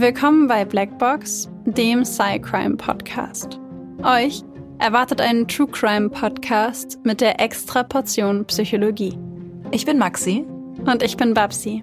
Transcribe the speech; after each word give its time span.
Willkommen 0.00 0.46
bei 0.46 0.64
Blackbox, 0.64 1.48
dem 1.64 2.04
Cycrime 2.04 2.76
Podcast. 2.76 3.58
Euch 4.04 4.44
erwartet 4.78 5.20
ein 5.20 5.48
True 5.48 5.66
Crime 5.66 6.08
Podcast 6.08 7.00
mit 7.02 7.20
der 7.20 7.40
extra 7.40 7.82
Portion 7.82 8.44
Psychologie. 8.44 9.18
Ich 9.72 9.84
bin 9.86 9.98
Maxi. 9.98 10.46
Und 10.86 11.02
ich 11.02 11.16
bin 11.16 11.34
Babsi. 11.34 11.82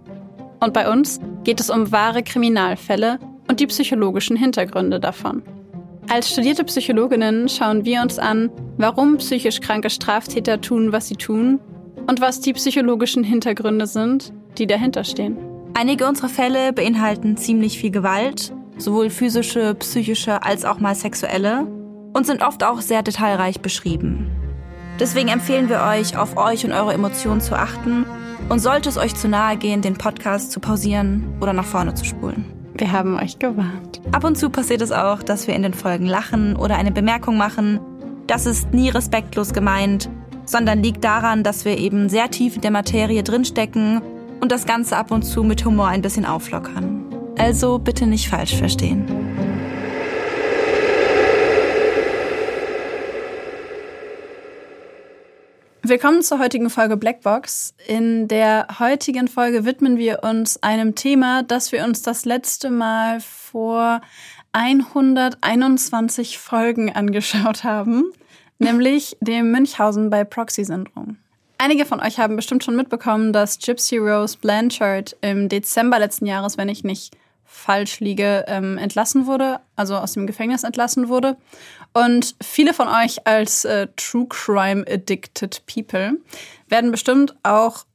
Und 0.61 0.71
bei 0.71 0.89
uns 0.89 1.19
geht 1.43 1.59
es 1.59 1.69
um 1.69 1.91
wahre 1.91 2.23
Kriminalfälle 2.23 3.19
und 3.49 3.59
die 3.59 3.67
psychologischen 3.67 4.37
Hintergründe 4.37 5.01
davon. 5.01 5.43
Als 6.09 6.31
studierte 6.31 6.63
Psychologinnen 6.63 7.49
schauen 7.49 7.83
wir 7.83 8.01
uns 8.01 8.17
an, 8.17 8.49
warum 8.77 9.17
psychisch 9.17 9.59
kranke 9.59 9.89
Straftäter 9.89 10.61
tun, 10.61 10.93
was 10.93 11.09
sie 11.09 11.17
tun 11.17 11.59
und 12.07 12.21
was 12.21 12.39
die 12.39 12.53
psychologischen 12.53 13.25
Hintergründe 13.25 13.87
sind, 13.87 14.31
die 14.57 14.67
dahinter 14.67 15.03
stehen. 15.03 15.37
Einige 15.77 16.07
unserer 16.07 16.29
Fälle 16.29 16.71
beinhalten 16.71 17.35
ziemlich 17.35 17.77
viel 17.77 17.91
Gewalt, 17.91 18.53
sowohl 18.77 19.09
physische, 19.09 19.75
psychische 19.75 20.41
als 20.41 20.63
auch 20.63 20.79
mal 20.79 20.95
sexuelle, 20.95 21.67
und 22.13 22.25
sind 22.25 22.41
oft 22.41 22.63
auch 22.63 22.79
sehr 22.79 23.03
detailreich 23.03 23.59
beschrieben. 23.59 24.31
Deswegen 25.01 25.27
empfehlen 25.27 25.67
wir 25.67 25.81
euch, 25.81 26.17
auf 26.17 26.37
euch 26.37 26.63
und 26.63 26.71
eure 26.71 26.93
Emotionen 26.93 27.41
zu 27.41 27.55
achten 27.55 28.05
und 28.47 28.59
sollte 28.59 28.87
es 28.87 28.97
euch 28.97 29.15
zu 29.15 29.27
nahe 29.27 29.57
gehen, 29.57 29.81
den 29.81 29.97
Podcast 29.97 30.53
zu 30.53 30.61
pausieren 30.61 31.25
oder 31.41 31.51
nach 31.51 31.65
vorne 31.65 31.93
zu 31.93 32.05
spulen. 32.05 32.45
Wir 32.75 32.93
haben 32.93 33.19
euch 33.19 33.37
gewarnt. 33.37 33.99
Ab 34.13 34.23
und 34.23 34.37
zu 34.37 34.49
passiert 34.49 34.81
es 34.81 34.93
auch, 34.93 35.23
dass 35.23 35.45
wir 35.45 35.55
in 35.55 35.63
den 35.63 35.73
Folgen 35.73 36.05
lachen 36.05 36.55
oder 36.55 36.77
eine 36.77 36.93
Bemerkung 36.93 37.35
machen. 37.35 37.81
Das 38.27 38.45
ist 38.45 38.73
nie 38.73 38.87
respektlos 38.87 39.51
gemeint, 39.51 40.09
sondern 40.45 40.81
liegt 40.81 41.03
daran, 41.03 41.43
dass 41.43 41.65
wir 41.65 41.77
eben 41.77 42.07
sehr 42.07 42.31
tief 42.31 42.55
in 42.55 42.61
der 42.61 42.71
Materie 42.71 43.23
drinstecken 43.23 44.01
und 44.41 44.51
das 44.51 44.65
Ganze 44.65 44.97
ab 44.97 45.11
und 45.11 45.23
zu 45.23 45.43
mit 45.43 45.65
Humor 45.65 45.87
ein 45.87 46.01
bisschen 46.01 46.25
auflockern. 46.25 47.05
Also 47.37 47.79
bitte 47.79 48.07
nicht 48.07 48.29
falsch 48.29 48.55
verstehen. 48.55 49.05
Willkommen 55.87 56.23
zur 56.23 56.39
heutigen 56.39 56.71
Folge 56.71 56.97
Blackbox. 56.97 57.75
In 57.87 58.27
der 58.27 58.79
heutigen 58.79 59.27
Folge 59.27 59.65
widmen 59.65 59.97
wir 59.97 60.23
uns 60.23 60.63
einem 60.63 60.95
Thema, 60.95 61.43
das 61.43 61.71
wir 61.71 61.83
uns 61.83 62.01
das 62.01 62.25
letzte 62.25 62.71
Mal 62.71 63.19
vor 63.21 64.01
121 64.53 66.39
Folgen 66.39 66.91
angeschaut 66.91 67.63
haben, 67.63 68.05
nämlich 68.57 69.15
dem 69.21 69.51
Münchhausen 69.51 70.09
bei 70.09 70.23
Proxy-Syndrom. 70.23 71.17
Einige 71.57 71.85
von 71.85 72.01
euch 72.01 72.19
haben 72.19 72.35
bestimmt 72.35 72.63
schon 72.63 72.75
mitbekommen, 72.75 73.31
dass 73.31 73.59
Gypsy 73.59 73.97
Rose 73.97 74.37
Blanchard 74.37 75.15
im 75.21 75.47
Dezember 75.47 75.99
letzten 75.99 76.25
Jahres, 76.25 76.57
wenn 76.57 76.69
ich 76.69 76.83
nicht 76.83 77.15
falsch 77.45 78.01
liege, 78.01 78.43
ähm, 78.47 78.77
entlassen 78.77 79.25
wurde, 79.25 79.61
also 79.75 79.95
aus 79.95 80.13
dem 80.13 80.27
Gefängnis 80.27 80.63
entlassen 80.63 81.07
wurde. 81.07 81.37
Und 81.93 82.35
viele 82.41 82.73
von 82.73 82.89
euch 82.89 83.25
als 83.25 83.63
äh, 83.63 83.87
True 83.95 84.27
Crime 84.27 84.83
Addicted 84.89 85.63
People 85.65 86.17
werden 86.67 86.91
bestimmt 86.91 87.33
auch 87.43 87.85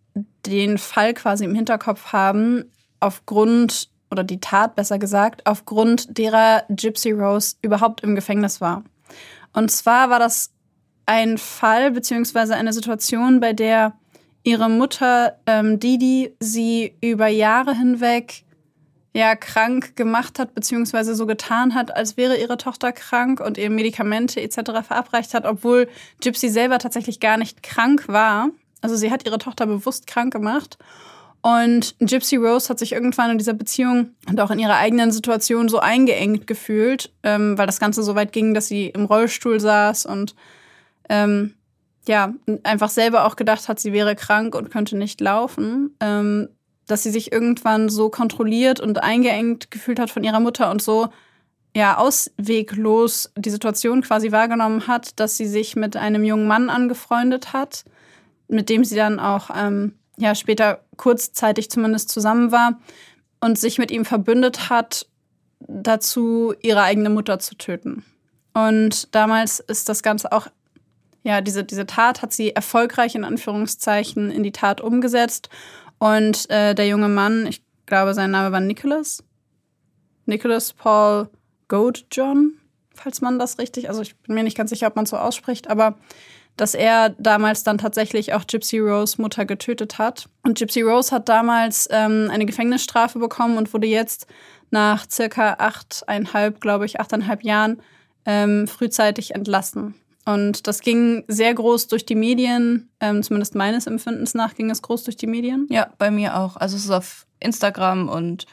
den 0.47 0.79
Fall 0.79 1.13
quasi 1.13 1.45
im 1.45 1.55
Hinterkopf 1.55 2.13
haben, 2.13 2.65
aufgrund, 2.99 3.91
oder 4.11 4.25
die 4.25 4.41
Tat 4.41 4.75
besser 4.75 4.99
gesagt, 4.99 5.47
aufgrund 5.47 6.17
derer 6.17 6.65
Gypsy 6.71 7.13
Rose 7.13 7.57
überhaupt 7.61 8.03
im 8.03 8.15
Gefängnis 8.15 8.61
war. 8.61 8.85
Und 9.53 9.71
zwar 9.71 10.09
war 10.09 10.19
das 10.19 10.51
ein 11.11 11.39
Fall 11.39 11.91
beziehungsweise 11.91 12.55
eine 12.55 12.73
Situation, 12.73 13.41
bei 13.41 13.53
der 13.53 13.95
ihre 14.45 14.71
Mutter 14.71 15.41
ähm, 15.45 15.81
Didi 15.81 16.37
sie 16.39 16.95
über 17.01 17.27
Jahre 17.27 17.75
hinweg 17.77 18.45
ja 19.13 19.35
krank 19.35 19.97
gemacht 19.97 20.39
hat 20.39 20.55
beziehungsweise 20.55 21.17
so 21.17 21.27
getan 21.27 21.75
hat, 21.75 21.97
als 21.97 22.17
wäre 22.17 22.37
ihre 22.37 22.59
Tochter 22.59 22.93
krank 22.93 23.41
und 23.41 23.59
ihr 23.59 23.71
Medikamente 23.71 24.41
etc. 24.41 24.87
verabreicht 24.87 25.35
hat, 25.35 25.47
obwohl 25.47 25.89
Gypsy 26.21 26.49
selber 26.49 26.79
tatsächlich 26.79 27.19
gar 27.19 27.39
nicht 27.39 27.65
krank 27.65 28.07
war. 28.07 28.51
Also 28.81 28.95
sie 28.95 29.11
hat 29.11 29.27
ihre 29.27 29.39
Tochter 29.39 29.67
bewusst 29.67 30.07
krank 30.07 30.33
gemacht. 30.33 30.79
Und 31.43 31.97
Gypsy 31.99 32.37
Rose 32.37 32.69
hat 32.69 32.79
sich 32.79 32.93
irgendwann 32.93 33.33
in 33.33 33.39
dieser 33.39 33.55
Beziehung 33.55 34.11
und 34.29 34.41
auch 34.41 34.53
in 34.53 34.61
ihrer 34.61 34.77
eigenen 34.77 35.11
Situation 35.11 35.69
so 35.69 35.81
eingeengt 35.81 36.47
gefühlt, 36.47 37.11
ähm, 37.25 37.59
weil 37.59 37.67
das 37.67 37.81
Ganze 37.81 38.05
so 38.05 38.15
weit 38.15 38.33
ging, 38.33 38.55
dass 38.55 38.69
sie 38.69 38.87
im 38.87 39.07
Rollstuhl 39.07 39.59
saß 39.59 40.07
und 40.07 40.37
ähm, 41.11 41.55
ja, 42.09 42.33
einfach 42.63 42.89
selber 42.89 43.27
auch 43.27 43.37
gedacht 43.37 43.69
hat, 43.69 43.79
sie 43.79 43.93
wäre 43.93 44.17
krank 44.17 44.55
und 44.55 44.71
könnte 44.71 44.97
nicht 44.97 45.21
laufen, 45.21 45.95
ähm, 46.01 46.49
dass 46.87 47.03
sie 47.03 47.11
sich 47.11 47.31
irgendwann 47.31 47.89
so 47.89 48.09
kontrolliert 48.09 48.81
und 48.81 49.03
eingeengt 49.03 49.71
gefühlt 49.71 49.99
hat 49.99 50.11
von 50.11 50.25
ihrer 50.25 50.41
Mutter 50.41 50.71
und 50.71 50.81
so 50.81 51.09
ja 51.77 51.99
ausweglos 51.99 53.33
die 53.37 53.51
Situation 53.51 54.03
quasi 54.03 54.33
wahrgenommen 54.33 54.87
hat, 54.87 55.21
dass 55.21 55.37
sie 55.37 55.47
sich 55.47 55.77
mit 55.77 55.97
einem 55.97 56.25
jungen 56.25 56.49
Mann 56.49 56.71
angefreundet 56.71 57.53
hat, 57.53 57.85
mit 58.49 58.69
dem 58.69 58.85
sie 58.85 58.97
dann 58.97 59.21
auch 59.21 59.51
ähm, 59.55 59.95
ja 60.17 60.35
später 60.35 60.81
kurzzeitig 60.97 61.71
zumindest 61.71 62.09
zusammen 62.09 62.51
war 62.51 62.81
und 63.41 63.59
sich 63.59 63.79
mit 63.79 63.91
ihm 63.91 64.05
verbündet 64.05 64.71
hat, 64.71 65.07
dazu 65.61 66.55
ihre 66.63 66.83
eigene 66.83 67.11
Mutter 67.11 67.39
zu 67.39 67.57
töten. 67.57 68.05
Und 68.53 69.15
damals 69.15 69.61
ist 69.61 69.89
das 69.89 70.03
Ganze 70.03 70.33
auch 70.33 70.49
ja, 71.23 71.41
diese, 71.41 71.65
diese 71.65 71.87
Tat 71.87 72.23
hat 72.23 72.33
sie 72.33 72.55
erfolgreich 72.55 73.15
in 73.15 73.25
Anführungszeichen 73.25 74.31
in 74.31 74.43
die 74.43 74.53
Tat 74.53 74.81
umgesetzt. 74.81 75.49
Und 75.99 76.49
äh, 76.51 76.75
der 76.75 76.87
junge 76.87 77.09
Mann, 77.09 77.47
ich 77.47 77.63
glaube, 77.87 78.15
sein 78.15 78.31
Name 78.31 78.53
war 78.53 78.61
Nicholas. 78.61 79.23
Nicholas 80.25 80.73
Paul 80.73 81.29
Goat 81.69 82.07
John, 82.11 82.55
falls 82.95 83.21
man 83.21 83.39
das 83.39 83.59
richtig, 83.59 83.89
also 83.89 84.01
ich 84.01 84.17
bin 84.19 84.35
mir 84.35 84.43
nicht 84.43 84.57
ganz 84.57 84.71
sicher, 84.71 84.87
ob 84.87 84.97
man 84.97 85.07
so 85.07 85.17
ausspricht, 85.17 85.69
aber 85.69 85.99
dass 86.57 86.75
er 86.75 87.11
damals 87.11 87.65
dann 87.65 87.79
tatsächlich 87.79 88.35
auch 88.35 88.47
Gypsy 88.47 88.79
Rose 88.79 89.21
Mutter 89.21 89.45
getötet 89.45 89.99
hat. 89.99 90.29
Und 90.43 90.59
Gypsy 90.59 90.83
Rose 90.83 91.15
hat 91.15 91.29
damals 91.29 91.89
ähm, 91.91 92.29
eine 92.31 92.45
Gefängnisstrafe 92.45 93.19
bekommen 93.19 93.57
und 93.57 93.73
wurde 93.73 93.87
jetzt 93.87 94.27
nach 94.71 95.09
circa 95.11 95.55
achteinhalb, 95.59 96.61
glaube 96.61 96.87
ich, 96.87 97.01
achteinhalb 97.01 97.45
Jahren 97.45 97.81
ähm, 98.27 98.69
frühzeitig 98.69 99.35
entlassen. 99.35 99.95
Und 100.27 100.67
das 100.67 100.81
ging 100.81 101.25
sehr 101.29 101.55
groß 101.55 101.89
durch 101.89 102.05
die 102.05 102.15
Medien, 102.15 102.91
ähm, 103.01 103.23
zumindest 103.23 103.55
meines 103.55 103.87
Empfindens 103.87 104.35
nach 104.35 104.55
ging 104.55 104.71
es 104.71 104.83
groß 104.83 105.05
durch 105.05 105.17
die 105.17 105.27
Medien. 105.27 105.67
Ja, 105.71 105.91
bei 105.99 106.11
mir 106.11 106.37
auch. 106.37 106.57
Also 106.57 106.77
es 106.77 106.85
ist 106.85 106.91
auf 106.91 107.27
Instagram 107.41 108.09
und 108.09 108.47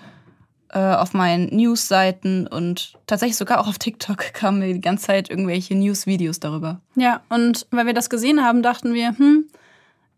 äh, 0.69 0.79
auf 0.79 1.13
meinen 1.13 1.55
News-Seiten 1.55 2.47
und 2.47 2.97
tatsächlich 3.05 3.37
sogar 3.37 3.59
auch 3.59 3.67
auf 3.67 3.79
TikTok 3.79 4.17
kamen 4.33 4.59
mir 4.59 4.73
die 4.73 4.81
ganze 4.81 5.07
Zeit 5.07 5.29
irgendwelche 5.29 5.75
News-Videos 5.75 6.39
darüber. 6.39 6.81
Ja, 6.95 7.21
und 7.29 7.67
weil 7.71 7.85
wir 7.85 7.93
das 7.93 8.09
gesehen 8.09 8.43
haben, 8.43 8.63
dachten 8.63 8.93
wir, 8.93 9.17
hm, 9.17 9.47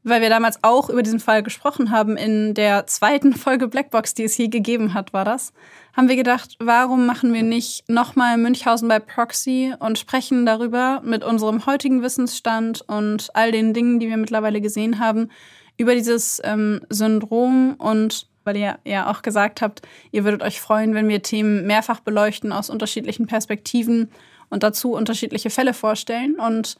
weil 0.04 0.22
wir 0.22 0.30
damals 0.30 0.64
auch 0.64 0.90
über 0.90 1.04
diesen 1.04 1.20
Fall 1.20 1.44
gesprochen 1.44 1.92
haben 1.92 2.18
in 2.18 2.54
der 2.54 2.88
zweiten 2.88 3.34
Folge 3.34 3.68
Blackbox, 3.68 4.14
die 4.14 4.24
es 4.24 4.38
je 4.38 4.48
gegeben 4.48 4.94
hat, 4.94 5.14
war 5.14 5.26
das, 5.26 5.54
haben 5.96 6.08
wir 6.08 6.16
gedacht, 6.16 6.56
warum 6.60 7.06
machen 7.06 7.34
wir 7.34 7.44
nicht 7.44 7.90
nochmal 7.90 8.38
Münchhausen 8.38 8.88
bei 8.88 9.00
Proxy 9.00 9.74
und 9.80 10.00
sprechen 10.00 10.46
darüber 10.46 11.02
mit 11.04 11.24
unserem 11.24 11.66
heutigen 11.66 12.02
Wissensstand 12.02 12.82
und 12.88 13.30
all 13.34 13.52
den 13.52 13.74
Dingen, 13.74 14.00
die 14.00 14.10
wir 14.10 14.18
mittlerweile 14.18 14.62
gesehen 14.62 15.00
haben, 15.00 15.30
über 15.78 15.96
dieses 15.96 16.42
ähm, 16.44 16.82
Syndrom 16.90 17.76
und 17.78 18.28
weil 18.44 18.58
ihr 18.58 18.80
ja 18.84 19.12
auch 19.12 19.22
gesagt 19.22 19.62
habt, 19.62 19.82
ihr 20.12 20.24
würdet 20.24 20.42
euch 20.42 20.60
freuen, 20.60 20.94
wenn 20.94 21.08
wir 21.08 21.22
Themen 21.22 21.68
mehrfach 21.68 22.00
beleuchten 22.00 22.52
aus 22.52 22.70
unterschiedlichen 22.70 23.28
Perspektiven 23.28 24.10
und 24.50 24.64
dazu 24.64 24.94
unterschiedliche 24.94 25.50
Fälle 25.50 25.74
vorstellen. 25.74 26.36
Und 26.36 26.78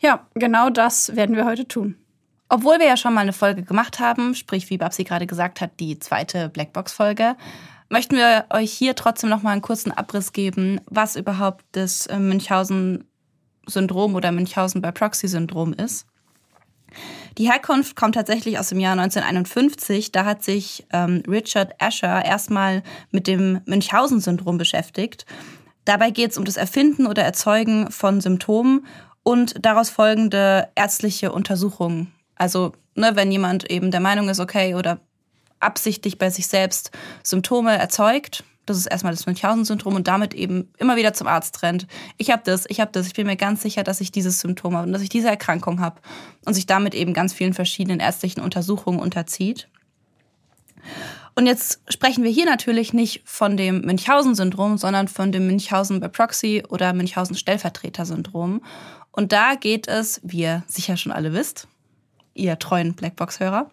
ja, 0.00 0.26
genau 0.34 0.70
das 0.70 1.16
werden 1.16 1.36
wir 1.36 1.46
heute 1.46 1.66
tun. 1.66 1.96
Obwohl 2.48 2.78
wir 2.78 2.86
ja 2.86 2.96
schon 2.96 3.12
mal 3.12 3.20
eine 3.20 3.32
Folge 3.32 3.62
gemacht 3.62 4.00
haben, 4.00 4.34
sprich, 4.34 4.70
wie 4.70 4.78
Babsi 4.78 5.04
gerade 5.04 5.26
gesagt 5.26 5.60
hat, 5.60 5.72
die 5.80 5.98
zweite 5.98 6.48
Blackbox-Folge, 6.48 7.36
möchten 7.90 8.16
wir 8.16 8.46
euch 8.50 8.72
hier 8.72 8.94
trotzdem 8.94 9.28
noch 9.28 9.42
mal 9.42 9.52
einen 9.52 9.62
kurzen 9.62 9.92
Abriss 9.92 10.32
geben, 10.32 10.80
was 10.86 11.16
überhaupt 11.16 11.64
das 11.72 12.06
äh, 12.06 12.18
Münchhausen-Syndrom 12.18 14.14
oder 14.14 14.32
Münchhausen 14.32 14.80
by 14.80 14.92
Proxy-Syndrom 14.92 15.74
ist. 15.74 16.06
Die 17.36 17.50
Herkunft 17.50 17.96
kommt 17.96 18.14
tatsächlich 18.14 18.58
aus 18.58 18.70
dem 18.70 18.80
Jahr 18.80 18.92
1951. 18.92 20.10
Da 20.10 20.24
hat 20.24 20.42
sich 20.42 20.86
ähm, 20.90 21.22
Richard 21.28 21.74
Asher 21.80 22.24
erstmal 22.24 22.82
mit 23.10 23.26
dem 23.26 23.60
Münchhausen-Syndrom 23.66 24.56
beschäftigt. 24.56 25.26
Dabei 25.84 26.10
geht 26.10 26.30
es 26.30 26.38
um 26.38 26.46
das 26.46 26.56
Erfinden 26.56 27.06
oder 27.06 27.22
Erzeugen 27.24 27.90
von 27.90 28.22
Symptomen 28.22 28.86
und 29.22 29.54
daraus 29.64 29.90
folgende 29.90 30.68
ärztliche 30.74 31.30
Untersuchungen 31.30 32.12
also, 32.38 32.72
ne, 32.94 33.10
wenn 33.14 33.30
jemand 33.30 33.70
eben 33.70 33.90
der 33.90 34.00
Meinung 34.00 34.28
ist, 34.28 34.40
okay, 34.40 34.74
oder 34.74 35.00
absichtlich 35.60 36.18
bei 36.18 36.30
sich 36.30 36.46
selbst 36.46 36.90
Symptome 37.22 37.76
erzeugt, 37.76 38.44
das 38.68 38.76
ist 38.76 38.86
erstmal 38.86 39.12
das 39.12 39.26
Münchhausen-Syndrom 39.26 39.94
und 39.94 40.08
damit 40.08 40.34
eben 40.34 40.70
immer 40.78 40.96
wieder 40.96 41.14
zum 41.14 41.26
Arzt 41.26 41.62
rennt. 41.62 41.86
Ich 42.18 42.30
habe 42.30 42.42
das, 42.44 42.66
ich 42.68 42.80
habe 42.80 42.92
das, 42.92 43.06
ich 43.06 43.14
bin 43.14 43.26
mir 43.26 43.36
ganz 43.36 43.62
sicher, 43.62 43.82
dass 43.82 44.00
ich 44.00 44.12
dieses 44.12 44.40
Symptom 44.40 44.76
habe 44.76 44.86
und 44.86 44.92
dass 44.92 45.02
ich 45.02 45.08
diese 45.08 45.28
Erkrankung 45.28 45.80
habe 45.80 46.00
und 46.44 46.54
sich 46.54 46.66
damit 46.66 46.94
eben 46.94 47.14
ganz 47.14 47.32
vielen 47.32 47.54
verschiedenen 47.54 48.00
ärztlichen 48.00 48.42
Untersuchungen 48.42 49.00
unterzieht. 49.00 49.68
Und 51.34 51.46
jetzt 51.46 51.80
sprechen 51.88 52.24
wir 52.24 52.30
hier 52.30 52.46
natürlich 52.46 52.92
nicht 52.92 53.22
von 53.24 53.56
dem 53.56 53.82
Münchhausen-Syndrom, 53.82 54.76
sondern 54.76 55.08
von 55.08 55.32
dem 55.32 55.46
Münchhausen 55.46 56.00
by 56.00 56.08
Proxy 56.08 56.64
oder 56.68 56.92
Münchhausen-Stellvertreter-Syndrom. 56.92 58.60
Und 59.12 59.32
da 59.32 59.54
geht 59.54 59.88
es, 59.88 60.20
wie 60.24 60.40
ihr 60.40 60.64
sicher 60.66 60.96
schon 60.96 61.12
alle 61.12 61.32
wisst, 61.32 61.68
ihr 62.38 62.58
treuen 62.58 62.94
Blackbox-Hörer, 62.94 63.70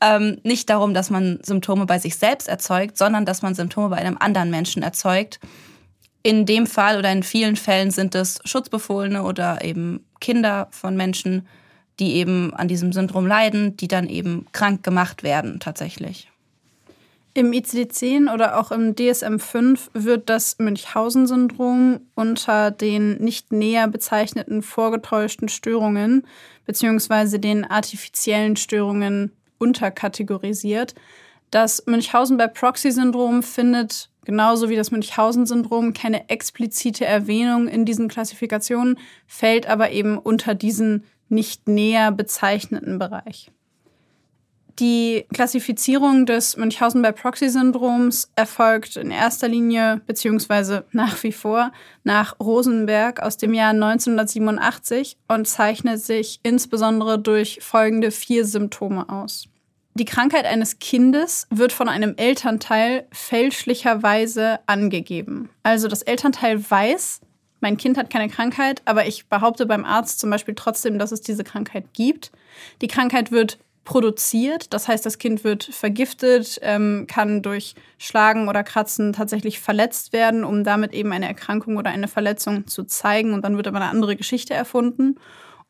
ähm, 0.00 0.38
nicht 0.42 0.70
darum, 0.70 0.94
dass 0.94 1.10
man 1.10 1.38
Symptome 1.42 1.86
bei 1.86 1.98
sich 1.98 2.16
selbst 2.16 2.48
erzeugt, 2.48 2.98
sondern 2.98 3.24
dass 3.24 3.42
man 3.42 3.54
Symptome 3.54 3.88
bei 3.88 3.96
einem 3.96 4.16
anderen 4.18 4.50
Menschen 4.50 4.82
erzeugt. 4.82 5.40
In 6.22 6.46
dem 6.46 6.66
Fall 6.66 6.98
oder 6.98 7.12
in 7.12 7.22
vielen 7.22 7.56
Fällen 7.56 7.90
sind 7.90 8.14
es 8.14 8.40
Schutzbefohlene 8.44 9.22
oder 9.22 9.64
eben 9.64 10.04
Kinder 10.20 10.68
von 10.70 10.96
Menschen, 10.96 11.46
die 12.00 12.14
eben 12.14 12.52
an 12.54 12.68
diesem 12.68 12.92
Syndrom 12.92 13.26
leiden, 13.26 13.76
die 13.76 13.88
dann 13.88 14.08
eben 14.08 14.46
krank 14.52 14.82
gemacht 14.82 15.22
werden 15.22 15.60
tatsächlich. 15.60 16.30
Im 17.36 17.50
ICD-10 17.50 18.32
oder 18.32 18.60
auch 18.60 18.70
im 18.70 18.94
DSM-5 18.94 19.88
wird 19.92 20.30
das 20.30 20.58
Münchhausen-Syndrom 20.60 22.00
unter 22.14 22.70
den 22.70 23.16
nicht 23.16 23.52
näher 23.52 23.88
bezeichneten 23.88 24.62
vorgetäuschten 24.62 25.48
Störungen 25.48 26.28
bzw. 26.66 27.38
den 27.38 27.64
artifiziellen 27.64 28.56
Störungen 28.56 29.32
unterkategorisiert. 29.58 30.94
Das 31.50 31.84
Münchhausen 31.86 32.36
bei 32.36 32.48
Proxy-Syndrom 32.48 33.42
findet 33.42 34.10
genauso 34.24 34.68
wie 34.68 34.76
das 34.76 34.90
Münchhausen-Syndrom 34.90 35.92
keine 35.92 36.28
explizite 36.28 37.04
Erwähnung 37.04 37.68
in 37.68 37.84
diesen 37.84 38.08
Klassifikationen, 38.08 38.98
fällt 39.26 39.66
aber 39.66 39.90
eben 39.90 40.18
unter 40.18 40.54
diesen 40.54 41.04
nicht 41.28 41.68
näher 41.68 42.10
bezeichneten 42.10 42.98
Bereich. 42.98 43.50
Die 44.80 45.24
Klassifizierung 45.32 46.26
des 46.26 46.56
Münchhausen 46.56 47.00
by 47.00 47.12
Proxy-Syndroms 47.12 48.32
erfolgt 48.34 48.96
in 48.96 49.12
erster 49.12 49.46
Linie 49.46 50.00
beziehungsweise 50.06 50.84
nach 50.90 51.22
wie 51.22 51.30
vor 51.30 51.70
nach 52.02 52.40
Rosenberg 52.40 53.22
aus 53.22 53.36
dem 53.36 53.54
Jahr 53.54 53.70
1987 53.70 55.16
und 55.28 55.46
zeichnet 55.46 56.00
sich 56.00 56.40
insbesondere 56.42 57.20
durch 57.20 57.60
folgende 57.62 58.10
vier 58.10 58.44
Symptome 58.44 59.08
aus. 59.08 59.46
Die 59.96 60.04
Krankheit 60.04 60.44
eines 60.44 60.80
Kindes 60.80 61.46
wird 61.50 61.70
von 61.70 61.88
einem 61.88 62.14
Elternteil 62.16 63.06
fälschlicherweise 63.12 64.58
angegeben. 64.66 65.50
Also 65.62 65.86
das 65.86 66.02
Elternteil 66.02 66.68
weiß, 66.68 67.20
mein 67.60 67.76
Kind 67.76 67.96
hat 67.96 68.10
keine 68.10 68.28
Krankheit, 68.28 68.82
aber 68.86 69.06
ich 69.06 69.28
behaupte 69.28 69.66
beim 69.66 69.84
Arzt 69.84 70.18
zum 70.18 70.30
Beispiel 70.30 70.56
trotzdem, 70.56 70.98
dass 70.98 71.12
es 71.12 71.20
diese 71.20 71.44
Krankheit 71.44 71.94
gibt. 71.94 72.32
Die 72.82 72.88
Krankheit 72.88 73.30
wird 73.30 73.58
produziert. 73.84 74.72
Das 74.72 74.88
heißt, 74.88 75.04
das 75.04 75.18
Kind 75.18 75.44
wird 75.44 75.64
vergiftet, 75.64 76.58
ähm, 76.62 77.06
kann 77.08 77.42
durch 77.42 77.74
Schlagen 77.98 78.48
oder 78.48 78.64
Kratzen 78.64 79.12
tatsächlich 79.12 79.60
verletzt 79.60 80.12
werden, 80.12 80.44
um 80.44 80.64
damit 80.64 80.92
eben 80.92 81.12
eine 81.12 81.28
Erkrankung 81.28 81.76
oder 81.76 81.90
eine 81.90 82.08
Verletzung 82.08 82.66
zu 82.66 82.84
zeigen. 82.84 83.32
Und 83.32 83.44
dann 83.44 83.56
wird 83.56 83.66
aber 83.66 83.80
eine 83.80 83.90
andere 83.90 84.16
Geschichte 84.16 84.54
erfunden. 84.54 85.16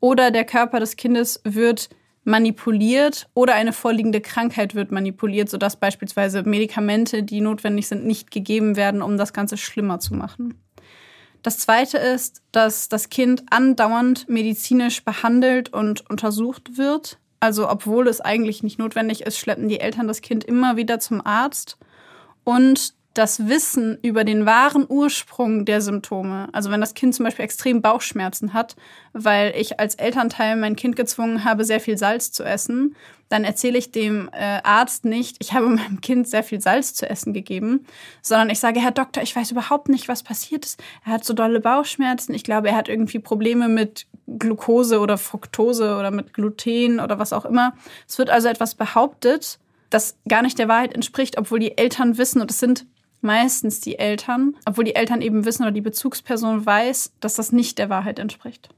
Oder 0.01 0.31
der 0.31 0.45
Körper 0.45 0.81
des 0.81 0.97
Kindes 0.97 1.41
wird 1.45 1.89
manipuliert 2.25 3.29
oder 3.35 3.55
eine 3.55 3.73
vorliegende 3.73 4.21
Krankheit 4.21 4.75
wird 4.75 4.91
manipuliert, 4.91 5.51
sodass 5.51 5.77
beispielsweise 5.77 6.43
Medikamente, 6.43 7.23
die 7.23 7.41
notwendig 7.41 7.87
sind, 7.87 8.07
nicht 8.07 8.31
gegeben 8.31 8.77
werden, 8.77 9.03
um 9.03 9.19
das 9.19 9.33
Ganze 9.33 9.57
schlimmer 9.57 10.01
zu 10.01 10.15
machen. 10.15 10.55
Das 11.43 11.59
Zweite 11.59 11.99
ist, 11.99 12.43
dass 12.53 12.89
das 12.89 13.11
Kind 13.11 13.45
andauernd 13.51 14.29
medizinisch 14.31 15.05
behandelt 15.05 15.71
und 15.73 16.09
untersucht 16.11 16.79
wird. 16.79 17.19
Also 17.45 17.69
obwohl 17.69 18.09
es 18.09 18.23
eigentlich 18.23 18.63
nicht 18.63 18.79
notwendig 18.79 19.21
ist, 19.21 19.39
schleppen 19.39 19.69
die 19.69 19.79
Eltern 19.79 20.09
das 20.09 20.23
Kind 20.23 20.45
immer 20.45 20.79
wieder 20.79 20.99
zum 20.99 21.21
Arzt. 21.27 21.77
Und 22.43 22.95
das 23.15 23.47
Wissen 23.49 23.97
über 24.03 24.25
den 24.25 24.45
wahren 24.45 24.85
Ursprung 24.89 25.65
der 25.65 25.81
Symptome, 25.81 26.49
also 26.53 26.71
wenn 26.71 26.81
das 26.81 26.95
Kind 26.95 27.15
zum 27.15 27.25
Beispiel 27.25 27.45
extrem 27.45 27.81
Bauchschmerzen 27.81 28.53
hat, 28.53 28.75
weil 29.13 29.55
ich 29.57 29.79
als 29.79 29.95
Elternteil 29.95 30.57
mein 30.57 30.75
Kind 30.75 30.97
gezwungen 30.97 31.45
habe, 31.45 31.65
sehr 31.65 31.79
viel 31.79 31.97
Salz 31.97 32.33
zu 32.33 32.43
essen, 32.43 32.97
dann 33.29 33.45
erzähle 33.45 33.79
ich 33.79 33.93
dem 33.93 34.29
äh, 34.33 34.61
Arzt 34.65 35.05
nicht, 35.05 35.37
ich 35.39 35.53
habe 35.53 35.69
meinem 35.69 36.01
Kind 36.01 36.29
sehr 36.29 36.43
viel 36.43 36.61
Salz 36.61 36.95
zu 36.95 37.09
essen 37.09 37.33
gegeben, 37.33 37.87
sondern 38.21 38.51
ich 38.51 38.59
sage, 38.59 38.81
Herr 38.81 38.91
Doktor, 38.91 39.23
ich 39.23 39.35
weiß 39.35 39.53
überhaupt 39.53 39.89
nicht, 39.89 40.09
was 40.09 40.25
passiert 40.25 40.65
ist. 40.65 40.83
Er 41.07 41.13
hat 41.13 41.25
so 41.25 41.35
dolle 41.35 41.61
Bauchschmerzen. 41.61 42.35
Ich 42.35 42.45
glaube, 42.45 42.69
er 42.69 42.77
hat 42.77 42.89
irgendwie 42.89 43.21
Probleme 43.21 43.69
mit 43.69 44.07
Glucose 44.27 44.99
oder 44.99 45.19
Fructose 45.19 45.97
oder 45.97 46.11
mit 46.11 46.35
Gluten 46.35 46.99
oder 46.99 47.21
was 47.21 47.33
auch 47.33 47.45
immer. 47.45 47.75
Es 48.09 48.19
wird 48.19 48.31
also 48.31 48.49
etwas 48.49 48.75
behauptet, 48.75 49.61
das 49.91 50.17
gar 50.29 50.43
nicht 50.43 50.59
der 50.59 50.69
Wahrheit 50.69 50.95
entspricht, 50.95 51.39
obwohl 51.39 51.61
die 51.61 51.79
Eltern 51.79 52.19
wissen, 52.19 52.41
und 52.41 52.51
es 52.51 52.59
sind 52.59 52.87
meistens 53.25 53.81
die 53.81 53.99
Eltern, 53.99 54.55
obwohl 54.67 54.85
die 54.85 54.95
Eltern 54.95 55.23
eben 55.23 55.45
wissen 55.45 55.63
oder 55.63 55.73
die 55.73 55.81
Bezugsperson 55.81 56.65
weiß, 56.65 57.15
dass 57.21 57.35
das 57.35 57.53
nicht 57.53 57.79
der 57.79 57.91
Wahrheit 57.91 58.19
entspricht. 58.19 58.69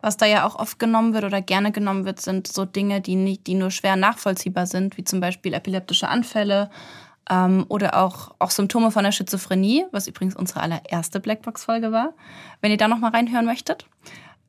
Was 0.00 0.16
da 0.16 0.26
ja 0.26 0.46
auch 0.46 0.56
oft 0.56 0.78
genommen 0.78 1.12
wird 1.12 1.24
oder 1.24 1.42
gerne 1.42 1.72
genommen 1.72 2.04
wird, 2.04 2.20
sind 2.20 2.46
so 2.46 2.64
Dinge, 2.64 3.00
die, 3.00 3.16
nicht, 3.16 3.46
die 3.46 3.54
nur 3.54 3.70
schwer 3.70 3.96
nachvollziehbar 3.96 4.66
sind, 4.66 4.96
wie 4.96 5.04
zum 5.04 5.20
Beispiel 5.20 5.54
epileptische 5.54 6.08
Anfälle 6.08 6.70
ähm, 7.28 7.66
oder 7.68 7.96
auch, 8.02 8.34
auch 8.38 8.50
Symptome 8.50 8.90
von 8.90 9.04
der 9.04 9.12
Schizophrenie, 9.12 9.86
was 9.90 10.06
übrigens 10.06 10.36
unsere 10.36 10.60
allererste 10.60 11.20
Blackbox-Folge 11.20 11.90
war, 11.90 12.14
wenn 12.60 12.70
ihr 12.70 12.76
da 12.76 12.88
nochmal 12.88 13.10
reinhören 13.10 13.46
möchtet. 13.46 13.86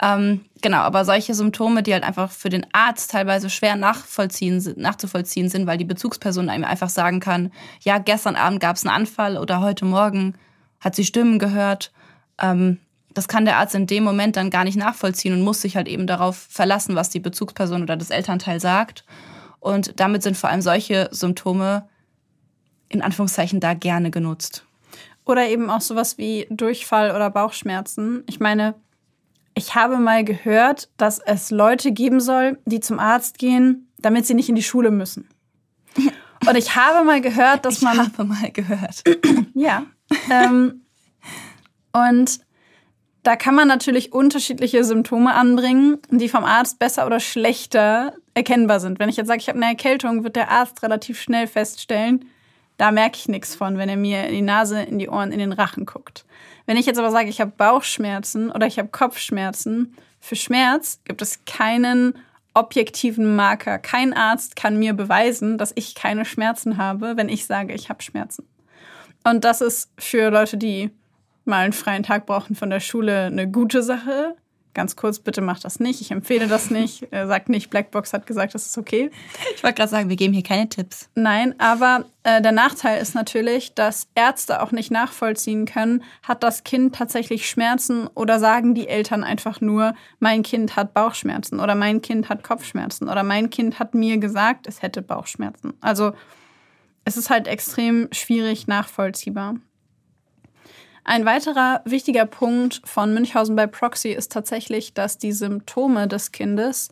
Ähm, 0.01 0.45
genau, 0.61 0.77
aber 0.77 1.03
solche 1.03 1.33
Symptome, 1.33 1.83
die 1.83 1.93
halt 1.93 2.03
einfach 2.03 2.31
für 2.31 2.49
den 2.49 2.65
Arzt 2.71 3.11
teilweise 3.11 3.49
schwer 3.49 3.75
nachvollziehen, 3.75 4.63
nachzuvollziehen 4.77 5.49
sind, 5.49 5.67
weil 5.67 5.77
die 5.77 5.85
Bezugsperson 5.85 6.49
einem 6.49 6.63
einfach 6.63 6.89
sagen 6.89 7.19
kann, 7.19 7.51
ja, 7.81 7.97
gestern 7.97 8.35
Abend 8.35 8.61
gab 8.61 8.77
es 8.77 8.85
einen 8.85 8.95
Anfall 8.95 9.37
oder 9.37 9.59
heute 9.59 9.85
Morgen 9.85 10.35
hat 10.79 10.95
sie 10.95 11.03
Stimmen 11.03 11.37
gehört. 11.37 11.91
Ähm, 12.39 12.79
das 13.13 13.27
kann 13.27 13.43
der 13.43 13.57
Arzt 13.57 13.75
in 13.75 13.87
dem 13.87 14.03
Moment 14.03 14.37
dann 14.37 14.49
gar 14.49 14.63
nicht 14.63 14.77
nachvollziehen 14.77 15.33
und 15.33 15.41
muss 15.41 15.61
sich 15.61 15.75
halt 15.75 15.87
eben 15.87 16.07
darauf 16.07 16.37
verlassen, 16.49 16.95
was 16.95 17.09
die 17.09 17.19
Bezugsperson 17.19 17.83
oder 17.83 17.97
das 17.97 18.11
Elternteil 18.11 18.61
sagt. 18.61 19.03
Und 19.59 19.99
damit 19.99 20.23
sind 20.23 20.37
vor 20.37 20.49
allem 20.49 20.61
solche 20.61 21.09
Symptome 21.11 21.89
in 22.87 23.01
Anführungszeichen 23.01 23.59
da 23.59 23.73
gerne 23.73 24.11
genutzt. 24.11 24.63
Oder 25.25 25.49
eben 25.49 25.69
auch 25.69 25.81
sowas 25.81 26.17
wie 26.17 26.47
Durchfall 26.49 27.11
oder 27.13 27.29
Bauchschmerzen. 27.29 28.23
Ich 28.27 28.39
meine, 28.39 28.75
ich 29.59 29.75
habe 29.75 29.97
mal 29.97 30.23
gehört, 30.23 30.89
dass 30.95 31.19
es 31.19 31.51
Leute 31.51 31.91
geben 31.91 32.21
soll, 32.21 32.57
die 32.65 32.79
zum 32.79 32.97
Arzt 32.97 33.37
gehen, 33.37 33.91
damit 33.97 34.25
sie 34.25 34.33
nicht 34.33 34.47
in 34.47 34.55
die 34.55 34.63
Schule 34.63 34.89
müssen. 34.89 35.27
Und 36.47 36.55
ich 36.55 36.77
habe 36.77 37.05
mal 37.05 37.19
gehört, 37.19 37.65
dass 37.65 37.81
man. 37.81 37.95
Ich 37.95 37.99
habe 37.99 38.23
mal 38.23 38.51
gehört. 38.51 39.03
ja. 39.53 39.85
Ähm, 40.31 40.85
und 41.91 42.39
da 43.23 43.35
kann 43.35 43.55
man 43.55 43.67
natürlich 43.67 44.13
unterschiedliche 44.13 44.85
Symptome 44.85 45.33
anbringen, 45.33 45.97
die 46.09 46.29
vom 46.29 46.45
Arzt 46.45 46.79
besser 46.79 47.05
oder 47.05 47.19
schlechter 47.19 48.13
erkennbar 48.35 48.79
sind. 48.79 48.99
Wenn 48.99 49.09
ich 49.09 49.17
jetzt 49.17 49.27
sage, 49.27 49.41
ich 49.41 49.49
habe 49.49 49.57
eine 49.57 49.67
Erkältung, 49.67 50.23
wird 50.23 50.37
der 50.37 50.49
Arzt 50.49 50.81
relativ 50.81 51.19
schnell 51.19 51.45
feststellen, 51.45 52.23
da 52.77 52.91
merke 52.91 53.17
ich 53.17 53.27
nichts 53.27 53.55
von, 53.55 53.77
wenn 53.77 53.89
er 53.89 53.97
mir 53.97 54.27
in 54.27 54.33
die 54.35 54.41
Nase, 54.41 54.81
in 54.81 54.97
die 54.97 55.09
Ohren, 55.09 55.33
in 55.33 55.39
den 55.39 55.51
Rachen 55.51 55.85
guckt. 55.85 56.23
Wenn 56.69 56.77
ich 56.77 56.85
jetzt 56.85 56.99
aber 56.99 57.09
sage, 57.09 57.29
ich 57.29 57.41
habe 57.41 57.49
Bauchschmerzen 57.49 58.51
oder 58.51 58.67
ich 58.67 58.77
habe 58.77 58.89
Kopfschmerzen, 58.89 59.95
für 60.19 60.35
Schmerz 60.35 61.01
gibt 61.03 61.19
es 61.23 61.43
keinen 61.45 62.13
objektiven 62.53 63.35
Marker. 63.35 63.79
Kein 63.79 64.13
Arzt 64.13 64.55
kann 64.55 64.77
mir 64.77 64.93
beweisen, 64.93 65.57
dass 65.57 65.71
ich 65.73 65.95
keine 65.95 66.25
Schmerzen 66.25 66.77
habe, 66.77 67.17
wenn 67.17 67.27
ich 67.27 67.47
sage, 67.47 67.73
ich 67.73 67.89
habe 67.89 68.03
Schmerzen. 68.03 68.47
Und 69.23 69.45
das 69.45 69.61
ist 69.61 69.89
für 69.97 70.29
Leute, 70.29 70.57
die 70.57 70.91
mal 71.43 71.63
einen 71.63 71.73
freien 71.73 72.03
Tag 72.03 72.27
brauchen 72.27 72.55
von 72.55 72.69
der 72.69 72.81
Schule, 72.81 73.23
eine 73.23 73.49
gute 73.49 73.81
Sache. 73.81 74.35
Ganz 74.79 74.95
kurz, 74.95 75.19
bitte 75.19 75.41
macht 75.41 75.65
das 75.65 75.81
nicht. 75.81 75.99
Ich 75.99 76.09
empfehle 76.09 76.47
das 76.47 76.71
nicht. 76.71 77.05
Er 77.11 77.27
sagt 77.27 77.49
nicht, 77.49 77.69
Blackbox 77.69 78.13
hat 78.13 78.25
gesagt, 78.25 78.55
das 78.55 78.65
ist 78.67 78.77
okay. 78.77 79.11
Ich 79.53 79.61
wollte 79.61 79.75
gerade 79.75 79.89
sagen, 79.89 80.07
wir 80.07 80.15
geben 80.15 80.33
hier 80.33 80.41
keine 80.43 80.69
Tipps. 80.69 81.09
Nein, 81.15 81.53
aber 81.59 82.05
äh, 82.23 82.41
der 82.41 82.53
Nachteil 82.53 83.01
ist 83.01 83.13
natürlich, 83.13 83.73
dass 83.73 84.07
Ärzte 84.15 84.61
auch 84.61 84.71
nicht 84.71 84.89
nachvollziehen 84.89 85.65
können, 85.65 86.01
hat 86.23 86.43
das 86.43 86.63
Kind 86.63 86.95
tatsächlich 86.95 87.49
Schmerzen 87.49 88.07
oder 88.07 88.39
sagen 88.39 88.73
die 88.73 88.87
Eltern 88.87 89.25
einfach 89.25 89.59
nur, 89.59 89.95
mein 90.19 90.43
Kind 90.43 90.77
hat 90.77 90.93
Bauchschmerzen 90.93 91.59
oder 91.59 91.75
mein 91.75 92.01
Kind 92.01 92.29
hat 92.29 92.41
Kopfschmerzen 92.41 93.09
oder 93.09 93.23
mein 93.23 93.49
Kind 93.49 93.79
hat 93.79 93.93
mir 93.93 94.17
gesagt, 94.17 94.65
es 94.65 94.81
hätte 94.81 95.01
Bauchschmerzen. 95.01 95.73
Also 95.81 96.13
es 97.03 97.17
ist 97.17 97.29
halt 97.29 97.49
extrem 97.49 98.07
schwierig 98.13 98.67
nachvollziehbar. 98.67 99.55
Ein 101.09 101.25
weiterer 101.25 101.81
wichtiger 101.85 102.27
Punkt 102.27 102.81
von 102.83 103.15
Münchhausen 103.15 103.55
bei 103.55 103.65
Proxy 103.65 104.09
ist 104.09 104.31
tatsächlich, 104.31 104.93
dass 104.93 105.17
die 105.17 105.31
Symptome 105.31 106.07
des 106.07 106.31
Kindes 106.31 106.89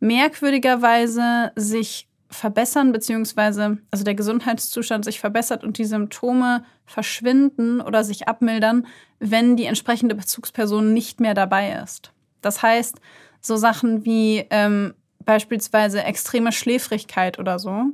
merkwürdigerweise 0.00 1.52
sich 1.54 2.08
verbessern, 2.28 2.90
beziehungsweise 2.90 3.78
also 3.92 4.02
der 4.02 4.16
Gesundheitszustand 4.16 5.04
sich 5.04 5.20
verbessert 5.20 5.62
und 5.62 5.78
die 5.78 5.84
Symptome 5.84 6.64
verschwinden 6.84 7.80
oder 7.80 8.02
sich 8.02 8.26
abmildern, 8.26 8.88
wenn 9.20 9.54
die 9.54 9.66
entsprechende 9.66 10.16
Bezugsperson 10.16 10.92
nicht 10.92 11.20
mehr 11.20 11.34
dabei 11.34 11.74
ist. 11.80 12.10
Das 12.40 12.64
heißt, 12.64 12.96
so 13.40 13.56
Sachen 13.56 14.04
wie 14.04 14.46
ähm, 14.50 14.94
beispielsweise 15.24 16.02
extreme 16.02 16.50
Schläfrigkeit 16.50 17.38
oder 17.38 17.60
so, 17.60 17.84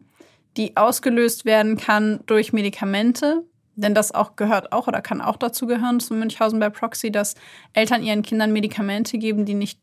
die 0.57 0.75
ausgelöst 0.79 1.45
werden 1.45 1.77
kann 1.77 2.21
durch 2.25 2.55
Medikamente. 2.55 3.45
Denn 3.77 3.95
das 3.95 4.13
auch 4.13 4.37
gehört 4.37 4.73
auch 4.73 4.89
oder 4.89 5.03
kann 5.03 5.21
auch 5.21 5.37
dazu 5.37 5.67
gehören 5.67 6.01
zu 6.01 6.15
Münchhausen 6.15 6.59
bei 6.59 6.71
Proxy, 6.71 7.13
dass 7.13 7.35
Eltern 7.75 8.03
ihren 8.03 8.23
Kindern 8.23 8.53
Medikamente 8.53 9.19
geben, 9.19 9.45
die 9.45 9.55
nicht 9.55 9.79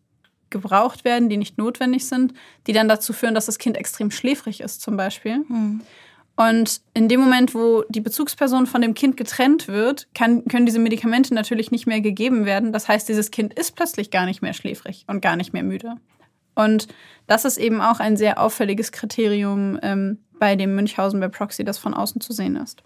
gebraucht 0.50 1.06
werden, 1.06 1.30
die 1.30 1.38
nicht 1.38 1.58
notwendig 1.58 2.08
sind, 2.08 2.34
die 2.68 2.74
dann 2.74 2.88
dazu 2.88 3.14
führen, 3.14 3.36
dass 3.36 3.46
das 3.46 3.60
Kind 3.60 3.78
extrem 3.78 4.12
schläfrig 4.12 4.62
ist, 4.62 4.82
zum 4.82 4.98
Beispiel. 4.98 5.40
Mhm. 5.48 5.82
Und 6.36 6.82
in 6.96 7.10
dem 7.10 7.20
Moment, 7.20 7.54
wo 7.54 7.84
die 7.90 8.02
Bezugsperson 8.02 8.66
von 8.66 8.82
dem 8.82 8.96
Kind 8.96 9.18
getrennt 9.18 9.68
wird, 9.68 10.08
kann, 10.16 10.46
können 10.46 10.66
diese 10.66 10.80
Medikamente 10.80 11.34
natürlich 11.34 11.70
nicht 11.70 11.86
mehr 11.86 12.02
gegeben 12.02 12.46
werden. 12.46 12.74
Das 12.74 12.88
heißt, 12.88 13.08
dieses 13.08 13.30
Kind 13.30 13.54
ist 13.54 13.76
plötzlich 13.76 14.10
gar 14.10 14.26
nicht 14.26 14.42
mehr 14.42 14.54
schläfrig 14.54 15.06
und 15.08 15.22
gar 15.22 15.36
nicht 15.36 15.54
mehr 15.54 15.64
müde. 15.64 15.96
Und 16.56 16.88
das 17.28 17.46
ist 17.46 17.58
eben 17.58 17.82
auch 17.82 18.00
ein 18.00 18.18
sehr 18.18 18.40
auffälliges 18.40 18.92
Kriterium 18.92 19.80
ähm, 19.84 20.20
bei 20.40 20.56
dem 20.56 20.76
Münchhausen 20.76 21.20
bei 21.20 21.28
Proxy, 21.28 21.64
das 21.64 21.78
von 21.78 21.94
außen 21.94 22.20
zu 22.20 22.34
sehen 22.34 22.56
ist. 22.56 22.84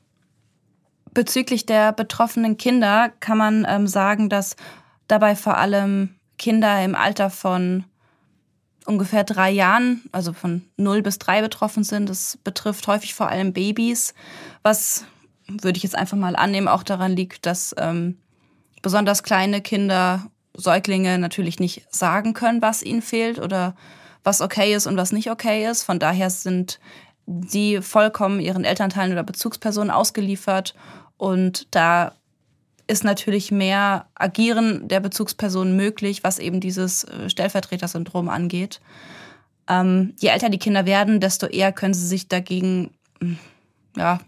Bezüglich 1.18 1.66
der 1.66 1.94
betroffenen 1.94 2.58
Kinder 2.58 3.10
kann 3.22 3.40
man 3.40 3.66
ähm, 3.68 3.88
sagen, 3.88 4.30
dass 4.30 4.56
dabei 5.08 5.36
vor 5.36 5.58
allem 5.58 6.14
Kinder 6.38 6.86
im 6.86 6.94
Alter 6.94 7.32
von 7.32 7.86
ungefähr 8.86 9.24
drei 9.24 9.50
Jahren, 9.50 10.04
also 10.12 10.32
von 10.32 10.62
null 10.78 11.02
bis 11.02 11.18
drei 11.18 11.42
betroffen 11.42 11.84
sind. 11.84 12.08
Das 12.08 12.38
betrifft 12.44 12.86
häufig 12.86 13.16
vor 13.16 13.30
allem 13.30 13.52
Babys, 13.52 14.14
was 14.62 15.06
würde 15.48 15.78
ich 15.78 15.82
jetzt 15.82 15.96
einfach 15.96 16.18
mal 16.18 16.36
annehmen, 16.36 16.68
auch 16.68 16.84
daran 16.84 17.16
liegt, 17.16 17.48
dass 17.48 17.74
ähm, 17.80 18.20
besonders 18.84 19.24
kleine 19.24 19.62
Kinder, 19.62 20.28
Säuglinge 20.54 21.18
natürlich 21.18 21.60
nicht 21.60 21.88
sagen 21.90 22.36
können, 22.36 22.62
was 22.62 22.84
ihnen 22.84 23.02
fehlt 23.02 23.40
oder 23.40 23.76
was 24.24 24.40
okay 24.40 24.76
ist 24.76 24.86
und 24.86 24.98
was 24.98 25.12
nicht 25.12 25.32
okay 25.32 25.68
ist. 25.68 25.82
Von 25.82 25.98
daher 25.98 26.30
sind 26.30 26.80
die 27.26 27.82
vollkommen 27.82 28.40
ihren 28.40 28.64
Elternteilen 28.64 29.12
oder 29.12 29.24
Bezugspersonen 29.24 29.92
ausgeliefert 29.92 30.76
und 31.18 31.68
da 31.72 32.14
ist 32.88 33.04
natürlich 33.04 33.52
mehr 33.52 34.08
Agieren 34.16 34.88
der 34.88 35.02
Bezugsperson 35.02 35.76
möglich, 35.76 36.24
was 36.24 36.40
eben 36.40 36.62
dieses 36.62 37.04
äh, 37.04 37.30
Stellvertreter-Syndrom 37.30 38.30
angeht. 38.30 38.80
Ähm, 39.68 40.14
je 40.20 40.30
älter 40.30 40.50
die 40.50 40.60
Kinder 40.60 40.86
werden, 40.86 41.20
desto 41.20 41.48
eher 41.48 41.74
können 41.74 41.94
sie 41.94 42.08
sich 42.08 42.30
dagegen 42.30 42.92
hm, 43.20 43.38
ja, 43.98 44.20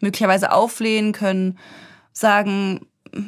möglicherweise 0.00 0.52
auflehnen, 0.52 1.12
können 1.12 1.58
sagen, 2.12 2.80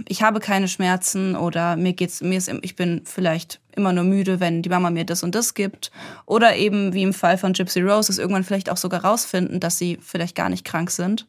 ich 0.08 0.22
habe 0.22 0.40
keine 0.40 0.68
Schmerzen 0.68 1.36
oder 1.36 1.76
mir 1.76 1.92
geht's, 1.92 2.20
mir 2.20 2.36
ist, 2.36 2.52
ich 2.62 2.76
bin 2.76 3.02
vielleicht 3.04 3.60
immer 3.74 3.92
nur 3.92 4.04
müde, 4.04 4.40
wenn 4.40 4.62
die 4.62 4.68
Mama 4.68 4.90
mir 4.90 5.04
das 5.04 5.22
und 5.22 5.34
das 5.34 5.54
gibt. 5.54 5.90
Oder 6.26 6.56
eben, 6.56 6.92
wie 6.92 7.02
im 7.02 7.14
Fall 7.14 7.38
von 7.38 7.52
Gypsy 7.52 7.80
Rose, 7.80 8.12
es 8.12 8.18
irgendwann 8.18 8.44
vielleicht 8.44 8.70
auch 8.70 8.76
sogar 8.76 9.04
rausfinden, 9.04 9.60
dass 9.60 9.78
sie 9.78 9.98
vielleicht 10.02 10.36
gar 10.36 10.48
nicht 10.48 10.64
krank 10.64 10.90
sind. 10.90 11.26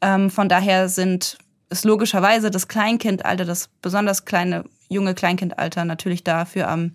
Ähm, 0.00 0.30
von 0.30 0.48
daher 0.48 0.88
sind 0.88 1.38
ist 1.68 1.84
logischerweise 1.84 2.50
das 2.50 2.68
Kleinkindalter, 2.68 3.44
das 3.44 3.68
besonders 3.82 4.24
kleine, 4.24 4.64
junge 4.88 5.14
Kleinkindalter 5.14 5.84
natürlich 5.84 6.22
dafür 6.22 6.68
am, 6.68 6.92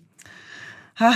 ha, 0.98 1.12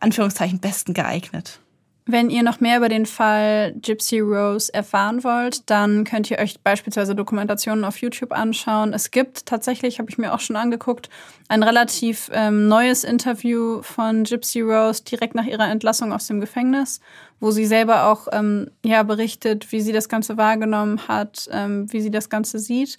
Anführungszeichen, 0.00 0.58
besten 0.58 0.94
geeignet. 0.94 1.60
Wenn 2.06 2.28
ihr 2.28 2.42
noch 2.42 2.60
mehr 2.60 2.76
über 2.76 2.90
den 2.90 3.06
Fall 3.06 3.72
Gypsy 3.80 4.20
Rose 4.20 4.72
erfahren 4.74 5.24
wollt, 5.24 5.70
dann 5.70 6.04
könnt 6.04 6.30
ihr 6.30 6.38
euch 6.38 6.60
beispielsweise 6.60 7.14
Dokumentationen 7.14 7.82
auf 7.82 7.96
YouTube 7.96 8.32
anschauen. 8.32 8.92
Es 8.92 9.10
gibt 9.10 9.46
tatsächlich, 9.46 9.98
habe 9.98 10.10
ich 10.10 10.18
mir 10.18 10.34
auch 10.34 10.40
schon 10.40 10.56
angeguckt, 10.56 11.08
ein 11.48 11.62
relativ 11.62 12.30
ähm, 12.34 12.68
neues 12.68 13.04
Interview 13.04 13.80
von 13.80 14.24
Gypsy 14.24 14.60
Rose 14.60 15.02
direkt 15.02 15.34
nach 15.34 15.46
ihrer 15.46 15.70
Entlassung 15.70 16.12
aus 16.12 16.26
dem 16.26 16.40
Gefängnis, 16.40 17.00
wo 17.40 17.50
sie 17.50 17.64
selber 17.64 18.04
auch 18.08 18.28
ähm, 18.32 18.70
ja, 18.84 19.02
berichtet, 19.02 19.72
wie 19.72 19.80
sie 19.80 19.92
das 19.92 20.10
Ganze 20.10 20.36
wahrgenommen 20.36 21.08
hat, 21.08 21.48
ähm, 21.52 21.90
wie 21.90 22.02
sie 22.02 22.10
das 22.10 22.28
Ganze 22.28 22.58
sieht. 22.58 22.98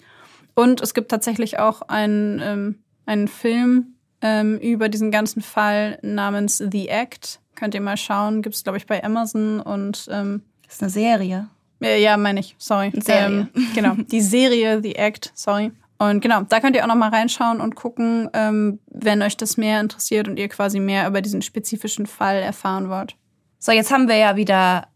Und 0.56 0.80
es 0.80 0.94
gibt 0.94 1.12
tatsächlich 1.12 1.60
auch 1.60 1.82
einen, 1.82 2.40
ähm, 2.42 2.78
einen 3.06 3.28
Film 3.28 3.94
ähm, 4.20 4.58
über 4.58 4.88
diesen 4.88 5.12
ganzen 5.12 5.42
Fall 5.42 6.00
namens 6.02 6.58
The 6.58 6.88
Act 6.88 7.38
Könnt 7.56 7.74
ihr 7.74 7.80
mal 7.80 7.96
schauen. 7.96 8.42
Gibt 8.42 8.54
es, 8.54 8.62
glaube 8.62 8.78
ich, 8.78 8.86
bei 8.86 9.02
Amazon 9.02 9.60
und. 9.60 10.08
Ähm, 10.10 10.42
das 10.64 10.76
ist 10.76 10.82
eine 10.82 10.90
Serie. 10.90 11.48
Ja, 11.80 11.90
ja 11.90 12.16
meine 12.16 12.40
ich. 12.40 12.54
Sorry. 12.58 12.92
Serie. 12.94 13.48
Ähm, 13.54 13.66
genau. 13.74 13.94
Die 13.94 14.20
Serie, 14.20 14.80
The 14.82 14.94
Act. 14.96 15.32
Sorry. 15.34 15.72
Und 15.98 16.20
genau, 16.20 16.42
da 16.42 16.60
könnt 16.60 16.76
ihr 16.76 16.82
auch 16.82 16.88
noch 16.88 16.94
mal 16.94 17.08
reinschauen 17.08 17.60
und 17.60 17.74
gucken, 17.74 18.28
ähm, 18.34 18.80
wenn 18.86 19.22
euch 19.22 19.36
das 19.36 19.56
mehr 19.56 19.80
interessiert 19.80 20.28
und 20.28 20.38
ihr 20.38 20.48
quasi 20.48 20.78
mehr 20.78 21.06
über 21.08 21.22
diesen 21.22 21.40
spezifischen 21.40 22.06
Fall 22.06 22.36
erfahren 22.36 22.90
wollt. 22.90 23.16
So, 23.58 23.72
jetzt 23.72 23.90
haben 23.90 24.08
wir 24.08 24.16
ja 24.16 24.36
wieder 24.36 24.88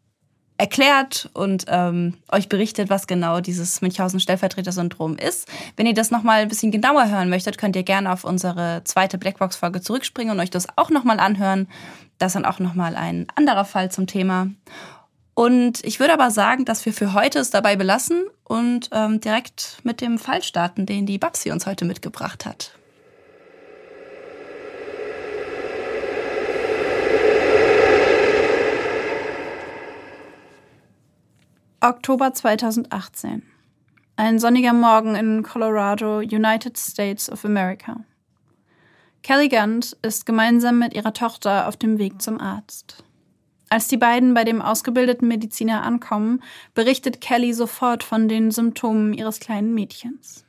erklärt 0.59 1.31
und 1.33 1.65
ähm, 1.69 2.19
euch 2.31 2.51
berichtet, 2.51 2.91
was 2.91 3.07
genau 3.07 3.41
dieses 3.41 3.81
Münchhausen-Stellvertreter-Syndrom 3.81 5.17
ist. 5.17 5.49
Wenn 5.77 5.87
ihr 5.87 5.95
das 5.95 6.11
nochmal 6.11 6.43
ein 6.43 6.49
bisschen 6.49 6.71
genauer 6.71 7.09
hören 7.09 7.31
möchtet, 7.31 7.57
könnt 7.57 7.77
ihr 7.77 7.83
gerne 7.83 8.13
auf 8.13 8.25
unsere 8.25 8.83
zweite 8.85 9.17
Blackbox-Folge 9.17 9.81
zurückspringen 9.81 10.35
und 10.35 10.41
euch 10.41 10.51
das 10.51 10.67
auch 10.77 10.91
nochmal 10.91 11.19
anhören. 11.19 11.67
Das 12.21 12.35
dann 12.35 12.45
auch 12.45 12.59
nochmal 12.59 12.97
ein 12.97 13.27
anderer 13.35 13.65
Fall 13.65 13.91
zum 13.91 14.07
Thema. 14.07 14.49
Und 15.33 15.83
ich 15.85 16.01
würde 16.01 16.13
aber 16.13 16.31
sagen, 16.31 16.67
dass 16.67 16.85
wir 16.85 16.93
für 16.93 17.15
heute 17.15 17.39
es 17.39 17.51
dabei 17.51 17.77
belassen 17.77 18.27
und 18.45 18.91
ähm, 18.93 19.21
direkt 19.21 19.79
mit 19.85 20.03
dem 20.03 20.19
Fall 20.19 20.43
starten, 20.43 20.85
den 20.85 21.07
die 21.07 21.17
Babsi 21.17 21.51
uns 21.51 21.65
heute 21.65 21.87
mitgebracht 21.87 22.45
hat. 22.45 22.77
Oktober 31.81 32.35
2018. 32.35 33.43
Ein 34.17 34.39
sonniger 34.39 34.75
Morgen 34.75 35.15
in 35.15 35.43
Colorado, 35.43 36.19
United 36.19 36.77
States 36.77 37.33
of 37.33 37.47
America. 37.47 38.05
Kelly 39.23 39.49
Gunt 39.49 39.97
ist 40.03 40.25
gemeinsam 40.27 40.79
mit 40.79 40.95
ihrer 40.95 41.13
Tochter 41.13 41.69
auf 41.69 41.77
dem 41.77 41.99
Weg 41.99 42.23
zum 42.23 42.41
Arzt. 42.41 43.05
Als 43.69 43.87
die 43.87 43.97
beiden 43.97 44.35
bei 44.35 44.45
dem 44.45 44.63
ausgebildeten 44.63 45.29
Mediziner 45.29 45.83
ankommen, 45.83 46.43
berichtet 46.75 47.21
Kelly 47.21 47.53
sofort 47.53 48.03
von 48.03 48.29
den 48.29 48.51
Symptomen 48.51 49.13
ihres 49.13 49.39
kleinen 49.39 49.75
Mädchens. 49.75 50.45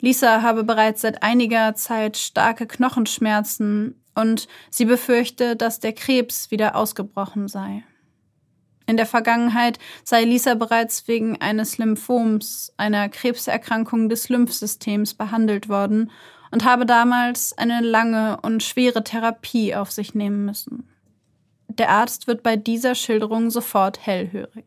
Lisa 0.00 0.42
habe 0.42 0.64
bereits 0.64 1.02
seit 1.02 1.22
einiger 1.22 1.74
Zeit 1.74 2.16
starke 2.16 2.66
Knochenschmerzen 2.66 4.02
und 4.14 4.48
sie 4.70 4.86
befürchte, 4.86 5.54
dass 5.54 5.78
der 5.78 5.92
Krebs 5.92 6.50
wieder 6.50 6.74
ausgebrochen 6.74 7.48
sei. 7.48 7.84
In 8.86 8.96
der 8.96 9.06
Vergangenheit 9.06 9.78
sei 10.04 10.24
Lisa 10.24 10.54
bereits 10.54 11.08
wegen 11.08 11.40
eines 11.40 11.78
Lymphoms, 11.78 12.72
einer 12.76 13.08
Krebserkrankung 13.08 14.08
des 14.08 14.28
Lymphsystems, 14.28 15.14
behandelt 15.14 15.68
worden 15.68 16.10
und 16.56 16.64
habe 16.64 16.86
damals 16.86 17.52
eine 17.58 17.82
lange 17.82 18.38
und 18.40 18.62
schwere 18.62 19.04
Therapie 19.04 19.74
auf 19.74 19.92
sich 19.92 20.14
nehmen 20.14 20.46
müssen. 20.46 20.88
Der 21.68 21.90
Arzt 21.90 22.28
wird 22.28 22.42
bei 22.42 22.56
dieser 22.56 22.94
Schilderung 22.94 23.50
sofort 23.50 24.06
hellhörig. 24.06 24.64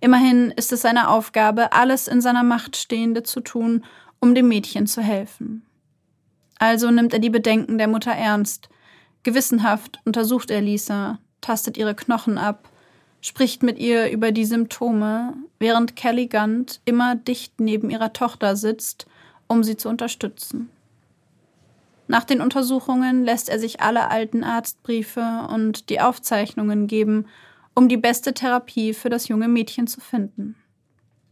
Immerhin 0.00 0.50
ist 0.50 0.72
es 0.72 0.82
seine 0.82 1.08
Aufgabe, 1.08 1.72
alles 1.74 2.08
in 2.08 2.20
seiner 2.20 2.42
Macht 2.42 2.76
Stehende 2.76 3.22
zu 3.22 3.38
tun, 3.38 3.84
um 4.18 4.34
dem 4.34 4.48
Mädchen 4.48 4.88
zu 4.88 5.00
helfen. 5.00 5.64
Also 6.58 6.90
nimmt 6.90 7.12
er 7.12 7.20
die 7.20 7.30
Bedenken 7.30 7.78
der 7.78 7.86
Mutter 7.86 8.10
ernst. 8.10 8.68
Gewissenhaft 9.22 10.00
untersucht 10.04 10.50
er 10.50 10.60
Lisa, 10.60 11.20
tastet 11.40 11.76
ihre 11.76 11.94
Knochen 11.94 12.36
ab, 12.36 12.68
spricht 13.20 13.62
mit 13.62 13.78
ihr 13.78 14.10
über 14.10 14.32
die 14.32 14.44
Symptome, 14.44 15.34
während 15.60 15.94
Kelly 15.94 16.26
Gunt 16.26 16.80
immer 16.84 17.14
dicht 17.14 17.60
neben 17.60 17.90
ihrer 17.90 18.12
Tochter 18.12 18.56
sitzt, 18.56 19.06
um 19.46 19.62
sie 19.62 19.76
zu 19.76 19.88
unterstützen. 19.88 20.68
Nach 22.08 22.24
den 22.24 22.40
Untersuchungen 22.40 23.24
lässt 23.24 23.48
er 23.48 23.58
sich 23.58 23.80
alle 23.80 24.10
alten 24.10 24.44
Arztbriefe 24.44 25.48
und 25.50 25.88
die 25.88 26.00
Aufzeichnungen 26.00 26.86
geben, 26.86 27.26
um 27.74 27.88
die 27.88 27.96
beste 27.96 28.34
Therapie 28.34 28.92
für 28.92 29.08
das 29.08 29.28
junge 29.28 29.48
Mädchen 29.48 29.86
zu 29.86 30.00
finden. 30.00 30.56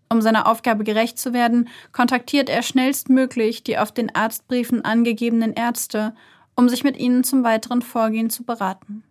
Um 0.09 0.21
seiner 0.23 0.49
Aufgabe 0.49 0.83
gerecht 0.85 1.19
zu 1.19 1.33
werden, 1.33 1.69
kontaktiert 1.93 2.49
er 2.49 2.63
schnellstmöglich 2.63 3.63
die 3.63 3.79
auf 3.79 3.93
den 3.93 4.15
Arztbriefen 4.15 4.85
angegebenen 4.85 5.53
Ärzte, 5.53 6.15
um 6.57 6.69
sich 6.69 6.83
mit 6.83 6.99
ihnen 6.99 7.23
zum 7.23 7.45
weiteren 7.45 7.81
Vorgehen 7.81 8.29
zu 8.29 8.45
beraten. 8.45 9.05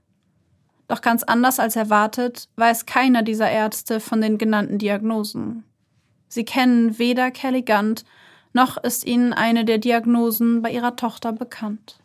Doch 0.89 1.01
ganz 1.01 1.23
anders 1.23 1.59
als 1.59 1.75
erwartet, 1.75 2.49
weiß 2.55 2.85
keiner 2.85 3.21
dieser 3.21 3.49
Ärzte 3.49 3.99
von 3.99 4.21
den 4.21 4.37
genannten 4.37 4.77
Diagnosen. 4.77 5.63
Sie 6.27 6.45
kennen 6.45 6.99
weder 6.99 7.31
Kelly 7.31 7.61
Gunt 7.61 8.03
noch 8.53 8.77
ist 8.77 9.05
ihnen 9.05 9.33
eine 9.33 9.65
der 9.65 9.77
Diagnosen 9.77 10.61
bei 10.61 10.71
ihrer 10.71 10.95
Tochter 10.95 11.31
bekannt. 11.31 11.99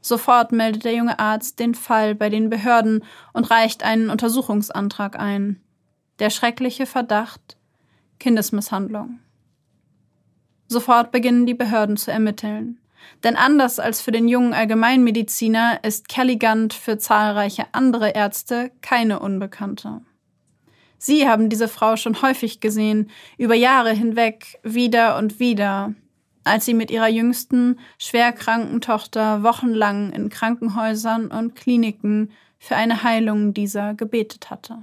Sofort 0.00 0.52
meldet 0.52 0.84
der 0.84 0.94
junge 0.94 1.18
Arzt 1.18 1.58
den 1.58 1.74
Fall 1.74 2.14
bei 2.14 2.28
den 2.28 2.50
Behörden 2.50 3.04
und 3.32 3.50
reicht 3.50 3.82
einen 3.82 4.10
Untersuchungsantrag 4.10 5.18
ein. 5.18 5.60
Der 6.18 6.30
schreckliche 6.30 6.86
Verdacht 6.86 7.56
Kindesmisshandlung. 8.18 9.18
Sofort 10.68 11.12
beginnen 11.12 11.46
die 11.46 11.54
Behörden 11.54 11.96
zu 11.96 12.10
ermitteln. 12.10 12.78
Denn 13.22 13.36
anders 13.36 13.78
als 13.78 14.00
für 14.00 14.12
den 14.12 14.28
jungen 14.28 14.54
Allgemeinmediziner 14.54 15.84
ist 15.84 16.08
Kelly 16.08 16.36
Gunt 16.36 16.72
für 16.72 16.98
zahlreiche 16.98 17.66
andere 17.72 18.10
Ärzte 18.10 18.70
keine 18.80 19.20
Unbekannte. 19.20 20.00
Sie 21.04 21.28
haben 21.28 21.50
diese 21.50 21.68
Frau 21.68 21.96
schon 21.96 22.22
häufig 22.22 22.60
gesehen, 22.60 23.10
über 23.36 23.54
Jahre 23.54 23.92
hinweg, 23.92 24.58
wieder 24.62 25.18
und 25.18 25.38
wieder, 25.38 25.92
als 26.44 26.64
sie 26.64 26.72
mit 26.72 26.90
ihrer 26.90 27.10
jüngsten, 27.10 27.78
schwerkranken 27.98 28.80
Tochter 28.80 29.42
wochenlang 29.42 30.12
in 30.12 30.30
Krankenhäusern 30.30 31.26
und 31.26 31.56
Kliniken 31.56 32.30
für 32.58 32.76
eine 32.76 33.02
Heilung 33.02 33.52
dieser 33.52 33.92
gebetet 33.92 34.48
hatte. 34.48 34.78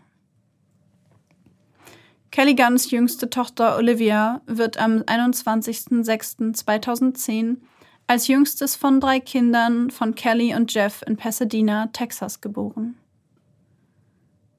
Kelly 2.29 2.53
Gunns 2.53 2.91
jüngste 2.91 3.31
Tochter 3.31 3.77
Olivia 3.77 4.41
wird 4.45 4.77
am 4.77 4.99
21.06.2010 4.99 7.57
als 8.05 8.27
jüngstes 8.27 8.75
von 8.75 8.99
drei 8.99 9.19
Kindern 9.19 9.89
von 9.89 10.13
Kelly 10.13 10.53
und 10.53 10.71
Jeff 10.71 11.01
in 11.07 11.17
Pasadena, 11.17 11.87
Texas 11.87 12.41
geboren. 12.41 13.00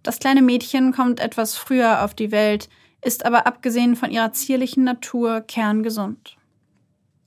Das 0.03 0.19
kleine 0.19 0.43
Mädchen 0.43 0.93
kommt 0.93 1.21
etwas 1.21 1.57
früher 1.57 2.05
auf 2.05 2.15
die 2.15 2.33
Welt, 2.33 2.69
ist 3.05 3.25
aber 3.25 3.47
abgesehen 3.47 3.97
von 3.97 4.11
ihrer 4.11 4.33
zierlichen 4.33 4.85
Natur 4.85 5.41
kerngesund. 5.43 6.37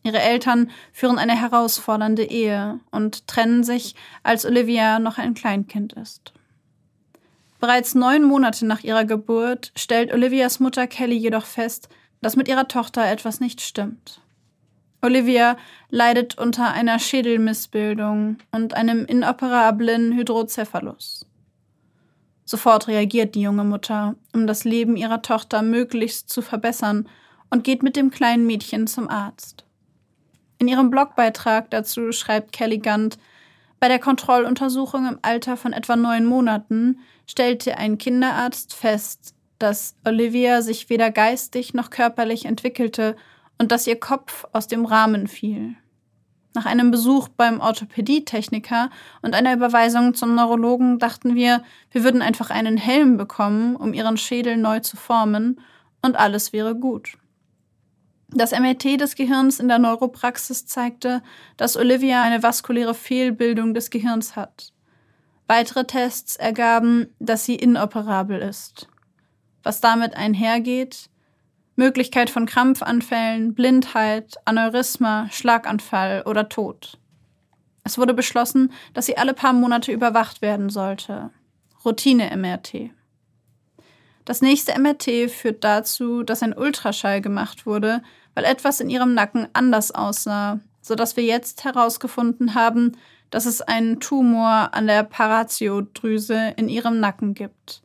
Ihre 0.04 0.22
Eltern 0.22 0.70
führen 0.94 1.18
eine 1.18 1.40
herausfordernde 1.40 2.24
Ehe 2.26 2.80
und 2.92 3.28
trennen 3.28 3.64
sich, 3.64 3.96
als 4.24 4.46
Olivia 4.46 5.00
noch 5.00 5.18
ein 5.18 5.34
Kleinkind 5.34 5.94
ist. 5.94 6.34
Bereits 7.60 7.96
neun 7.96 8.24
Monate 8.24 8.66
nach 8.68 8.84
ihrer 8.84 9.06
Geburt 9.06 9.72
stellt 9.76 10.14
Olivias 10.14 10.60
Mutter 10.60 10.86
Kelly 10.86 11.16
jedoch 11.16 11.46
fest, 11.46 11.90
dass 12.22 12.36
mit 12.36 12.48
ihrer 12.48 12.68
Tochter 12.68 13.10
etwas 13.10 13.40
nicht 13.40 13.62
stimmt. 13.62 14.22
Olivia 15.02 15.58
leidet 15.90 16.38
unter 16.38 16.72
einer 16.72 17.00
Schädelmissbildung 17.00 18.38
und 18.52 18.74
einem 18.76 19.06
inoperablen 19.06 20.14
Hydrocephalus. 20.14 21.25
Sofort 22.46 22.88
reagiert 22.88 23.36
die 23.36 23.42
junge 23.42 23.64
Mutter, 23.64 24.16
um 24.34 24.46
das 24.46 24.64
Leben 24.64 24.96
ihrer 24.96 25.22
Tochter 25.22 25.64
möglichst 25.64 26.30
zu 26.30 26.42
verbessern, 26.42 27.10
und 27.52 27.64
geht 27.64 27.84
mit 27.84 27.96
dem 27.96 28.12
kleinen 28.12 28.46
Mädchen 28.48 28.88
zum 28.88 29.10
Arzt. 29.10 29.66
In 30.58 30.68
ihrem 30.68 30.90
Blogbeitrag 30.90 31.70
dazu 31.70 32.12
schreibt 32.12 32.52
Kelly 32.52 32.80
Gant, 32.80 33.18
bei 33.80 33.88
der 33.88 34.00
Kontrolluntersuchung 34.00 35.08
im 35.08 35.20
Alter 35.22 35.58
von 35.58 35.74
etwa 35.74 35.96
neun 35.96 36.26
Monaten 36.26 37.00
stellte 37.28 37.78
ein 37.78 37.98
Kinderarzt 37.98 38.74
fest, 38.74 39.36
dass 39.60 39.96
Olivia 40.06 40.62
sich 40.62 40.90
weder 40.90 41.12
geistig 41.12 41.74
noch 41.74 41.90
körperlich 41.90 42.46
entwickelte 42.46 43.16
und 43.58 43.72
dass 43.72 43.88
ihr 43.88 44.00
Kopf 44.00 44.46
aus 44.54 44.68
dem 44.68 44.86
Rahmen 44.86 45.28
fiel. 45.28 45.76
Nach 46.56 46.66
einem 46.66 46.90
Besuch 46.90 47.28
beim 47.28 47.60
Orthopädietechniker 47.60 48.90
und 49.22 49.36
einer 49.36 49.54
Überweisung 49.54 50.14
zum 50.14 50.36
Neurologen 50.36 51.00
dachten 51.00 51.36
wir, 51.36 51.64
wir 51.92 52.06
würden 52.06 52.22
einfach 52.22 52.50
einen 52.50 52.78
Helm 52.78 53.18
bekommen, 53.18 53.76
um 53.76 53.94
ihren 53.94 54.16
Schädel 54.16 54.56
neu 54.56 54.80
zu 54.80 54.96
formen, 54.96 55.60
und 56.02 56.16
alles 56.16 56.54
wäre 56.54 56.76
gut. 56.76 57.18
Das 58.30 58.52
MRT 58.52 59.02
des 59.02 59.16
Gehirns 59.16 59.60
in 59.60 59.68
der 59.68 59.80
Neuropraxis 59.80 60.66
zeigte, 60.66 61.22
dass 61.58 61.76
Olivia 61.76 62.22
eine 62.22 62.42
vaskuläre 62.42 62.94
Fehlbildung 62.94 63.74
des 63.74 63.90
Gehirns 63.90 64.36
hat. 64.38 64.72
Weitere 65.48 65.86
Tests 65.86 66.38
ergaben, 66.38 67.14
dass 67.20 67.44
sie 67.44 67.56
inoperabel 67.56 68.40
ist. 68.40 68.88
Was 69.62 69.82
damit 69.82 70.16
einhergeht, 70.16 71.10
Möglichkeit 71.76 72.30
von 72.30 72.46
Krampfanfällen, 72.46 73.54
Blindheit, 73.54 74.36
Aneurysma, 74.46 75.28
Schlaganfall 75.32 76.24
oder 76.26 76.48
Tod. 76.50 76.98
Es 77.84 77.98
wurde 77.98 78.14
beschlossen, 78.14 78.72
dass 78.94 79.06
sie 79.06 79.18
alle 79.18 79.34
paar 79.34 79.54
Monate 79.54 79.92
überwacht 79.92 80.42
werden 80.42 80.70
sollte. 80.70 81.32
Routine-MRT. 81.84 82.92
Das 84.26 84.42
nächste 84.42 84.78
MRT 84.80 85.30
führt 85.30 85.64
dazu, 85.64 86.24
dass 86.24 86.42
ein 86.42 86.58
Ultraschall 86.58 87.22
gemacht 87.22 87.68
wurde, 87.68 88.02
weil 88.34 88.44
etwas 88.44 88.80
in 88.80 88.90
ihrem 88.90 89.14
Nacken 89.14 89.48
anders 89.54 89.92
aussah, 89.92 90.60
sodass 90.82 91.16
wir 91.16 91.24
jetzt 91.24 91.64
herausgefunden 91.64 92.56
haben, 92.56 92.94
dass 93.30 93.46
es 93.46 93.62
einen 93.62 94.00
Tumor 94.00 94.70
an 94.74 94.88
der 94.88 95.04
Paratiodrüse 95.04 96.54
in 96.58 96.70
ihrem 96.70 97.00
Nacken 97.00 97.36
gibt. 97.36 97.84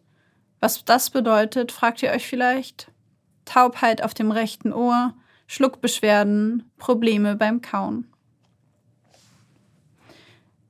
Was 0.61 0.85
das 0.85 1.11
bedeutet, 1.11 1.72
fragt 1.72 2.03
ihr 2.03 2.11
euch 2.11 2.26
vielleicht? 2.26 2.90
Taubheit 3.44 4.03
auf 4.03 4.14
dem 4.14 4.31
rechten 4.31 4.72
Ohr, 4.72 5.14
Schluckbeschwerden, 5.46 6.70
Probleme 6.79 7.37
beim 7.37 7.61
Kauen. 7.61 8.07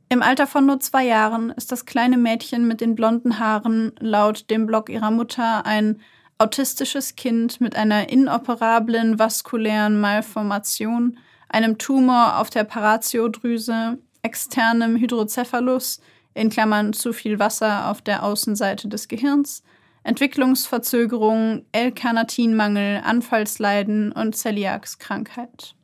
Im 0.08 0.22
Alter 0.22 0.48
von 0.48 0.66
nur 0.66 0.80
zwei 0.80 1.06
Jahren 1.06 1.50
ist 1.50 1.70
das 1.70 1.86
kleine 1.86 2.16
Mädchen 2.16 2.66
mit 2.66 2.80
den 2.80 2.96
blonden 2.96 3.38
Haaren 3.38 3.92
laut 4.00 4.50
dem 4.50 4.66
Blog 4.66 4.88
ihrer 4.88 5.12
Mutter 5.12 5.64
ein 5.66 6.00
autistisches 6.36 7.14
Kind 7.14 7.60
mit 7.60 7.76
einer 7.76 8.08
inoperablen 8.08 9.18
vaskulären 9.18 10.00
Malformation, 10.00 11.18
einem 11.48 11.78
Tumor 11.78 12.38
auf 12.38 12.50
der 12.50 12.64
Paratiodrüse, 12.64 13.98
externem 14.22 14.96
Hydrocephalus, 14.96 16.00
in 16.34 16.50
Klammern 16.50 16.92
zu 16.92 17.12
viel 17.12 17.38
Wasser 17.38 17.88
auf 17.88 18.02
der 18.02 18.24
Außenseite 18.24 18.88
des 18.88 19.06
Gehirns, 19.06 19.62
Entwicklungsverzögerung, 20.02 21.66
L-Carnitinmangel, 21.72 23.02
Anfallsleiden 23.04 24.12
und 24.12 24.34
Zeliakskrankheit. 24.34 25.74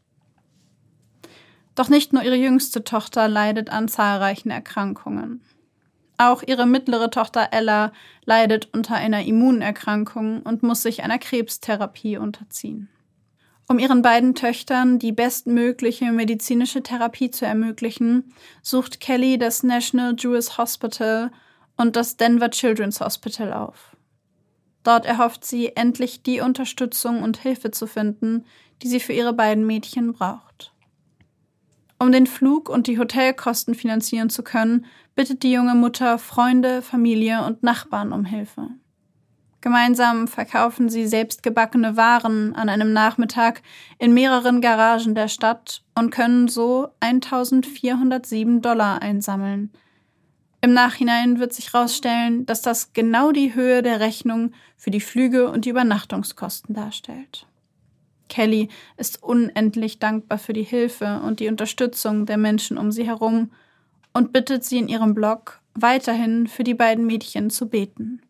Doch 1.74 1.88
nicht 1.90 2.12
nur 2.12 2.22
ihre 2.22 2.36
jüngste 2.36 2.84
Tochter 2.84 3.28
leidet 3.28 3.70
an 3.70 3.88
zahlreichen 3.88 4.50
Erkrankungen. 4.50 5.42
Auch 6.18 6.42
ihre 6.42 6.66
mittlere 6.66 7.10
Tochter 7.10 7.48
Ella 7.50 7.92
leidet 8.24 8.70
unter 8.72 8.94
einer 8.94 9.24
Immunerkrankung 9.24 10.42
und 10.42 10.62
muss 10.62 10.82
sich 10.82 11.02
einer 11.02 11.18
Krebstherapie 11.18 12.16
unterziehen. 12.16 12.88
Um 13.68 13.78
ihren 13.78 14.00
beiden 14.00 14.34
Töchtern 14.34 14.98
die 14.98 15.12
bestmögliche 15.12 16.12
medizinische 16.12 16.82
Therapie 16.82 17.30
zu 17.30 17.44
ermöglichen, 17.44 18.32
sucht 18.62 19.00
Kelly 19.00 19.38
das 19.38 19.62
National 19.62 20.14
Jewish 20.16 20.56
Hospital 20.56 21.32
und 21.76 21.96
das 21.96 22.16
Denver 22.16 22.50
Children's 22.50 23.00
Hospital 23.00 23.52
auf. 23.52 23.95
Dort 24.86 25.04
erhofft 25.04 25.44
sie, 25.44 25.74
endlich 25.74 26.22
die 26.22 26.40
Unterstützung 26.40 27.24
und 27.24 27.38
Hilfe 27.38 27.72
zu 27.72 27.88
finden, 27.88 28.44
die 28.82 28.86
sie 28.86 29.00
für 29.00 29.12
ihre 29.12 29.32
beiden 29.32 29.66
Mädchen 29.66 30.12
braucht. 30.12 30.72
Um 31.98 32.12
den 32.12 32.28
Flug 32.28 32.68
und 32.68 32.86
die 32.86 32.96
Hotelkosten 32.96 33.74
finanzieren 33.74 34.30
zu 34.30 34.44
können, 34.44 34.86
bittet 35.16 35.42
die 35.42 35.50
junge 35.50 35.74
Mutter 35.74 36.20
Freunde, 36.20 36.82
Familie 36.82 37.44
und 37.44 37.64
Nachbarn 37.64 38.12
um 38.12 38.24
Hilfe. 38.24 38.68
Gemeinsam 39.60 40.28
verkaufen 40.28 40.88
sie 40.88 41.08
selbstgebackene 41.08 41.96
Waren 41.96 42.54
an 42.54 42.68
einem 42.68 42.92
Nachmittag 42.92 43.62
in 43.98 44.14
mehreren 44.14 44.60
Garagen 44.60 45.16
der 45.16 45.26
Stadt 45.26 45.82
und 45.96 46.10
können 46.10 46.46
so 46.46 46.90
1407 47.00 48.62
Dollar 48.62 49.02
einsammeln. 49.02 49.72
Im 50.66 50.72
Nachhinein 50.72 51.38
wird 51.38 51.52
sich 51.52 51.72
herausstellen, 51.72 52.44
dass 52.44 52.60
das 52.60 52.92
genau 52.92 53.30
die 53.30 53.54
Höhe 53.54 53.84
der 53.84 54.00
Rechnung 54.00 54.52
für 54.76 54.90
die 54.90 55.00
Flüge 55.00 55.48
und 55.48 55.64
die 55.64 55.68
Übernachtungskosten 55.68 56.74
darstellt. 56.74 57.46
Kelly 58.28 58.68
ist 58.96 59.22
unendlich 59.22 60.00
dankbar 60.00 60.38
für 60.38 60.54
die 60.54 60.64
Hilfe 60.64 61.20
und 61.24 61.38
die 61.38 61.46
Unterstützung 61.46 62.26
der 62.26 62.36
Menschen 62.36 62.78
um 62.78 62.90
sie 62.90 63.06
herum 63.06 63.52
und 64.12 64.32
bittet 64.32 64.64
sie 64.64 64.78
in 64.78 64.88
ihrem 64.88 65.14
Blog, 65.14 65.60
weiterhin 65.74 66.48
für 66.48 66.64
die 66.64 66.74
beiden 66.74 67.06
Mädchen 67.06 67.48
zu 67.48 67.68
beten. 67.68 68.20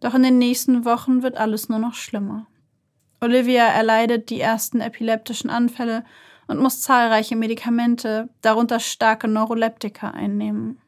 Doch 0.00 0.14
in 0.14 0.24
den 0.24 0.38
nächsten 0.38 0.84
Wochen 0.84 1.22
wird 1.22 1.36
alles 1.36 1.68
nur 1.68 1.78
noch 1.78 1.94
schlimmer. 1.94 2.48
Olivia 3.20 3.66
erleidet 3.66 4.30
die 4.30 4.40
ersten 4.40 4.80
epileptischen 4.80 5.48
Anfälle 5.48 6.04
und 6.48 6.58
muss 6.58 6.82
zahlreiche 6.82 7.36
Medikamente, 7.36 8.28
darunter 8.42 8.80
starke 8.80 9.28
Neuroleptika, 9.28 10.10
einnehmen. 10.10 10.80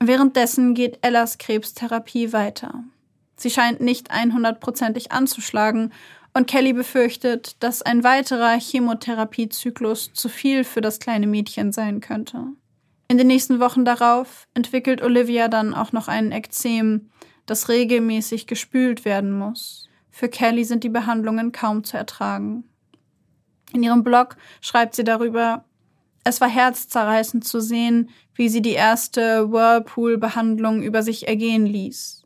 Währenddessen 0.00 0.74
geht 0.74 0.98
Ellas 1.02 1.38
Krebstherapie 1.38 2.32
weiter. 2.32 2.84
Sie 3.36 3.50
scheint 3.50 3.80
nicht 3.80 4.12
100%ig 4.12 5.10
anzuschlagen 5.10 5.92
und 6.34 6.46
Kelly 6.46 6.72
befürchtet, 6.72 7.56
dass 7.62 7.82
ein 7.82 8.04
weiterer 8.04 8.58
Chemotherapiezyklus 8.58 10.12
zu 10.12 10.28
viel 10.28 10.64
für 10.64 10.80
das 10.80 11.00
kleine 11.00 11.26
Mädchen 11.26 11.72
sein 11.72 12.00
könnte. 12.00 12.44
In 13.08 13.18
den 13.18 13.26
nächsten 13.26 13.58
Wochen 13.58 13.84
darauf 13.84 14.46
entwickelt 14.54 15.02
Olivia 15.02 15.48
dann 15.48 15.74
auch 15.74 15.92
noch 15.92 16.08
einen 16.08 16.30
Ekzem, 16.30 17.10
das 17.46 17.68
regelmäßig 17.68 18.46
gespült 18.46 19.04
werden 19.04 19.36
muss. 19.36 19.88
Für 20.10 20.28
Kelly 20.28 20.64
sind 20.64 20.84
die 20.84 20.90
Behandlungen 20.90 21.52
kaum 21.52 21.84
zu 21.84 21.96
ertragen. 21.96 22.64
In 23.72 23.82
ihrem 23.82 24.04
Blog 24.04 24.36
schreibt 24.60 24.94
sie 24.94 25.04
darüber, 25.04 25.64
es 26.24 26.40
war 26.40 26.48
herzzerreißend 26.48 27.46
zu 27.46 27.60
sehen, 27.60 28.10
wie 28.38 28.48
sie 28.48 28.62
die 28.62 28.72
erste 28.72 29.52
Whirlpool-Behandlung 29.52 30.82
über 30.82 31.02
sich 31.02 31.28
ergehen 31.28 31.66
ließ. 31.66 32.22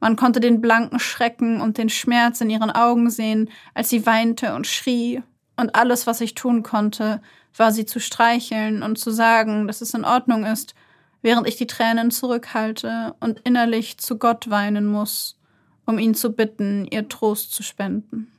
Man 0.00 0.16
konnte 0.16 0.40
den 0.40 0.60
blanken 0.60 0.98
Schrecken 0.98 1.60
und 1.60 1.78
den 1.78 1.88
Schmerz 1.88 2.40
in 2.40 2.50
ihren 2.50 2.72
Augen 2.72 3.08
sehen, 3.10 3.48
als 3.74 3.88
sie 3.88 4.04
weinte 4.04 4.54
und 4.54 4.66
schrie, 4.66 5.22
und 5.56 5.76
alles, 5.76 6.08
was 6.08 6.20
ich 6.20 6.34
tun 6.34 6.64
konnte, 6.64 7.22
war 7.56 7.70
sie 7.70 7.86
zu 7.86 8.00
streicheln 8.00 8.82
und 8.82 8.98
zu 8.98 9.10
sagen, 9.10 9.68
dass 9.68 9.82
es 9.82 9.94
in 9.94 10.04
Ordnung 10.04 10.44
ist, 10.44 10.74
während 11.20 11.46
ich 11.46 11.56
die 11.56 11.68
Tränen 11.68 12.10
zurückhalte 12.10 13.14
und 13.20 13.38
innerlich 13.44 13.98
zu 13.98 14.18
Gott 14.18 14.50
weinen 14.50 14.86
muss 14.86 15.38
um 15.84 15.98
ihn 15.98 16.14
zu 16.14 16.32
bitten, 16.32 16.86
ihr 16.86 17.08
Trost 17.08 17.52
zu 17.52 17.62
spenden. 17.62 18.32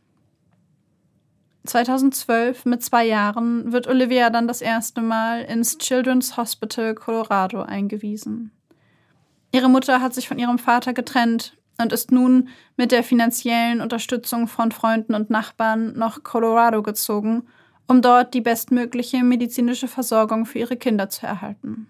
2012, 1.65 2.65
mit 2.65 2.84
zwei 2.84 3.06
Jahren, 3.06 3.71
wird 3.71 3.88
Olivia 3.88 4.30
dann 4.30 4.47
das 4.47 4.62
erste 4.62 5.02
Mal 5.02 5.43
ins 5.43 5.78
Children's 5.78 6.36
Hospital 6.36 6.93
Colorado 6.93 7.62
eingewiesen. 7.62 8.52
Ihre 9.52 9.69
Mutter 9.69 10.02
hat 10.02 10.13
sich 10.13 10.28
von 10.28 10.39
ihrem 10.39 10.60
Vater 10.60 10.93
getrennt 10.93 11.56
und 11.80 11.93
ist 11.93 12.12
nun 12.12 12.49
mit 12.76 12.91
der 12.91 13.04
finanziellen 13.04 13.82
Unterstützung 13.82 14.47
von 14.47 14.71
Freunden 14.71 15.13
und 15.13 15.30
Nachbarn 15.30 15.93
nach 15.93 16.23
Colorado 16.23 16.84
gezogen, 16.84 17.43
um 17.88 18.02
dort 18.02 18.34
die 18.34 18.41
bestmögliche 18.41 19.23
medizinische 19.23 19.88
Versorgung 19.88 20.45
für 20.45 20.60
ihre 20.60 20.78
Kinder 20.78 21.10
zu 21.10 21.26
erhalten. 21.26 21.88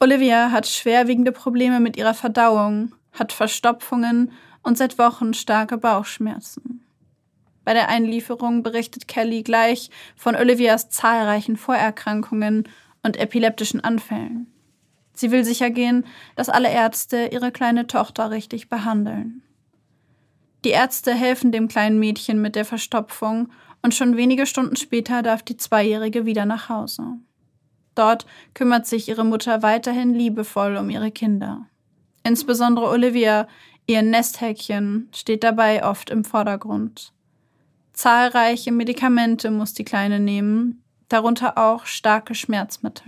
Olivia 0.00 0.50
hat 0.50 0.66
schwerwiegende 0.66 1.32
Probleme 1.32 1.80
mit 1.80 1.96
ihrer 1.96 2.14
Verdauung, 2.14 2.92
hat 3.12 3.32
Verstopfungen 3.32 4.32
und 4.62 4.76
seit 4.76 4.98
Wochen 4.98 5.32
starke 5.32 5.78
Bauchschmerzen. 5.78 6.85
Bei 7.66 7.74
der 7.74 7.88
Einlieferung 7.88 8.62
berichtet 8.62 9.08
Kelly 9.08 9.42
gleich 9.42 9.90
von 10.14 10.36
Olivias 10.36 10.88
zahlreichen 10.88 11.56
Vorerkrankungen 11.56 12.68
und 13.02 13.16
epileptischen 13.16 13.82
Anfällen. 13.82 14.46
Sie 15.14 15.32
will 15.32 15.44
sicher 15.44 15.70
gehen, 15.70 16.06
dass 16.36 16.48
alle 16.48 16.70
Ärzte 16.70 17.30
ihre 17.32 17.50
kleine 17.50 17.88
Tochter 17.88 18.30
richtig 18.30 18.68
behandeln. 18.68 19.42
Die 20.64 20.70
Ärzte 20.70 21.12
helfen 21.12 21.50
dem 21.50 21.66
kleinen 21.66 21.98
Mädchen 21.98 22.40
mit 22.40 22.54
der 22.54 22.64
Verstopfung 22.64 23.48
und 23.82 23.96
schon 23.96 24.16
wenige 24.16 24.46
Stunden 24.46 24.76
später 24.76 25.24
darf 25.24 25.42
die 25.42 25.56
Zweijährige 25.56 26.24
wieder 26.24 26.44
nach 26.44 26.68
Hause. 26.68 27.18
Dort 27.96 28.26
kümmert 28.54 28.86
sich 28.86 29.08
ihre 29.08 29.24
Mutter 29.24 29.64
weiterhin 29.64 30.14
liebevoll 30.14 30.76
um 30.76 30.88
ihre 30.88 31.10
Kinder. 31.10 31.66
Insbesondere 32.22 32.86
Olivia, 32.86 33.48
ihr 33.88 34.02
Nesthäkchen, 34.02 35.08
steht 35.12 35.42
dabei 35.42 35.84
oft 35.84 36.10
im 36.10 36.22
Vordergrund. 36.22 37.12
Zahlreiche 37.96 38.72
Medikamente 38.72 39.50
muss 39.50 39.72
die 39.72 39.84
Kleine 39.84 40.20
nehmen, 40.20 40.84
darunter 41.08 41.56
auch 41.56 41.86
starke 41.86 42.34
Schmerzmittel. 42.34 43.06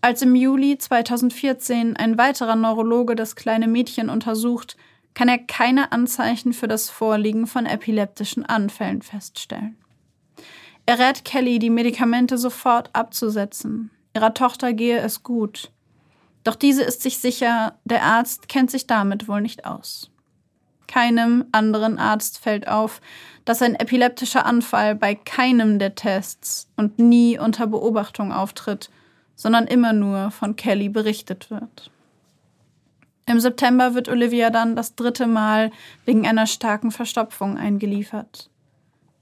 Als 0.00 0.22
im 0.22 0.34
Juli 0.34 0.78
2014 0.78 1.96
ein 1.96 2.16
weiterer 2.16 2.56
Neurologe 2.56 3.14
das 3.14 3.36
kleine 3.36 3.68
Mädchen 3.68 4.08
untersucht, 4.08 4.78
kann 5.12 5.28
er 5.28 5.36
keine 5.36 5.92
Anzeichen 5.92 6.54
für 6.54 6.66
das 6.66 6.88
Vorliegen 6.88 7.46
von 7.46 7.66
epileptischen 7.66 8.46
Anfällen 8.46 9.02
feststellen. 9.02 9.76
Er 10.86 10.98
rät 10.98 11.26
Kelly, 11.26 11.58
die 11.58 11.70
Medikamente 11.70 12.38
sofort 12.38 12.88
abzusetzen. 12.94 13.90
Ihrer 14.16 14.32
Tochter 14.32 14.72
gehe 14.72 14.98
es 15.00 15.22
gut. 15.22 15.72
Doch 16.42 16.54
diese 16.54 16.84
ist 16.84 17.02
sich 17.02 17.18
sicher, 17.18 17.78
der 17.84 18.02
Arzt 18.02 18.48
kennt 18.48 18.70
sich 18.70 18.86
damit 18.86 19.28
wohl 19.28 19.42
nicht 19.42 19.66
aus. 19.66 20.10
Keinem 20.88 21.44
anderen 21.52 21.98
Arzt 21.98 22.38
fällt 22.38 22.66
auf, 22.66 23.00
dass 23.44 23.62
ein 23.62 23.76
epileptischer 23.76 24.44
Anfall 24.44 24.94
bei 24.96 25.14
keinem 25.14 25.78
der 25.78 25.94
Tests 25.94 26.68
und 26.76 26.98
nie 26.98 27.38
unter 27.38 27.68
Beobachtung 27.68 28.32
auftritt, 28.32 28.90
sondern 29.36 29.66
immer 29.68 29.92
nur 29.92 30.32
von 30.32 30.56
Kelly 30.56 30.88
berichtet 30.88 31.50
wird. 31.50 31.90
Im 33.26 33.38
September 33.40 33.94
wird 33.94 34.08
Olivia 34.08 34.50
dann 34.50 34.74
das 34.74 34.96
dritte 34.96 35.26
Mal 35.26 35.70
wegen 36.06 36.26
einer 36.26 36.46
starken 36.46 36.90
Verstopfung 36.90 37.58
eingeliefert. 37.58 38.50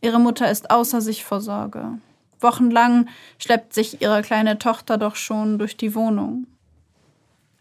Ihre 0.01 0.21
Mutter 0.21 0.51
ist 0.51 0.71
außer 0.71 1.01
sich 1.01 1.25
vor 1.25 1.41
Sorge. 1.41 1.99
Wochenlang 2.41 3.09
schleppt 3.39 3.75
sich 3.75 4.01
ihre 4.01 4.23
kleine 4.23 4.59
Tochter 4.59 4.99
doch 4.99 5.17
schon 5.17 5.59
durch 5.59 5.77
die 5.77 5.95
Wohnung. 5.95 6.47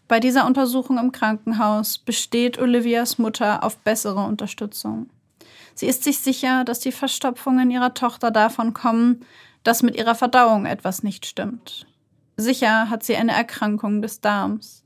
Bei 0.08 0.20
dieser 0.20 0.46
Untersuchung 0.46 0.98
im 0.98 1.10
Krankenhaus 1.10 1.98
besteht 1.98 2.58
Olivias 2.58 3.18
Mutter 3.18 3.64
auf 3.64 3.76
bessere 3.78 4.24
Unterstützung. 4.24 5.10
Sie 5.74 5.86
ist 5.86 6.04
sich 6.04 6.18
sicher, 6.18 6.64
dass 6.64 6.80
die 6.80 6.92
Verstopfungen 6.92 7.70
ihrer 7.70 7.92
Tochter 7.92 8.30
davon 8.30 8.72
kommen, 8.72 9.24
dass 9.64 9.82
mit 9.82 9.96
ihrer 9.96 10.14
Verdauung 10.14 10.64
etwas 10.64 11.02
nicht 11.02 11.26
stimmt. 11.26 11.86
Sicher 12.36 12.88
hat 12.88 13.02
sie 13.02 13.16
eine 13.16 13.32
Erkrankung 13.32 14.00
des 14.00 14.20
Darms. 14.20 14.84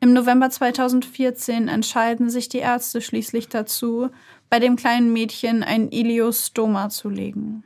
Im 0.00 0.12
November 0.12 0.50
2014 0.50 1.68
entscheiden 1.68 2.30
sich 2.30 2.48
die 2.48 2.58
Ärzte 2.58 3.00
schließlich 3.00 3.48
dazu, 3.48 4.08
bei 4.48 4.58
dem 4.58 4.76
kleinen 4.76 5.12
Mädchen 5.12 5.62
ein 5.62 5.90
Iliostoma 5.90 6.88
zu 6.88 7.08
legen. 7.08 7.64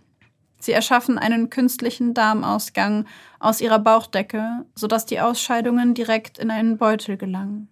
Sie 0.60 0.72
erschaffen 0.72 1.18
einen 1.18 1.50
künstlichen 1.50 2.14
Darmausgang 2.14 3.06
aus 3.38 3.60
ihrer 3.60 3.78
Bauchdecke, 3.78 4.66
sodass 4.74 5.06
die 5.06 5.20
Ausscheidungen 5.20 5.94
direkt 5.94 6.38
in 6.38 6.50
einen 6.50 6.76
Beutel 6.76 7.16
gelangen. 7.16 7.68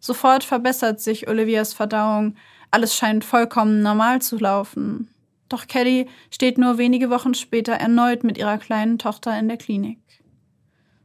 Sofort 0.00 0.44
verbessert 0.44 1.00
sich 1.00 1.28
Olivias 1.28 1.72
Verdauung, 1.72 2.34
alles 2.70 2.94
scheint 2.94 3.24
vollkommen 3.24 3.82
normal 3.82 4.20
zu 4.20 4.36
laufen. 4.36 5.08
Doch 5.48 5.66
Kelly 5.66 6.08
steht 6.30 6.58
nur 6.58 6.78
wenige 6.78 7.10
Wochen 7.10 7.34
später 7.34 7.72
erneut 7.72 8.24
mit 8.24 8.36
ihrer 8.36 8.58
kleinen 8.58 8.98
Tochter 8.98 9.38
in 9.38 9.48
der 9.48 9.56
Klinik. 9.56 9.98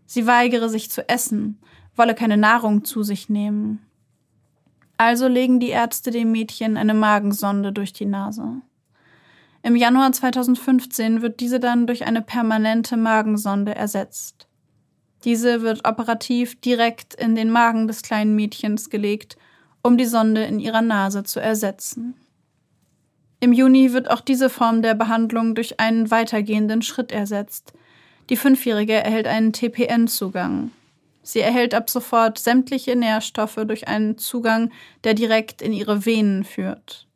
Sie 0.06 0.28
weigere 0.28 0.70
sich 0.70 0.92
zu 0.92 1.08
essen, 1.08 1.60
wolle 1.96 2.16
keine 2.16 2.38
Nahrung 2.38 2.84
zu 2.84 3.04
sich 3.04 3.30
nehmen. 3.30 3.86
Also 4.98 5.28
legen 5.28 5.60
die 5.60 5.70
Ärzte 5.70 6.12
dem 6.12 6.32
Mädchen 6.32 6.78
eine 6.78 6.94
Magensonde 6.94 7.72
durch 7.72 7.94
die 7.94 8.06
Nase. 8.06 8.62
Im 9.66 9.78
Januar 9.78 10.12
2015 10.12 11.22
wird 11.22 11.40
diese 11.40 11.58
dann 11.58 11.88
durch 11.88 12.06
eine 12.06 12.22
permanente 12.22 12.98
Magensonde 12.98 13.74
ersetzt. 13.74 14.48
Diese 15.24 15.62
wird 15.62 15.88
operativ 15.88 16.60
direkt 16.60 17.14
in 17.14 17.34
den 17.34 17.50
Magen 17.50 17.88
des 17.88 18.02
kleinen 18.02 18.36
Mädchens 18.36 18.90
gelegt, 18.90 19.38
um 19.82 19.98
die 19.98 20.06
Sonde 20.06 20.44
in 20.44 20.60
ihrer 20.60 20.82
Nase 20.82 21.24
zu 21.24 21.40
ersetzen. 21.40 22.14
Im 23.40 23.54
Juni 23.54 23.94
wird 23.94 24.12
auch 24.12 24.20
diese 24.20 24.50
Form 24.50 24.82
der 24.82 24.96
Behandlung 24.96 25.56
durch 25.56 25.80
einen 25.80 26.12
weitergehenden 26.12 26.82
Schritt 26.82 27.14
ersetzt. 27.14 27.72
Die 28.30 28.38
Fünfjährige 28.38 28.94
erhält 28.94 29.28
einen 29.28 29.54
TPN-Zugang. 29.54 30.72
Sie 31.22 31.40
erhält 31.40 31.74
ab 31.74 31.90
sofort 31.90 32.38
sämtliche 32.38 32.98
Nährstoffe 32.98 33.60
durch 33.66 33.88
einen 33.88 34.18
Zugang, 34.18 34.72
der 35.06 35.14
direkt 35.14 35.62
in 35.62 35.72
ihre 35.72 36.06
Venen 36.06 36.44
führt. 36.44 37.08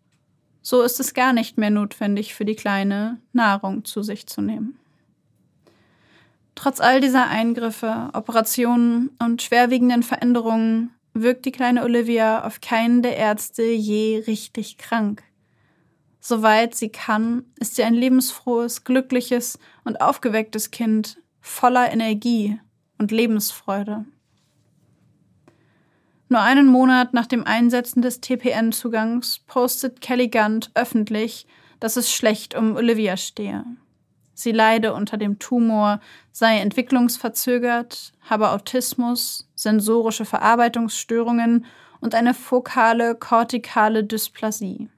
So 0.70 0.82
ist 0.82 1.00
es 1.00 1.14
gar 1.14 1.32
nicht 1.32 1.58
mehr 1.58 1.70
notwendig 1.70 2.36
für 2.36 2.44
die 2.44 2.58
Kleine, 2.58 3.22
Nahrung 3.32 3.86
zu 3.86 4.04
sich 4.04 4.28
zu 4.28 4.42
nehmen. 4.42 4.78
Trotz 6.56 6.82
all 6.82 7.00
dieser 7.00 7.30
Eingriffe, 7.30 8.10
Operationen 8.12 9.12
und 9.18 9.42
schwerwiegenden 9.42 10.04
Veränderungen 10.04 10.94
wirkt 11.14 11.46
die 11.46 11.54
kleine 11.54 11.86
Olivia 11.86 12.44
auf 12.44 12.60
keinen 12.60 13.02
der 13.02 13.16
Ärzte 13.16 13.64
je 13.64 14.26
richtig 14.28 14.78
krank. 14.78 15.24
Soweit 16.20 16.76
sie 16.76 16.90
kann, 16.90 17.46
ist 17.62 17.78
sie 17.78 17.84
ein 17.84 17.94
lebensfrohes, 17.94 18.84
glückliches 18.84 19.60
und 19.86 20.02
aufgewecktes 20.02 20.70
Kind, 20.70 21.18
voller 21.40 21.94
Energie 21.94 22.60
und 22.98 23.12
Lebensfreude. 23.12 24.04
Nur 26.30 26.42
einen 26.42 26.68
Monat 26.68 27.14
nach 27.14 27.26
dem 27.26 27.46
Einsetzen 27.46 28.02
des 28.02 28.20
TPN-Zugangs 28.20 29.40
postet 29.48 30.02
Kelly 30.02 30.28
Gant 30.28 30.72
öffentlich, 30.74 31.48
dass 31.80 31.96
es 31.96 32.12
schlecht 32.12 32.54
um 32.56 32.76
Olivia 32.76 33.16
stehe. 33.16 33.64
Sie 34.34 34.52
leide 34.52 34.94
unter 34.94 35.16
dem 35.18 35.40
Tumor, 35.40 36.02
sei 36.32 36.60
entwicklungsverzögert, 36.60 38.12
habe 38.22 38.52
Autismus, 38.52 39.50
sensorische 39.56 40.26
Verarbeitungsstörungen 40.26 41.66
und 42.02 42.14
eine 42.14 42.36
fokale 42.36 43.16
kortikale 43.16 44.04
Dysplasie. 44.04 44.90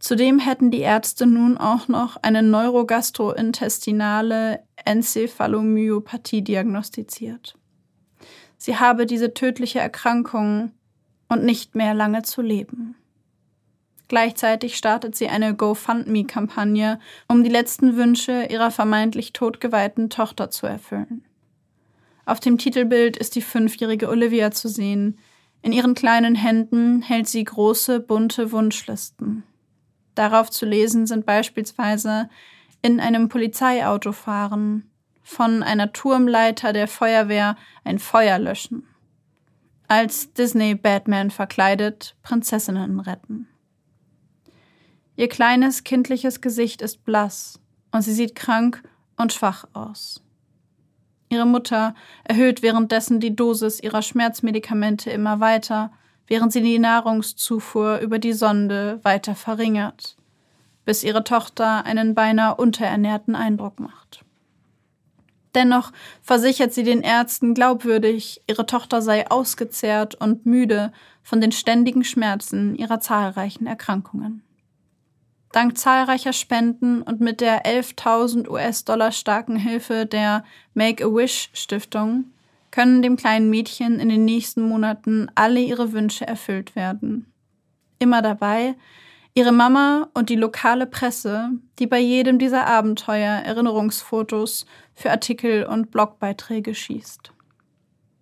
Zudem 0.00 0.38
hätten 0.38 0.70
die 0.70 0.80
Ärzte 0.80 1.26
nun 1.26 1.58
auch 1.58 1.88
noch 1.88 2.16
eine 2.22 2.42
neurogastrointestinale 2.42 4.62
Enzephalomyopathie 4.84 6.42
diagnostiziert. 6.42 7.56
Sie 8.58 8.76
habe 8.76 9.06
diese 9.06 9.32
tödliche 9.32 9.78
Erkrankung 9.78 10.72
und 11.28 11.44
nicht 11.44 11.74
mehr 11.74 11.94
lange 11.94 12.22
zu 12.22 12.42
leben. 12.42 12.96
Gleichzeitig 14.08 14.76
startet 14.76 15.14
sie 15.14 15.28
eine 15.28 15.54
GoFundMe-Kampagne, 15.54 16.98
um 17.28 17.44
die 17.44 17.50
letzten 17.50 17.96
Wünsche 17.96 18.46
ihrer 18.50 18.70
vermeintlich 18.70 19.32
totgeweihten 19.32 20.10
Tochter 20.10 20.50
zu 20.50 20.66
erfüllen. 20.66 21.24
Auf 22.24 22.40
dem 22.40 22.58
Titelbild 22.58 23.16
ist 23.16 23.36
die 23.36 23.42
fünfjährige 23.42 24.08
Olivia 24.08 24.50
zu 24.50 24.68
sehen. 24.68 25.18
In 25.62 25.72
ihren 25.72 25.94
kleinen 25.94 26.34
Händen 26.34 27.02
hält 27.02 27.28
sie 27.28 27.44
große, 27.44 28.00
bunte 28.00 28.50
Wunschlisten. 28.50 29.44
Darauf 30.14 30.50
zu 30.50 30.66
lesen 30.66 31.06
sind 31.06 31.26
beispielsweise 31.26 32.28
in 32.82 33.00
einem 33.00 33.28
Polizeiauto 33.28 34.12
fahren, 34.12 34.87
von 35.28 35.62
einer 35.62 35.92
Turmleiter 35.92 36.72
der 36.72 36.88
Feuerwehr 36.88 37.56
ein 37.84 37.98
Feuer 37.98 38.38
löschen. 38.38 38.88
Als 39.86 40.32
Disney-Batman 40.32 41.30
verkleidet 41.30 42.16
Prinzessinnen 42.22 42.98
retten. 42.98 43.46
Ihr 45.16 45.28
kleines 45.28 45.84
kindliches 45.84 46.40
Gesicht 46.40 46.80
ist 46.80 47.04
blass 47.04 47.60
und 47.92 48.02
sie 48.02 48.14
sieht 48.14 48.34
krank 48.34 48.82
und 49.18 49.34
schwach 49.34 49.66
aus. 49.74 50.22
Ihre 51.28 51.46
Mutter 51.46 51.94
erhöht 52.24 52.62
währenddessen 52.62 53.20
die 53.20 53.36
Dosis 53.36 53.80
ihrer 53.80 54.00
Schmerzmedikamente 54.00 55.10
immer 55.10 55.40
weiter, 55.40 55.92
während 56.26 56.54
sie 56.54 56.62
die 56.62 56.78
Nahrungszufuhr 56.78 57.98
über 57.98 58.18
die 58.18 58.32
Sonde 58.32 58.98
weiter 59.02 59.34
verringert, 59.34 60.16
bis 60.86 61.04
ihre 61.04 61.22
Tochter 61.22 61.84
einen 61.84 62.14
beinahe 62.14 62.54
unterernährten 62.54 63.34
Eindruck 63.34 63.78
macht. 63.78 64.24
Dennoch 65.54 65.92
versichert 66.22 66.72
sie 66.72 66.82
den 66.82 67.02
Ärzten 67.02 67.54
glaubwürdig, 67.54 68.42
ihre 68.46 68.66
Tochter 68.66 69.02
sei 69.02 69.30
ausgezehrt 69.30 70.14
und 70.14 70.46
müde 70.46 70.92
von 71.22 71.40
den 71.40 71.52
ständigen 71.52 72.04
Schmerzen 72.04 72.74
ihrer 72.74 73.00
zahlreichen 73.00 73.66
Erkrankungen. 73.66 74.42
Dank 75.52 75.78
zahlreicher 75.78 76.34
Spenden 76.34 77.02
und 77.02 77.20
mit 77.20 77.40
der 77.40 77.64
11.000 77.64 78.48
US-Dollar 78.48 79.12
starken 79.12 79.56
Hilfe 79.56 80.04
der 80.04 80.44
Make-A-Wish-Stiftung 80.74 82.26
können 82.70 83.00
dem 83.00 83.16
kleinen 83.16 83.48
Mädchen 83.48 83.98
in 83.98 84.10
den 84.10 84.26
nächsten 84.26 84.62
Monaten 84.62 85.30
alle 85.34 85.60
ihre 85.60 85.92
Wünsche 85.92 86.26
erfüllt 86.26 86.76
werden. 86.76 87.32
Immer 87.98 88.20
dabei 88.20 88.74
ihre 89.34 89.52
Mama 89.52 90.08
und 90.14 90.30
die 90.30 90.36
lokale 90.36 90.86
Presse, 90.86 91.50
die 91.78 91.86
bei 91.86 92.00
jedem 92.00 92.38
dieser 92.38 92.66
Abenteuer 92.66 93.34
Erinnerungsfotos 93.44 94.66
für 94.98 95.12
Artikel 95.12 95.64
und 95.64 95.92
Blogbeiträge 95.92 96.74
schießt. 96.74 97.32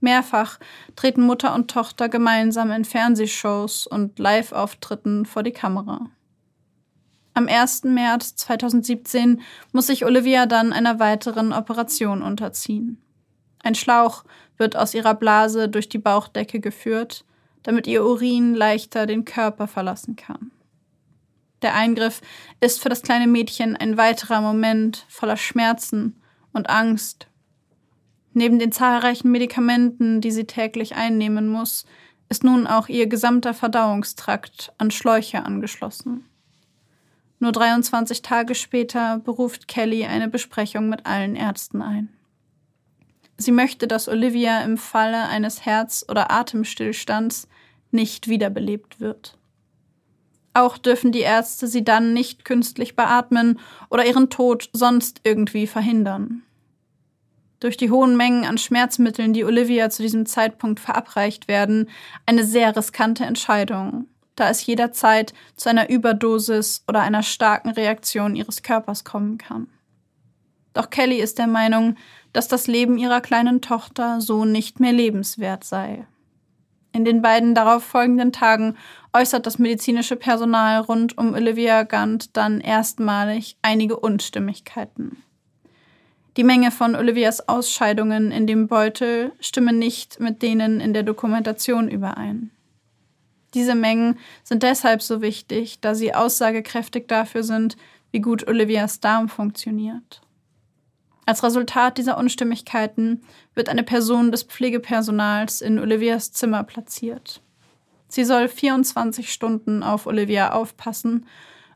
Mehrfach 0.00 0.58
treten 0.94 1.22
Mutter 1.22 1.54
und 1.54 1.70
Tochter 1.70 2.10
gemeinsam 2.10 2.70
in 2.70 2.84
Fernsehshows 2.84 3.86
und 3.86 4.18
Live-Auftritten 4.18 5.24
vor 5.24 5.42
die 5.42 5.52
Kamera. 5.52 6.10
Am 7.32 7.48
1. 7.48 7.84
März 7.84 8.36
2017 8.36 9.40
muss 9.72 9.86
sich 9.86 10.04
Olivia 10.04 10.44
dann 10.44 10.74
einer 10.74 10.98
weiteren 11.00 11.54
Operation 11.54 12.20
unterziehen. 12.22 13.00
Ein 13.62 13.74
Schlauch 13.74 14.24
wird 14.58 14.76
aus 14.76 14.92
ihrer 14.92 15.14
Blase 15.14 15.70
durch 15.70 15.88
die 15.88 15.98
Bauchdecke 15.98 16.60
geführt, 16.60 17.24
damit 17.62 17.86
ihr 17.86 18.04
Urin 18.04 18.54
leichter 18.54 19.06
den 19.06 19.24
Körper 19.24 19.66
verlassen 19.66 20.14
kann. 20.14 20.50
Der 21.62 21.74
Eingriff 21.74 22.20
ist 22.60 22.82
für 22.82 22.90
das 22.90 23.00
kleine 23.00 23.26
Mädchen 23.26 23.76
ein 23.76 23.96
weiterer 23.96 24.42
Moment 24.42 25.06
voller 25.08 25.38
Schmerzen 25.38 26.20
und 26.56 26.68
Angst. 26.70 27.28
Neben 28.32 28.58
den 28.58 28.72
zahlreichen 28.72 29.30
Medikamenten, 29.30 30.20
die 30.20 30.30
sie 30.30 30.44
täglich 30.44 30.96
einnehmen 30.96 31.48
muss, 31.48 31.86
ist 32.28 32.44
nun 32.44 32.66
auch 32.66 32.88
ihr 32.88 33.06
gesamter 33.06 33.54
Verdauungstrakt 33.54 34.72
an 34.78 34.90
Schläuche 34.90 35.44
angeschlossen. 35.44 36.24
Nur 37.38 37.52
23 37.52 38.22
Tage 38.22 38.54
später 38.54 39.18
beruft 39.18 39.68
Kelly 39.68 40.04
eine 40.04 40.28
Besprechung 40.28 40.88
mit 40.88 41.06
allen 41.06 41.36
Ärzten 41.36 41.82
ein. 41.82 42.08
Sie 43.36 43.52
möchte, 43.52 43.86
dass 43.86 44.08
Olivia 44.08 44.62
im 44.62 44.78
Falle 44.78 45.28
eines 45.28 45.66
Herz- 45.66 46.04
oder 46.08 46.30
Atemstillstands 46.30 47.48
nicht 47.90 48.28
wiederbelebt 48.28 49.00
wird. 49.00 49.36
Auch 50.54 50.78
dürfen 50.78 51.12
die 51.12 51.20
Ärzte 51.20 51.66
sie 51.66 51.84
dann 51.84 52.14
nicht 52.14 52.46
künstlich 52.46 52.96
beatmen 52.96 53.60
oder 53.90 54.06
ihren 54.06 54.30
Tod 54.30 54.70
sonst 54.72 55.20
irgendwie 55.22 55.66
verhindern. 55.66 56.42
Durch 57.60 57.76
die 57.76 57.90
hohen 57.90 58.16
Mengen 58.16 58.44
an 58.44 58.58
Schmerzmitteln, 58.58 59.32
die 59.32 59.44
Olivia 59.44 59.88
zu 59.88 60.02
diesem 60.02 60.26
Zeitpunkt 60.26 60.78
verabreicht 60.80 61.48
werden, 61.48 61.88
eine 62.26 62.44
sehr 62.44 62.76
riskante 62.76 63.24
Entscheidung, 63.24 64.06
da 64.34 64.50
es 64.50 64.64
jederzeit 64.66 65.32
zu 65.56 65.70
einer 65.70 65.88
Überdosis 65.88 66.84
oder 66.86 67.00
einer 67.00 67.22
starken 67.22 67.70
Reaktion 67.70 68.36
ihres 68.36 68.62
Körpers 68.62 69.04
kommen 69.04 69.38
kann. 69.38 69.68
Doch 70.74 70.90
Kelly 70.90 71.16
ist 71.16 71.38
der 71.38 71.46
Meinung, 71.46 71.96
dass 72.34 72.48
das 72.48 72.66
Leben 72.66 72.98
ihrer 72.98 73.22
kleinen 73.22 73.62
Tochter 73.62 74.20
so 74.20 74.44
nicht 74.44 74.78
mehr 74.78 74.92
lebenswert 74.92 75.64
sei. 75.64 76.06
In 76.92 77.06
den 77.06 77.22
beiden 77.22 77.54
darauf 77.54 77.82
folgenden 77.82 78.32
Tagen 78.32 78.76
äußert 79.14 79.46
das 79.46 79.58
medizinische 79.58 80.16
Personal 80.16 80.80
rund 80.80 81.16
um 81.16 81.32
Olivia 81.32 81.82
Gant 81.84 82.36
dann 82.36 82.60
erstmalig 82.60 83.56
einige 83.62 83.96
Unstimmigkeiten. 83.98 85.22
Die 86.37 86.44
Menge 86.44 86.70
von 86.70 86.94
Olivias 86.94 87.49
Ausscheidungen 87.49 88.31
in 88.31 88.46
dem 88.46 88.68
Beutel 88.68 89.33
stimmen 89.40 89.79
nicht 89.79 90.20
mit 90.20 90.42
denen 90.42 90.81
in 90.81 90.92
der 90.92 91.03
Dokumentation 91.03 91.88
überein. 91.88 92.51
Diese 93.55 93.75
Mengen 93.75 94.18
sind 94.44 94.62
deshalb 94.62 95.01
so 95.01 95.22
wichtig, 95.22 95.81
da 95.81 95.94
sie 95.94 96.14
aussagekräftig 96.14 97.09
dafür 97.09 97.42
sind, 97.42 97.79
wie 98.11 98.20
gut 98.20 98.46
Olivias 98.49 99.01
Darm 99.01 99.31
funktioniert. 99.31 100.20
Als 101.25 101.42
Resultat 101.42 101.96
dieser 101.96 102.18
Unstimmigkeiten 102.18 103.22
wird 103.55 103.70
eine 103.70 103.83
Person 103.83 104.31
des 104.31 104.42
Pflegepersonals 104.42 105.62
in 105.62 105.79
Olivias 105.79 106.33
Zimmer 106.33 106.64
platziert. 106.64 107.40
Sie 108.09 108.25
soll 108.25 108.49
24 108.49 109.33
Stunden 109.33 109.83
auf 109.83 110.07
Olivia 110.07 110.53
aufpassen 110.53 111.27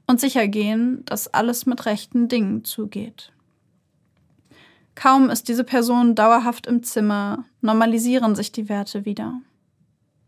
und 0.06 0.20
sicher 0.20 0.46
gehen, 0.48 1.02
dass 1.06 1.28
alles 1.28 1.64
mit 1.64 1.86
rechten 1.86 2.28
Dingen 2.28 2.64
zugeht. 2.64 3.32
Kaum 4.94 5.30
ist 5.30 5.48
diese 5.48 5.64
Person 5.64 6.14
dauerhaft 6.14 6.66
im 6.66 6.82
Zimmer, 6.82 7.44
normalisieren 7.60 8.34
sich 8.34 8.52
die 8.52 8.68
Werte 8.68 9.04
wieder. 9.04 9.40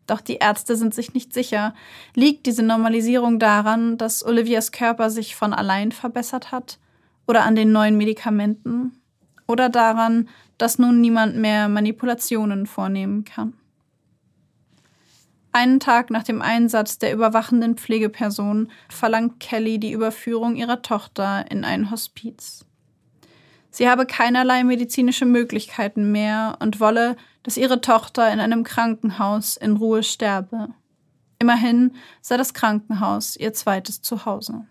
Doch 0.07 0.21
die 0.21 0.37
Ärzte 0.37 0.77
sind 0.77 0.95
sich 0.95 1.15
nicht 1.15 1.33
sicher. 1.33 1.75
Liegt 2.15 2.47
diese 2.47 2.63
Normalisierung 2.63 3.39
daran, 3.39 3.99
dass 3.99 4.25
Olivias 4.25 4.73
Körper 4.73 5.11
sich 5.11 5.37
von 5.37 5.53
allein 5.53 5.93
verbessert 5.93 6.53
hat? 6.53 6.79
Oder 7.27 7.45
an 7.45 7.55
den 7.55 7.71
neuen 7.71 7.97
Medikamenten? 7.97 9.03
oder 9.53 9.69
daran, 9.69 10.29
dass 10.59 10.79
nun 10.79 11.01
niemand 11.01 11.37
mehr 11.37 11.69
Manipulationen 11.69 12.67
vornehmen 12.67 13.25
kann. 13.25 13.55
Einen 15.53 15.81
Tag 15.81 16.11
nach 16.11 16.23
dem 16.23 16.41
Einsatz 16.41 16.99
der 16.99 17.13
überwachenden 17.13 17.77
Pflegeperson 17.77 18.71
verlangt 18.89 19.39
Kelly 19.39 19.79
die 19.79 19.93
Überführung 19.93 20.57
ihrer 20.57 20.81
Tochter 20.81 21.51
in 21.51 21.65
ein 21.65 21.91
Hospiz. 21.91 22.65
Sie 23.73 23.89
habe 23.89 24.05
keinerlei 24.05 24.65
medizinische 24.65 25.25
Möglichkeiten 25.25 26.13
mehr 26.13 26.59
und 26.61 26.79
wolle, 26.79 27.17
dass 27.43 27.57
ihre 27.57 27.81
Tochter 27.81 28.31
in 28.31 28.39
einem 28.39 28.65
Krankenhaus 28.65 29.57
in 29.57 29.79
Ruhe 29.79 30.03
sterbe. 30.03 30.69
Immerhin 31.39 31.95
sei 32.21 32.37
das 32.37 32.53
Krankenhaus 32.53 33.35
ihr 33.35 33.55
zweites 33.55 34.03
Zuhause. 34.03 34.67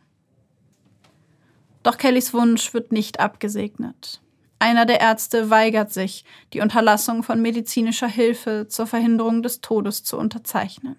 Doch 1.82 1.98
Kellys 1.98 2.32
Wunsch 2.32 2.76
wird 2.76 2.92
nicht 2.92 3.20
abgesegnet. 3.20 4.22
Einer 4.60 4.86
der 4.86 5.02
Ärzte 5.02 5.50
weigert 5.50 5.92
sich, 5.92 6.24
die 6.54 6.62
Unterlassung 6.62 7.24
von 7.24 7.42
medizinischer 7.42 8.08
Hilfe 8.08 8.68
zur 8.70 8.86
Verhinderung 8.86 9.42
des 9.42 9.62
Todes 9.62 10.04
zu 10.04 10.16
unterzeichnen. 10.16 10.96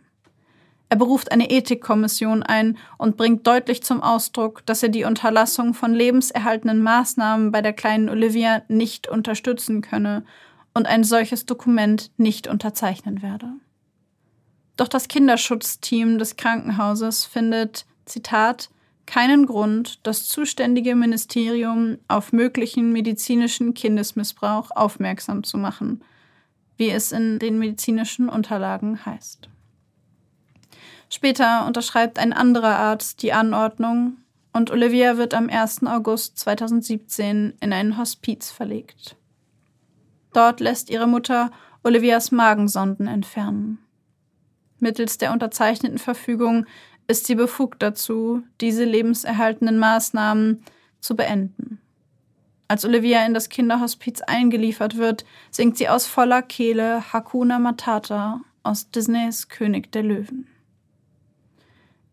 Er 0.93 0.97
beruft 0.97 1.33
eine 1.33 1.49
Ethikkommission 1.49 2.43
ein 2.43 2.77
und 2.99 3.17
bringt 3.17 3.47
deutlich 3.47 3.83
zum 3.83 4.03
Ausdruck, 4.03 4.61
dass 4.67 4.83
er 4.83 4.91
die 4.91 5.05
Unterlassung 5.05 5.73
von 5.73 5.95
lebenserhaltenden 5.95 6.83
Maßnahmen 6.83 7.51
bei 7.51 7.63
der 7.63 7.73
kleinen 7.73 8.11
Olivia 8.11 8.61
nicht 8.69 9.09
unterstützen 9.09 9.81
könne 9.81 10.23
und 10.75 10.87
ein 10.87 11.03
solches 11.03 11.47
Dokument 11.47 12.11
nicht 12.19 12.47
unterzeichnen 12.47 13.23
werde. 13.23 13.55
Doch 14.77 14.87
das 14.87 15.09
Kinderschutzteam 15.09 16.19
des 16.19 16.37
Krankenhauses 16.37 17.25
findet, 17.25 17.87
Zitat, 18.05 18.69
keinen 19.07 19.47
Grund, 19.47 19.99
das 20.07 20.29
zuständige 20.29 20.95
Ministerium 20.95 21.97
auf 22.07 22.35
möglichen 22.35 22.93
medizinischen 22.93 23.73
Kindesmissbrauch 23.73 24.71
aufmerksam 24.75 25.43
zu 25.43 25.57
machen, 25.57 26.05
wie 26.77 26.91
es 26.91 27.13
in 27.13 27.39
den 27.39 27.59
medizinischen 27.59 28.29
Unterlagen 28.29 29.07
heißt. 29.07 29.49
Später 31.15 31.67
unterschreibt 31.67 32.19
ein 32.19 32.33
anderer 32.33 32.79
Arzt 32.79 33.21
die 33.23 33.35
Anordnung 33.35 34.17
und 34.55 34.71
Olivia 34.71 35.19
wird 35.19 35.35
am 35.35 35.51
1. 35.51 35.85
August 35.85 36.39
2017 36.39 37.53
in 37.61 37.73
ein 37.75 37.99
Hospiz 37.99 38.51
verlegt. 38.51 39.15
Dort 40.33 40.61
lässt 40.61 40.89
ihre 40.89 41.07
Mutter 41.07 41.51
Olivias 41.83 42.33
Magensonden 42.33 43.09
entfernen. 43.09 43.79
Mittels 44.79 45.19
der 45.19 45.33
unterzeichneten 45.33 45.99
Verfügung 45.99 46.65
ist 47.09 47.27
sie 47.27 47.35
befugt 47.35 47.83
dazu, 47.83 48.43
diese 48.63 48.85
lebenserhaltenden 48.85 49.79
Maßnahmen 49.79 50.65
zu 51.01 51.15
beenden. 51.15 51.79
Als 52.69 52.87
Olivia 52.87 53.27
in 53.27 53.35
das 53.35 53.51
Kinderhospiz 53.51 54.23
eingeliefert 54.23 54.97
wird, 54.97 55.27
singt 55.51 55.77
sie 55.77 55.91
aus 55.91 56.07
voller 56.07 56.41
Kehle 56.41 57.13
Hakuna 57.13 57.59
Matata 57.59 58.41
aus 58.63 58.91
Disneys 58.91 59.49
König 59.49 59.93
der 59.93 60.05
Löwen. 60.05 60.49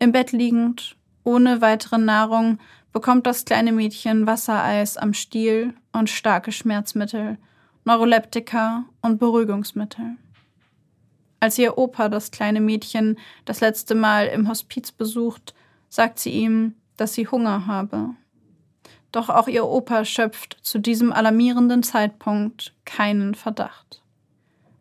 Im 0.01 0.13
Bett 0.13 0.31
liegend, 0.31 0.95
ohne 1.25 1.59
weitere 1.59 1.97
Nahrung, 1.97 2.59
bekommt 2.93 3.27
das 3.27 3.43
kleine 3.43 3.73
Mädchen 3.73 4.25
Wassereis 4.25 4.95
am 4.95 5.13
Stiel 5.13 5.73
und 5.91 6.09
starke 6.09 6.53
Schmerzmittel, 6.53 7.37
Neuroleptika 7.83 8.85
und 9.01 9.19
Beruhigungsmittel. 9.19 10.15
Als 11.41 11.57
ihr 11.57 11.77
Opa 11.77 12.07
das 12.07 12.31
kleine 12.31 12.61
Mädchen 12.61 13.17
das 13.43 13.59
letzte 13.59 13.93
Mal 13.93 14.27
im 14.27 14.47
Hospiz 14.47 14.93
besucht, 14.93 15.53
sagt 15.89 16.19
sie 16.19 16.31
ihm, 16.31 16.75
dass 16.95 17.13
sie 17.13 17.27
Hunger 17.27 17.67
habe. 17.67 18.11
Doch 19.11 19.29
auch 19.29 19.49
ihr 19.49 19.65
Opa 19.65 20.05
schöpft 20.05 20.57
zu 20.61 20.79
diesem 20.79 21.11
alarmierenden 21.11 21.83
Zeitpunkt 21.83 22.73
keinen 22.85 23.35
Verdacht. 23.35 24.01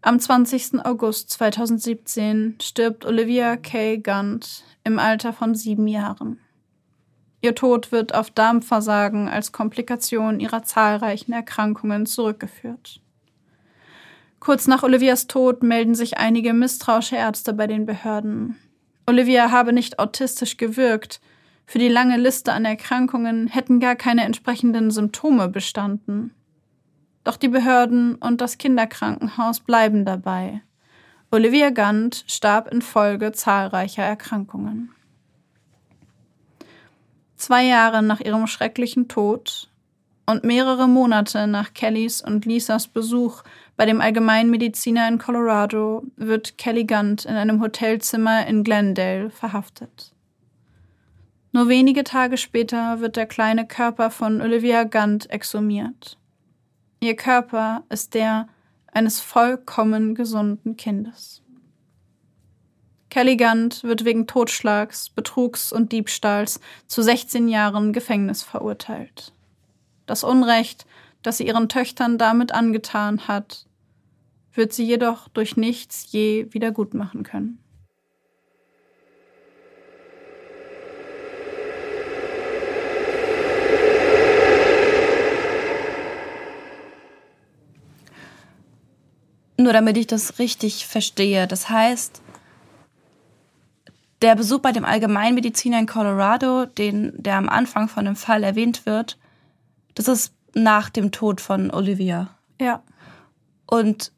Am 0.01 0.21
20. 0.21 0.85
August 0.85 1.31
2017 1.31 2.59
stirbt 2.63 3.05
Olivia 3.05 3.57
Kay 3.57 3.99
Gunt 3.99 4.63
im 4.85 5.01
Alter 5.01 5.33
von 5.33 5.57
sieben 5.57 5.89
Jahren. 5.89 6.39
Ihr 7.41 7.57
Tod 7.57 7.91
wird 7.91 8.15
auf 8.15 8.31
Darmversagen 8.31 9.29
als 9.29 9.51
Komplikation 9.51 10.39
ihrer 10.39 10.63
zahlreichen 10.63 11.33
Erkrankungen 11.33 12.07
zurückgeführt. 12.07 13.01
Kurz 14.39 14.69
nach 14.69 14.85
Olivias 14.85 15.27
Tod 15.27 15.65
melden 15.65 15.97
sich 15.97 16.17
einige 16.17 16.53
misstrauische 16.53 17.17
Ärzte 17.17 17.53
bei 17.53 17.67
den 17.67 17.85
Behörden. 17.85 18.57
Olivia 19.07 19.51
habe 19.51 19.73
nicht 19.73 19.99
autistisch 19.99 20.59
gewirkt. 20.59 21.21
Für 21.67 21.81
die 21.81 21.89
lange 21.89 22.19
Liste 22.19 22.53
an 22.53 22.65
Erkrankungen 22.65 23.49
hätten 23.49 23.81
gar 23.81 23.97
keine 23.97 24.25
entsprechenden 24.25 24.93
Symptome 24.93 25.49
bestanden. 25.49 26.35
Doch 27.29 27.37
die 27.37 27.49
Behörden 27.49 28.15
und 28.15 28.41
das 28.41 28.57
Kinderkrankenhaus 28.57 29.61
bleiben 29.61 30.07
dabei. 30.07 30.63
Olivia 31.31 31.69
Gant 31.69 32.25
starb 32.27 32.73
infolge 32.73 33.33
zahlreicher 33.33 34.03
Erkrankungen. 34.03 34.95
Zwei 37.37 37.67
Jahre 37.67 38.03
nach 38.03 38.21
ihrem 38.21 38.47
schrecklichen 38.47 39.09
Tod 39.09 39.69
und 40.25 40.43
mehrere 40.43 40.89
Monate 40.89 41.47
nach 41.47 41.75
Kellys 41.75 42.23
und 42.23 42.47
Lisas 42.47 42.89
Besuch 42.89 43.43
bei 43.77 43.85
dem 43.85 44.01
Allgemeinmediziner 44.01 45.07
in 45.07 45.19
Colorado 45.19 46.05
wird 46.17 46.57
Kelly 46.57 46.85
Gant 46.85 47.27
in 47.27 47.35
einem 47.35 47.61
Hotelzimmer 47.61 48.47
in 48.47 48.65
Glendale 48.65 49.29
verhaftet. 49.29 50.15
Nur 51.53 51.69
wenige 51.69 52.05
Tage 52.05 52.39
später 52.39 53.01
wird 53.01 53.17
der 53.17 53.27
kleine 53.27 53.67
Körper 53.67 54.11
von 54.11 54.41
Olivia 54.41 54.85
Gant 54.85 55.29
exhumiert. 55.29 56.17
Ihr 57.01 57.15
Körper 57.15 57.85
ist 57.89 58.15
der 58.15 58.49
eines 58.93 59.21
vollkommen 59.21 60.15
gesunden 60.15 60.77
Kindes. 60.77 61.43
Kelly 63.11 63.37
Gant 63.37 63.85
wird 63.85 64.05
wegen 64.05 64.27
Totschlags, 64.27 65.09
Betrugs 65.09 65.73
und 65.73 65.93
Diebstahls 65.93 66.61
zu 66.87 67.03
16 67.03 67.49
Jahren 67.49 67.93
Gefängnis 67.93 68.43
verurteilt. 68.43 69.33
Das 70.07 70.25
Unrecht, 70.25 70.87
das 71.23 71.39
sie 71.39 71.47
ihren 71.47 71.69
Töchtern 71.69 72.19
damit 72.19 72.53
angetan 72.53 73.29
hat, 73.29 73.67
wird 74.53 74.73
sie 74.73 74.85
jedoch 74.85 75.29
durch 75.29 75.57
nichts 75.57 76.11
je 76.11 76.49
wiedergutmachen 76.51 77.23
können. 77.23 77.61
Nur 89.59 89.73
damit 89.73 89.97
ich 89.97 90.07
das 90.07 90.39
richtig 90.39 90.87
verstehe. 90.87 91.47
Das 91.47 91.69
heißt, 91.69 92.23
der 94.23 94.35
Besuch 94.35 94.61
bei 94.61 94.73
dem 94.73 94.85
Allgemeinmediziner 94.85 95.79
in 95.79 95.87
Colorado, 95.87 96.65
den, 96.67 97.13
der 97.17 97.37
am 97.37 97.49
Anfang 97.49 97.89
von 97.89 98.05
dem 98.05 98.17
Fall 98.17 98.43
erwähnt 98.43 98.87
wird, 98.87 99.19
das 99.95 100.09
ist 100.09 100.33
nach 100.55 100.91
dem 100.91 101.11
Tod 101.13 101.41
von 101.41 101.71
Olivia. 101.71 102.31
Ja. 102.61 102.83
Und 103.67 104.13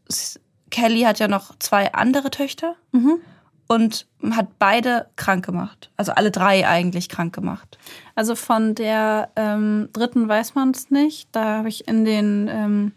Kelly 0.71 1.01
hat 1.03 1.19
ja 1.19 1.29
noch 1.29 1.55
zwei 1.59 1.93
andere 1.93 2.31
Töchter 2.31 2.77
Mhm. 2.93 3.19
und 3.67 4.07
hat 4.33 4.59
beide 4.59 5.09
krank 5.17 5.45
gemacht. 5.45 5.91
Also 5.97 6.13
alle 6.13 6.31
drei 6.31 6.67
eigentlich 6.69 7.09
krank 7.09 7.35
gemacht. 7.35 7.79
Also 8.15 8.35
von 8.37 8.75
der 8.75 9.31
ähm, 9.37 9.89
dritten 9.93 10.29
weiß 10.29 10.55
man 10.55 10.71
es 10.71 10.91
nicht. 10.91 11.29
Da 11.33 11.59
habe 11.59 11.69
ich 11.69 11.89
in 11.89 12.05
den, 12.05 12.49
ähm, 12.49 12.93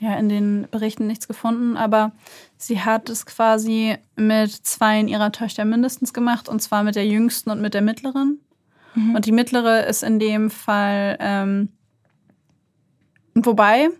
ja, 0.00 0.14
in 0.16 0.28
den 0.28 0.66
Berichten 0.70 1.06
nichts 1.06 1.26
gefunden. 1.28 1.76
Aber 1.76 2.12
sie 2.56 2.80
hat 2.80 3.08
es 3.08 3.26
quasi 3.26 3.96
mit 4.16 4.50
zwei 4.52 5.00
ihrer 5.00 5.32
Töchter 5.32 5.64
mindestens 5.64 6.12
gemacht. 6.12 6.48
Und 6.48 6.60
zwar 6.60 6.82
mit 6.82 6.94
der 6.96 7.06
jüngsten 7.06 7.50
und 7.50 7.60
mit 7.60 7.74
der 7.74 7.82
mittleren. 7.82 8.40
Und 9.14 9.26
die 9.26 9.32
mittlere 9.32 9.86
ist 9.86 10.02
in 10.02 10.18
dem 10.18 10.50
Fall, 10.50 11.16
ähm, 11.20 11.68
wobei, 13.34 13.90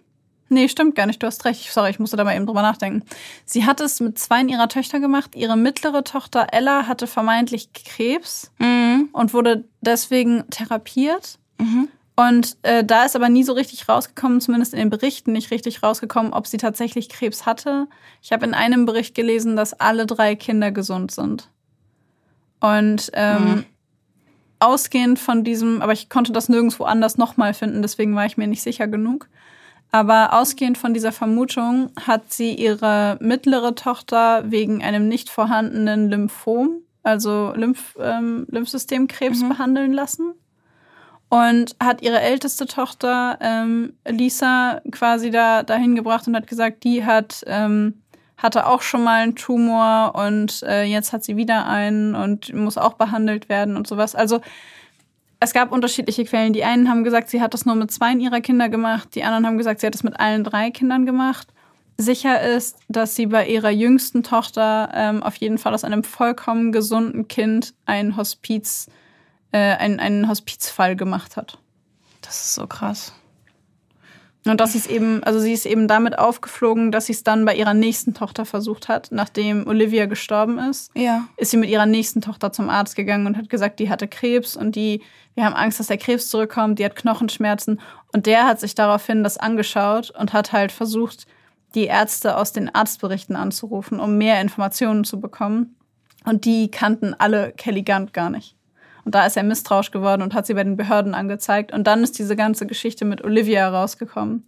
nee, 0.49 0.69
stimmt 0.69 0.95
gar 0.97 1.07
nicht, 1.07 1.23
du 1.23 1.27
hast 1.27 1.45
recht. 1.45 1.71
Sorry, 1.71 1.91
ich 1.91 2.01
musste 2.01 2.17
da 2.17 2.25
mal 2.25 2.35
eben 2.35 2.47
drüber 2.47 2.63
nachdenken. 2.63 3.05
Sie 3.45 3.65
hat 3.65 3.81
es 3.81 4.01
mit 4.01 4.19
zwei 4.19 4.43
ihrer 4.43 4.69
Töchter 4.69 4.99
gemacht. 4.99 5.37
Ihre 5.37 5.57
mittlere 5.57 6.03
Tochter 6.05 6.49
Ella 6.53 6.87
hatte 6.89 7.07
vermeintlich 7.07 7.73
Krebs 7.73 8.51
Mhm. 8.59 9.11
und 9.13 9.35
wurde 9.35 9.65
deswegen 9.83 10.49
therapiert. 10.51 11.39
Mhm. 11.61 11.89
Und 12.19 12.57
äh, 12.63 12.83
da 12.83 13.05
ist 13.05 13.15
aber 13.15 13.29
nie 13.29 13.45
so 13.45 13.53
richtig 13.53 13.89
rausgekommen, 13.89 14.41
zumindest 14.41 14.73
in 14.73 14.81
den 14.81 14.91
Berichten 14.91 15.31
nicht 15.31 15.53
richtig 15.53 15.85
rausgekommen, 15.85 16.33
ob 16.33 16.49
sie 16.49 16.57
tatsächlich 16.57 17.09
Krebs 17.09 17.47
hatte. 17.47 17.87
Ich 18.23 18.33
habe 18.33 18.45
in 18.45 18.55
einem 18.55 18.87
Bericht 18.87 19.15
gelesen, 19.15 19.55
dass 19.55 19.73
alle 19.73 20.05
drei 20.05 20.35
Kinder 20.35 20.73
gesund 20.73 21.13
sind. 21.13 21.49
Und 22.59 23.13
ähm, 23.15 23.45
Mhm. 23.45 23.65
ausgehend 24.59 25.21
von 25.21 25.45
diesem, 25.45 25.81
aber 25.81 25.93
ich 25.93 26.09
konnte 26.09 26.33
das 26.33 26.49
nirgendwo 26.49 26.83
anders 26.83 27.19
nochmal 27.19 27.55
finden, 27.55 27.83
deswegen 27.83 28.17
war 28.17 28.27
ich 28.27 28.37
mir 28.37 28.49
nicht 28.49 28.63
sicher 28.63 28.89
genug. 28.89 29.29
Aber 29.93 30.33
ausgehend 30.33 30.77
von 30.77 30.95
dieser 30.95 31.13
Vermutung 31.13 31.93
hat 32.05 32.33
sie 32.33 32.53
ihre 32.53 33.17
mittlere 33.21 33.77
Tochter 33.77 34.51
wegen 34.51 34.83
einem 34.83 35.07
nicht 35.07 35.31
vorhandenen 35.31 36.11
Lymphom, 36.11 36.81
also 37.05 37.53
Lymph, 37.55 37.97
ähm, 38.01 38.45
Lymphsystemkrebs, 38.51 39.43
Mhm. 39.43 39.49
behandeln 39.51 39.93
lassen 39.93 40.35
und 41.29 41.77
hat 41.83 42.03
ihre 42.03 42.21
älteste 42.21 42.67
Tochter 42.67 43.39
ähm, 43.41 43.95
Lisa 44.07 44.81
quasi 44.91 45.31
da 45.31 45.63
dahin 45.63 45.95
gebracht 45.95 46.27
und 46.27 46.37
hat 46.37 46.47
gesagt, 46.47 46.85
die 46.85 47.05
hat 47.05 47.45
ähm, 47.47 48.03
hatte 48.39 48.67
auch 48.67 48.83
schon 48.83 49.03
mal 49.03 49.23
einen 49.23 49.35
Tumor 49.35 50.15
und 50.15 50.63
äh, 50.63 50.85
jetzt 50.85 51.13
hat 51.13 51.25
sie 51.25 51.37
wieder 51.37 51.67
einen 51.67 52.15
und 52.15 52.55
muss 52.55 52.79
auch 52.79 52.95
behandelt 52.95 53.49
werden 53.49 53.77
und 53.77 53.87
sowas. 53.87 54.15
Also 54.15 54.41
es 55.41 55.53
gab 55.53 55.73
unterschiedliche 55.73 56.25
Quellen. 56.25 56.53
Die 56.53 56.65
einen 56.65 56.89
haben 56.89 57.05
gesagt, 57.05 57.29
sie 57.31 57.41
hat 57.41 57.53
das 57.53 57.67
nur 57.67 57.75
mit 57.75 57.91
zwei 57.91 58.13
ihrer 58.13 58.41
Kinder 58.41 58.69
gemacht. 58.69 59.15
Die 59.15 59.25
anderen 59.25 59.47
haben 59.47 59.59
gesagt, 59.59 59.81
sie 59.81 59.87
hat 59.87 59.95
das 59.95 60.05
mit 60.05 60.19
allen 60.19 60.45
drei 60.45 60.71
Kindern 60.71 61.05
gemacht. 61.05 61.49
Sicher 61.97 62.41
ist, 62.41 62.79
dass 62.89 63.17
sie 63.17 63.27
bei 63.27 63.49
ihrer 63.49 63.71
jüngsten 63.71 64.23
Tochter 64.23 64.91
ähm, 64.95 65.23
auf 65.23 65.35
jeden 65.37 65.59
Fall 65.59 65.75
aus 65.75 65.83
einem 65.83 66.05
vollkommen 66.05 66.71
gesunden 66.71 67.27
Kind 67.27 67.75
ein 67.87 68.17
Hospiz, 68.17 68.87
äh, 68.87 68.91
einen, 69.57 70.01
einen 70.01 70.29
Hospizfall 70.29 70.97
gemacht 70.97 71.37
hat. 71.37 71.59
Das 72.21 72.45
ist 72.45 72.55
so 72.55 72.67
krass. 72.67 73.13
Und 74.47 74.61
dass 74.61 74.73
sie 74.73 74.79
es 74.79 74.87
eben, 74.87 75.23
also 75.25 75.41
sie 75.41 75.53
ist 75.53 75.67
eben 75.67 75.89
damit 75.89 76.19
aufgeflogen, 76.19 76.93
dass 76.93 77.07
sie 77.07 77.13
es 77.13 77.25
dann 77.25 77.45
bei 77.45 77.55
ihrer 77.55 77.75
nächsten 77.75 78.15
Tochter 78.15 78.45
versucht 78.45 78.89
hat, 78.89 79.09
nachdem 79.11 79.67
Olivia 79.67 80.07
gestorben 80.07 80.59
ist. 80.59 80.91
Ja. 80.95 81.27
Ist 81.37 81.51
sie 81.51 81.57
mit 81.57 81.69
ihrer 81.69 81.87
nächsten 81.87 82.21
Tochter 82.21 82.53
zum 82.53 82.71
Arzt 82.71 82.97
gegangen 82.97 83.27
und 83.27 83.37
hat 83.37 83.51
gesagt, 83.51 83.79
die 83.81 83.91
hatte 83.91 84.09
Krebs 84.09 84.57
und 84.57 84.77
die, 84.77 85.03
wir 85.35 85.45
haben 85.45 85.55
Angst, 85.55 85.81
dass 85.81 85.89
der 85.89 85.99
Krebs 85.99 86.31
zurückkommt, 86.31 86.79
die 86.79 86.85
hat 86.85 86.97
Knochenschmerzen. 86.97 87.81
Und 88.13 88.27
der 88.27 88.47
hat 88.47 88.61
sich 88.61 88.75
daraufhin 88.75 89.23
das 89.23 89.39
angeschaut 89.39 90.11
und 90.11 90.33
hat 90.33 90.53
halt 90.53 90.73
versucht, 90.73 91.27
die 91.75 91.85
Ärzte 91.85 92.37
aus 92.37 92.53
den 92.53 92.75
Arztberichten 92.75 93.37
anzurufen, 93.37 94.01
um 94.01 94.17
mehr 94.17 94.41
Informationen 94.41 95.05
zu 95.05 95.21
bekommen. 95.21 95.77
Und 96.25 96.45
die 96.45 96.71
kannten 96.71 97.15
alle 97.15 97.53
Kelly 97.53 97.83
Gant 97.83 98.15
gar 98.15 98.31
nicht. 98.31 98.58
Und 99.09 99.15
da 99.15 99.25
ist 99.25 99.39
er 99.39 99.43
misstrauisch 99.43 99.91
geworden 99.91 100.21
und 100.21 100.35
hat 100.35 100.47
sie 100.47 100.53
bei 100.53 100.63
den 100.63 100.77
Behörden 100.77 101.15
angezeigt. 101.15 101.73
Und 101.73 101.87
dann 101.87 102.03
ist 102.03 102.19
diese 102.19 102.37
ganze 102.37 102.67
Geschichte 102.67 103.07
mit 103.07 103.25
Olivia 103.25 103.67
rausgekommen. 103.67 104.47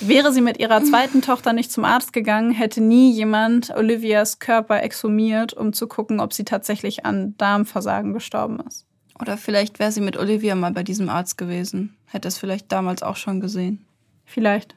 Wäre 0.00 0.32
sie 0.32 0.40
mit 0.40 0.58
ihrer 0.58 0.82
zweiten 0.82 1.22
Tochter 1.22 1.52
nicht 1.52 1.70
zum 1.70 1.84
Arzt 1.84 2.12
gegangen, 2.12 2.50
hätte 2.50 2.80
nie 2.80 3.12
jemand 3.12 3.70
Olivias 3.70 4.40
Körper 4.40 4.82
exhumiert, 4.82 5.52
um 5.54 5.72
zu 5.72 5.86
gucken, 5.86 6.18
ob 6.18 6.32
sie 6.32 6.42
tatsächlich 6.42 7.06
an 7.06 7.36
Darmversagen 7.38 8.12
gestorben 8.14 8.58
ist. 8.66 8.84
Oder 9.20 9.36
vielleicht 9.36 9.78
wäre 9.78 9.92
sie 9.92 10.00
mit 10.00 10.16
Olivia 10.16 10.56
mal 10.56 10.72
bei 10.72 10.82
diesem 10.82 11.08
Arzt 11.08 11.38
gewesen. 11.38 11.96
Hätte 12.06 12.26
es 12.26 12.36
vielleicht 12.36 12.72
damals 12.72 13.04
auch 13.04 13.14
schon 13.14 13.40
gesehen. 13.40 13.86
Vielleicht. 14.24 14.74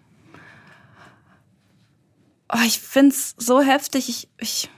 Oh, 2.54 2.64
ich 2.68 2.80
find's 2.80 3.34
so 3.40 3.62
heftig. 3.62 4.10
Ich, 4.10 4.30
ich, 4.40 4.70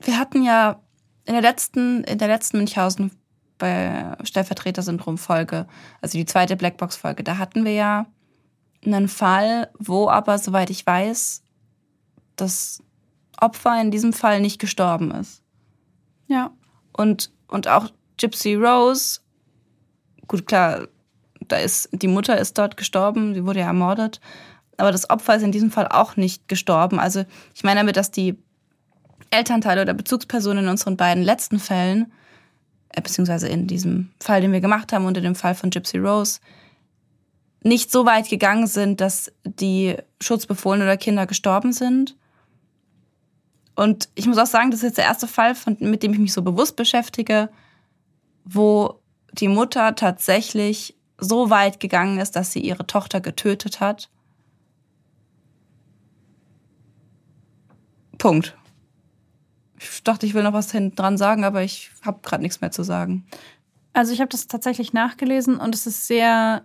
wir 0.00 0.18
hatten 0.18 0.42
ja 0.42 0.80
in 1.26 1.34
der 1.34 1.42
letzten, 1.42 2.02
in 2.02 2.18
der 2.18 2.26
letzten 2.26 2.56
Münchhausen 2.56 3.12
bei 3.58 4.16
Stellvertreter-Syndrom-Folge, 4.22 5.66
also 6.00 6.16
die 6.16 6.26
zweite 6.26 6.56
Blackbox-Folge, 6.56 7.24
da 7.24 7.38
hatten 7.38 7.64
wir 7.64 7.72
ja 7.72 8.06
einen 8.84 9.08
Fall, 9.08 9.70
wo 9.78 10.08
aber, 10.08 10.38
soweit 10.38 10.70
ich 10.70 10.86
weiß, 10.86 11.42
das 12.36 12.82
Opfer 13.40 13.80
in 13.80 13.90
diesem 13.90 14.12
Fall 14.12 14.40
nicht 14.40 14.60
gestorben 14.60 15.10
ist. 15.10 15.42
Ja. 16.28 16.50
Und, 16.92 17.30
und 17.48 17.68
auch 17.68 17.90
Gypsy 18.16 18.54
Rose, 18.54 19.20
gut, 20.26 20.46
klar, 20.46 20.88
da 21.46 21.56
ist, 21.56 21.88
die 21.92 22.08
Mutter 22.08 22.38
ist 22.38 22.58
dort 22.58 22.76
gestorben, 22.76 23.34
sie 23.34 23.44
wurde 23.44 23.60
ja 23.60 23.66
ermordet. 23.66 24.20
Aber 24.76 24.92
das 24.92 25.10
Opfer 25.10 25.36
ist 25.36 25.42
in 25.42 25.52
diesem 25.52 25.70
Fall 25.70 25.88
auch 25.88 26.16
nicht 26.16 26.46
gestorben. 26.48 27.00
Also 27.00 27.24
ich 27.54 27.64
meine 27.64 27.80
damit, 27.80 27.96
dass 27.96 28.10
die 28.10 28.36
Elternteile 29.30 29.82
oder 29.82 29.94
Bezugspersonen 29.94 30.64
in 30.64 30.70
unseren 30.70 30.96
beiden 30.96 31.22
letzten 31.22 31.58
Fällen, 31.58 32.12
beziehungsweise 33.00 33.48
in 33.48 33.66
diesem 33.66 34.10
Fall, 34.20 34.40
den 34.40 34.52
wir 34.52 34.60
gemacht 34.60 34.92
haben, 34.92 35.06
in 35.08 35.14
dem 35.22 35.34
Fall 35.34 35.54
von 35.54 35.70
Gypsy 35.70 35.98
Rose, 35.98 36.40
nicht 37.62 37.90
so 37.90 38.06
weit 38.06 38.28
gegangen 38.28 38.66
sind, 38.66 39.00
dass 39.00 39.32
die 39.44 39.96
Schutzbefohlenen 40.20 40.86
oder 40.86 40.96
Kinder 40.96 41.26
gestorben 41.26 41.72
sind. 41.72 42.16
Und 43.74 44.08
ich 44.14 44.26
muss 44.26 44.38
auch 44.38 44.46
sagen, 44.46 44.70
das 44.70 44.80
ist 44.80 44.86
jetzt 44.86 44.98
der 44.98 45.04
erste 45.04 45.26
Fall, 45.26 45.54
von, 45.54 45.76
mit 45.80 46.02
dem 46.02 46.12
ich 46.12 46.18
mich 46.18 46.32
so 46.32 46.42
bewusst 46.42 46.76
beschäftige, 46.76 47.48
wo 48.44 49.00
die 49.32 49.48
Mutter 49.48 49.94
tatsächlich 49.94 50.96
so 51.18 51.50
weit 51.50 51.80
gegangen 51.80 52.18
ist, 52.18 52.36
dass 52.36 52.52
sie 52.52 52.60
ihre 52.60 52.86
Tochter 52.86 53.20
getötet 53.20 53.80
hat. 53.80 54.08
Punkt. 58.18 58.56
Ich 59.80 60.02
dachte, 60.02 60.26
ich 60.26 60.34
will 60.34 60.42
noch 60.42 60.52
was 60.52 60.68
dran 60.68 61.18
sagen, 61.18 61.44
aber 61.44 61.62
ich 61.62 61.90
habe 62.02 62.20
gerade 62.22 62.42
nichts 62.42 62.60
mehr 62.60 62.70
zu 62.70 62.82
sagen. 62.82 63.26
Also 63.92 64.12
ich 64.12 64.20
habe 64.20 64.28
das 64.28 64.46
tatsächlich 64.46 64.92
nachgelesen 64.92 65.56
und 65.56 65.74
es 65.74 65.86
ist 65.86 66.06
sehr, 66.06 66.64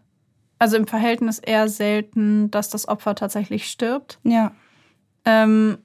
also 0.60 0.78
im 0.78 0.88
Verhältnis 0.88 1.40
eher 1.40 1.70
selten, 1.70 2.52
dass 2.52 2.70
das 2.70 2.88
Opfer 2.88 3.16
tatsächlich 3.16 3.68
stirbt. 3.70 4.20
Ja. 4.24 4.52
Ähm, 5.26 5.78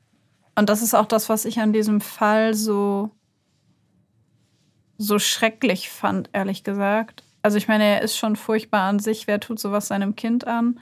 und 0.57 0.69
das 0.69 0.83
ist 0.83 0.95
auch 0.95 1.07
das, 1.07 1.29
was 1.29 1.45
ich 1.45 1.61
an 1.61 1.73
diesem 1.73 2.01
Fall 2.01 2.55
so, 2.55 3.11
so 4.99 5.19
schrecklich 5.19 5.89
fand, 5.89 6.31
ehrlich 6.33 6.65
gesagt. 6.65 7.23
Also 7.43 7.57
ich 7.57 7.69
meine, 7.69 7.85
er 7.85 8.03
ist 8.03 8.17
schon 8.17 8.37
furchtbar 8.37 8.83
an 8.83 8.99
sich. 8.99 9.27
Wer 9.27 9.41
tut 9.41 9.61
sowas 9.61 9.89
seinem 9.89 10.17
Kind 10.17 10.47
an? 10.47 10.81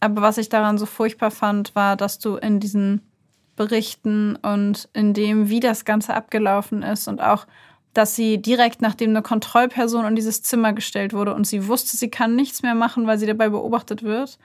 Aber 0.00 0.22
was 0.22 0.38
ich 0.38 0.48
daran 0.48 0.78
so 0.78 0.86
furchtbar 0.86 1.30
fand, 1.30 1.74
war, 1.74 1.96
dass 1.96 2.18
du 2.18 2.36
in 2.36 2.58
diesen 2.58 3.02
Berichten 3.62 4.34
und 4.34 4.88
in 4.92 5.14
dem, 5.14 5.48
wie 5.48 5.60
das 5.60 5.84
Ganze 5.84 6.14
abgelaufen 6.14 6.82
ist 6.82 7.06
und 7.06 7.20
auch, 7.20 7.46
dass 7.94 8.16
sie 8.16 8.42
direkt 8.42 8.82
nachdem 8.82 9.10
eine 9.10 9.22
Kontrollperson 9.22 10.04
in 10.04 10.16
dieses 10.16 10.42
Zimmer 10.42 10.72
gestellt 10.72 11.12
wurde 11.12 11.32
und 11.32 11.46
sie 11.46 11.68
wusste, 11.68 11.96
sie 11.96 12.10
kann 12.10 12.34
nichts 12.34 12.62
mehr 12.62 12.74
machen, 12.74 13.06
weil 13.06 13.18
sie 13.18 13.26
dabei 13.26 13.50
beobachtet 13.50 14.02
wird, 14.02 14.38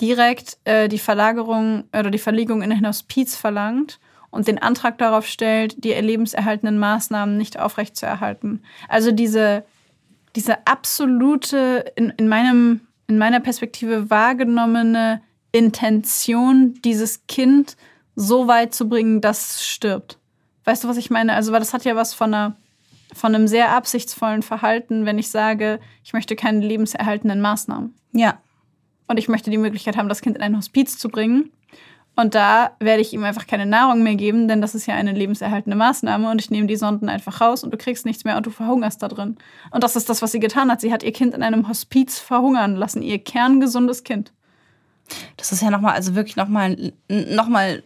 direkt 0.00 0.58
äh, 0.64 0.88
die 0.88 0.98
Verlagerung 0.98 1.84
oder 1.96 2.10
die 2.10 2.18
Verlegung 2.18 2.62
in 2.62 2.72
ein 2.72 2.86
Hospiz 2.86 3.36
verlangt 3.36 4.00
und 4.30 4.48
den 4.48 4.58
Antrag 4.58 4.98
darauf 4.98 5.26
stellt, 5.26 5.84
die 5.84 5.92
lebenserhaltenden 5.92 6.78
Maßnahmen 6.78 7.36
nicht 7.36 7.60
aufrechtzuerhalten. 7.60 8.64
Also 8.88 9.12
diese, 9.12 9.64
diese 10.34 10.66
absolute, 10.66 11.92
in, 11.94 12.10
in, 12.16 12.26
meinem, 12.26 12.80
in 13.06 13.18
meiner 13.18 13.40
Perspektive 13.40 14.10
wahrgenommene 14.10 15.22
Intention, 15.52 16.74
dieses 16.84 17.26
Kind 17.28 17.76
so 18.20 18.48
weit 18.48 18.74
zu 18.74 18.88
bringen, 18.88 19.20
dass 19.20 19.50
es 19.50 19.66
stirbt. 19.66 20.18
Weißt 20.64 20.84
du, 20.84 20.88
was 20.88 20.96
ich 20.96 21.10
meine? 21.10 21.34
Also, 21.34 21.52
weil 21.52 21.60
das 21.60 21.72
hat 21.72 21.84
ja 21.84 21.96
was 21.96 22.14
von 22.14 22.34
einer 22.34 22.56
von 23.14 23.34
einem 23.34 23.48
sehr 23.48 23.70
absichtsvollen 23.72 24.42
Verhalten, 24.42 25.06
wenn 25.06 25.18
ich 25.18 25.30
sage, 25.30 25.80
ich 26.04 26.12
möchte 26.12 26.36
keine 26.36 26.60
lebenserhaltenden 26.60 27.40
Maßnahmen. 27.40 27.94
Ja. 28.12 28.38
Und 29.06 29.18
ich 29.18 29.28
möchte 29.28 29.50
die 29.50 29.56
Möglichkeit 29.58 29.96
haben, 29.96 30.10
das 30.10 30.20
Kind 30.20 30.36
in 30.36 30.42
ein 30.42 30.56
Hospiz 30.56 30.98
zu 30.98 31.08
bringen. 31.08 31.50
Und 32.16 32.34
da 32.34 32.72
werde 32.80 33.00
ich 33.00 33.12
ihm 33.12 33.22
einfach 33.22 33.46
keine 33.46 33.64
Nahrung 33.64 34.02
mehr 34.02 34.16
geben, 34.16 34.48
denn 34.48 34.60
das 34.60 34.74
ist 34.74 34.86
ja 34.86 34.94
eine 34.94 35.12
lebenserhaltende 35.12 35.76
Maßnahme 35.76 36.30
und 36.30 36.40
ich 36.40 36.50
nehme 36.50 36.66
die 36.66 36.76
Sonden 36.76 37.08
einfach 37.08 37.40
raus 37.40 37.62
und 37.62 37.72
du 37.72 37.78
kriegst 37.78 38.04
nichts 38.04 38.24
mehr 38.24 38.36
und 38.36 38.44
du 38.44 38.50
verhungerst 38.50 39.02
da 39.02 39.08
drin. 39.08 39.38
Und 39.70 39.84
das 39.84 39.94
ist 39.94 40.08
das, 40.08 40.20
was 40.20 40.32
sie 40.32 40.40
getan 40.40 40.70
hat. 40.70 40.80
Sie 40.80 40.92
hat 40.92 41.04
ihr 41.04 41.12
Kind 41.12 41.32
in 41.32 41.44
einem 41.44 41.68
Hospiz 41.68 42.18
verhungern 42.18 42.74
lassen, 42.74 43.02
ihr 43.02 43.20
kerngesundes 43.20 44.02
Kind. 44.02 44.32
Das 45.36 45.52
ist 45.52 45.62
ja 45.62 45.70
nochmal, 45.70 45.94
also 45.94 46.16
wirklich 46.16 46.34
nochmal 46.34 46.92
noch 47.08 47.48
mal 47.48 47.84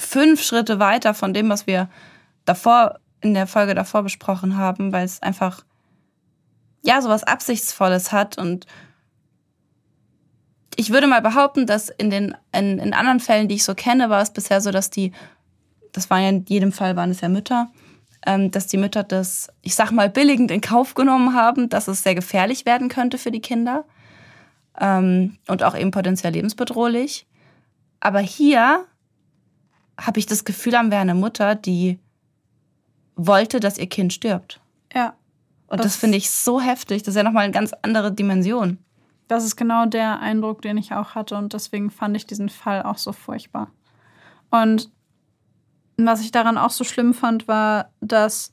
fünf 0.00 0.42
Schritte 0.42 0.78
weiter 0.78 1.14
von 1.14 1.34
dem, 1.34 1.48
was 1.48 1.66
wir 1.66 1.88
davor 2.44 2.98
in 3.20 3.34
der 3.34 3.46
Folge 3.46 3.74
davor 3.74 4.02
besprochen 4.02 4.56
haben, 4.56 4.92
weil 4.92 5.04
es 5.04 5.22
einfach 5.22 5.64
ja 6.82 7.02
sowas 7.02 7.24
Absichtsvolles 7.24 8.12
hat 8.12 8.38
und 8.38 8.66
ich 10.76 10.90
würde 10.90 11.06
mal 11.06 11.20
behaupten, 11.20 11.66
dass 11.66 11.90
in 11.90 12.08
den 12.08 12.34
in, 12.56 12.78
in 12.78 12.94
anderen 12.94 13.20
Fällen, 13.20 13.48
die 13.48 13.56
ich 13.56 13.64
so 13.64 13.74
kenne, 13.74 14.08
war 14.08 14.22
es 14.22 14.32
bisher 14.32 14.62
so, 14.62 14.70
dass 14.70 14.88
die, 14.88 15.12
das 15.92 16.08
war 16.08 16.20
ja 16.20 16.30
in 16.30 16.46
jedem 16.46 16.72
Fall 16.72 16.96
waren 16.96 17.10
es 17.10 17.20
ja 17.20 17.28
Mütter, 17.28 17.70
ähm, 18.24 18.50
dass 18.50 18.66
die 18.66 18.78
Mütter 18.78 19.02
das, 19.02 19.48
ich 19.60 19.74
sag 19.74 19.90
mal, 19.90 20.08
billigend 20.08 20.50
in 20.50 20.62
Kauf 20.62 20.94
genommen 20.94 21.34
haben, 21.34 21.68
dass 21.68 21.88
es 21.88 22.02
sehr 22.02 22.14
gefährlich 22.14 22.64
werden 22.64 22.88
könnte 22.88 23.18
für 23.18 23.30
die 23.30 23.42
Kinder 23.42 23.84
ähm, 24.80 25.36
und 25.48 25.62
auch 25.64 25.76
eben 25.76 25.90
potenziell 25.90 26.32
lebensbedrohlich. 26.32 27.26
Aber 28.00 28.20
hier 28.20 28.86
habe 30.00 30.18
ich 30.18 30.26
das 30.26 30.44
Gefühl, 30.44 30.76
haben 30.76 30.90
wir 30.90 30.98
eine 30.98 31.14
Mutter, 31.14 31.54
die 31.54 31.98
wollte, 33.16 33.60
dass 33.60 33.78
ihr 33.78 33.88
Kind 33.88 34.12
stirbt. 34.12 34.60
Ja. 34.94 35.14
Und 35.66 35.78
das, 35.78 35.86
das 35.86 35.96
finde 35.96 36.16
ich 36.18 36.30
so 36.30 36.60
heftig. 36.60 37.02
Das 37.02 37.12
ist 37.12 37.16
ja 37.16 37.22
nochmal 37.22 37.44
eine 37.44 37.52
ganz 37.52 37.72
andere 37.82 38.12
Dimension. 38.12 38.78
Das 39.28 39.44
ist 39.44 39.56
genau 39.56 39.86
der 39.86 40.20
Eindruck, 40.20 40.62
den 40.62 40.76
ich 40.76 40.92
auch 40.92 41.14
hatte. 41.14 41.36
Und 41.36 41.52
deswegen 41.52 41.90
fand 41.90 42.16
ich 42.16 42.26
diesen 42.26 42.48
Fall 42.48 42.82
auch 42.82 42.98
so 42.98 43.12
furchtbar. 43.12 43.70
Und 44.50 44.90
was 45.96 46.22
ich 46.22 46.32
daran 46.32 46.58
auch 46.58 46.70
so 46.70 46.82
schlimm 46.82 47.14
fand, 47.14 47.46
war, 47.46 47.90
dass 48.00 48.52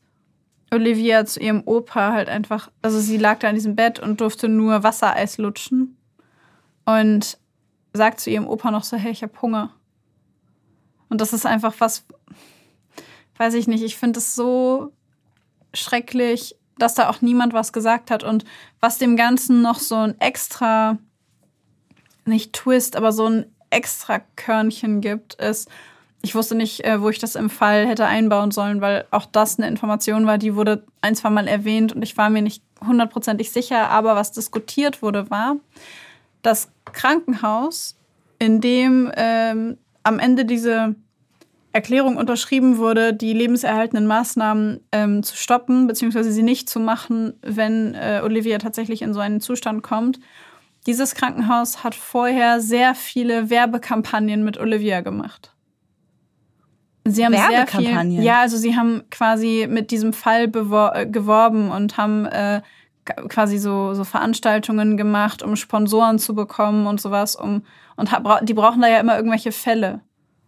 Olivia 0.71 1.25
zu 1.25 1.39
ihrem 1.39 1.63
Opa 1.65 2.11
halt 2.11 2.29
einfach, 2.29 2.69
also 2.81 2.99
sie 2.99 3.17
lag 3.17 3.39
da 3.39 3.49
in 3.49 3.55
diesem 3.55 3.75
Bett 3.75 3.99
und 3.99 4.21
durfte 4.21 4.49
nur 4.49 4.83
Wassereis 4.83 5.37
lutschen. 5.37 5.97
Und 6.85 7.39
sagt 7.93 8.19
zu 8.19 8.29
ihrem 8.29 8.47
Opa 8.47 8.69
noch 8.69 8.83
so, 8.83 8.95
hey, 8.97 9.11
ich 9.11 9.23
habe 9.23 9.41
Hunger. 9.41 9.71
Und 11.09 11.21
das 11.21 11.33
ist 11.33 11.45
einfach 11.45 11.75
was, 11.79 12.05
weiß 13.37 13.53
ich 13.53 13.67
nicht, 13.67 13.83
ich 13.83 13.97
finde 13.97 14.19
es 14.19 14.35
so 14.35 14.91
schrecklich, 15.73 16.55
dass 16.77 16.95
da 16.95 17.09
auch 17.09 17.21
niemand 17.21 17.53
was 17.53 17.73
gesagt 17.73 18.11
hat 18.11 18.23
und 18.23 18.45
was 18.79 18.97
dem 18.97 19.15
Ganzen 19.15 19.61
noch 19.61 19.79
so 19.79 19.95
ein 19.95 20.19
extra, 20.19 20.97
nicht 22.25 22.53
Twist, 22.53 22.95
aber 22.95 23.11
so 23.11 23.27
ein 23.27 23.45
extra 23.69 24.19
Körnchen 24.35 25.01
gibt, 25.01 25.35
ist, 25.35 25.69
ich 26.21 26.35
wusste 26.35 26.55
nicht, 26.55 26.83
äh, 26.83 27.01
wo 27.01 27.09
ich 27.09 27.19
das 27.19 27.35
im 27.35 27.49
Fall 27.49 27.87
hätte 27.87 28.05
einbauen 28.05 28.51
sollen, 28.51 28.81
weil 28.81 29.05
auch 29.11 29.25
das 29.25 29.57
eine 29.57 29.67
Information 29.67 30.25
war, 30.25 30.37
die 30.37 30.55
wurde 30.55 30.83
ein, 31.01 31.15
zwei 31.15 31.29
Mal 31.29 31.47
erwähnt 31.47 31.93
und 31.93 32.01
ich 32.01 32.17
war 32.17 32.29
mir 32.29 32.41
nicht 32.41 32.63
hundertprozentig 32.85 33.51
sicher, 33.51 33.89
aber 33.89 34.15
was 34.15 34.31
diskutiert 34.31 35.01
wurde, 35.01 35.29
war, 35.29 35.57
das 36.41 36.69
Krankenhaus, 36.85 37.95
in 38.39 38.61
dem 38.61 39.11
ähm, 39.15 39.77
am 40.07 40.19
Ende 40.19 40.45
diese 40.45 40.95
Erklärung 41.73 42.15
unterschrieben 42.17 42.77
wurde, 42.77 43.13
die 43.13 43.33
lebenserhaltenden 43.33 44.07
Maßnahmen 44.07 44.79
ähm, 44.91 45.21
zu 45.21 45.35
stoppen, 45.35 45.85
beziehungsweise 45.85 46.31
sie 46.31 46.43
nicht 46.43 46.69
zu 46.69 46.79
machen, 46.79 47.33
wenn 47.41 47.93
äh, 47.93 48.21
Olivia 48.23 48.57
tatsächlich 48.57 49.01
in 49.01 49.13
so 49.13 49.19
einen 49.19 49.41
Zustand 49.41 49.83
kommt. 49.83 50.19
Dieses 50.87 51.13
Krankenhaus 51.13 51.83
hat 51.83 51.93
vorher 51.93 52.61
sehr 52.61 52.95
viele 52.95 53.49
Werbekampagnen 53.49 54.43
mit 54.43 54.57
Olivia 54.57 55.01
gemacht. 55.01 55.53
Sie 57.03 57.25
haben 57.25 57.33
sehr 57.33 57.67
viel, 57.67 58.23
ja, 58.23 58.41
also 58.41 58.57
sie 58.57 58.75
haben 58.75 59.03
quasi 59.11 59.67
mit 59.69 59.91
diesem 59.91 60.13
Fall 60.13 60.49
geworben 60.49 61.71
und 61.71 61.97
haben 61.97 62.25
äh, 62.25 62.61
quasi 63.29 63.57
so, 63.57 63.93
so 63.93 64.03
Veranstaltungen 64.03 64.97
gemacht, 64.97 65.43
um 65.43 65.55
Sponsoren 65.55 66.19
zu 66.19 66.35
bekommen 66.35 66.87
und 66.87 67.01
sowas, 67.01 67.35
um 67.35 67.63
und 67.95 68.11
die 68.43 68.53
brauchen 68.53 68.81
da 68.81 68.87
ja 68.87 68.99
immer 68.99 69.15
irgendwelche 69.15 69.51
Fälle 69.51 70.01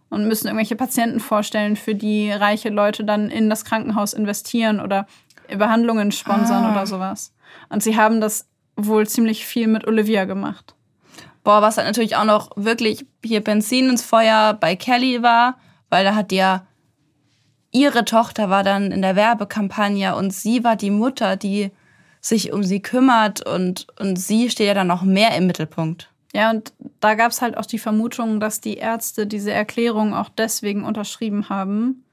und 0.08 0.26
müssen 0.26 0.46
irgendwelche 0.46 0.76
Patienten 0.76 1.20
vorstellen, 1.20 1.76
für 1.76 1.94
die 1.94 2.30
reiche 2.30 2.68
Leute 2.68 3.04
dann 3.04 3.28
in 3.28 3.50
das 3.50 3.64
Krankenhaus 3.64 4.12
investieren 4.12 4.80
oder 4.80 5.06
Behandlungen 5.48 6.12
sponsern 6.12 6.64
ah. 6.64 6.72
oder 6.72 6.86
sowas. 6.86 7.32
Und 7.68 7.82
sie 7.82 7.96
haben 7.96 8.20
das 8.20 8.48
wohl 8.76 9.06
ziemlich 9.06 9.46
viel 9.46 9.66
mit 9.66 9.86
Olivia 9.86 10.24
gemacht. 10.24 10.74
Boah, 11.42 11.62
was 11.62 11.76
halt 11.76 11.86
natürlich 11.86 12.16
auch 12.16 12.24
noch 12.24 12.50
wirklich 12.56 13.06
hier 13.24 13.42
Benzin 13.42 13.88
ins 13.88 14.04
Feuer 14.04 14.54
bei 14.54 14.76
Kelly 14.76 15.22
war, 15.22 15.58
weil 15.88 16.04
da 16.04 16.14
hat 16.14 16.32
ja 16.32 16.66
ihre 17.72 18.04
Tochter 18.04 18.50
war 18.50 18.64
dann 18.64 18.92
in 18.92 19.02
der 19.02 19.16
Werbekampagne 19.16 20.14
und 20.16 20.32
sie 20.32 20.64
war 20.64 20.76
die 20.76 20.90
Mutter, 20.90 21.36
die 21.36 21.70
sich 22.20 22.52
um 22.52 22.62
sie 22.62 22.80
kümmert 22.80 23.46
und, 23.46 23.86
und 23.98 24.16
sie 24.16 24.50
steht 24.50 24.66
ja 24.66 24.74
dann 24.74 24.86
noch 24.86 25.02
mehr 25.02 25.36
im 25.36 25.46
Mittelpunkt. 25.46 26.10
Ja, 26.32 26.50
und 26.50 26.72
da 27.00 27.14
gab 27.14 27.32
es 27.32 27.42
halt 27.42 27.56
auch 27.56 27.66
die 27.66 27.78
Vermutung, 27.78 28.38
dass 28.38 28.60
die 28.60 28.76
Ärzte 28.76 29.26
diese 29.26 29.52
Erklärung 29.52 30.14
auch 30.14 30.28
deswegen 30.28 30.84
unterschrieben 30.84 31.48
haben, 31.48 32.04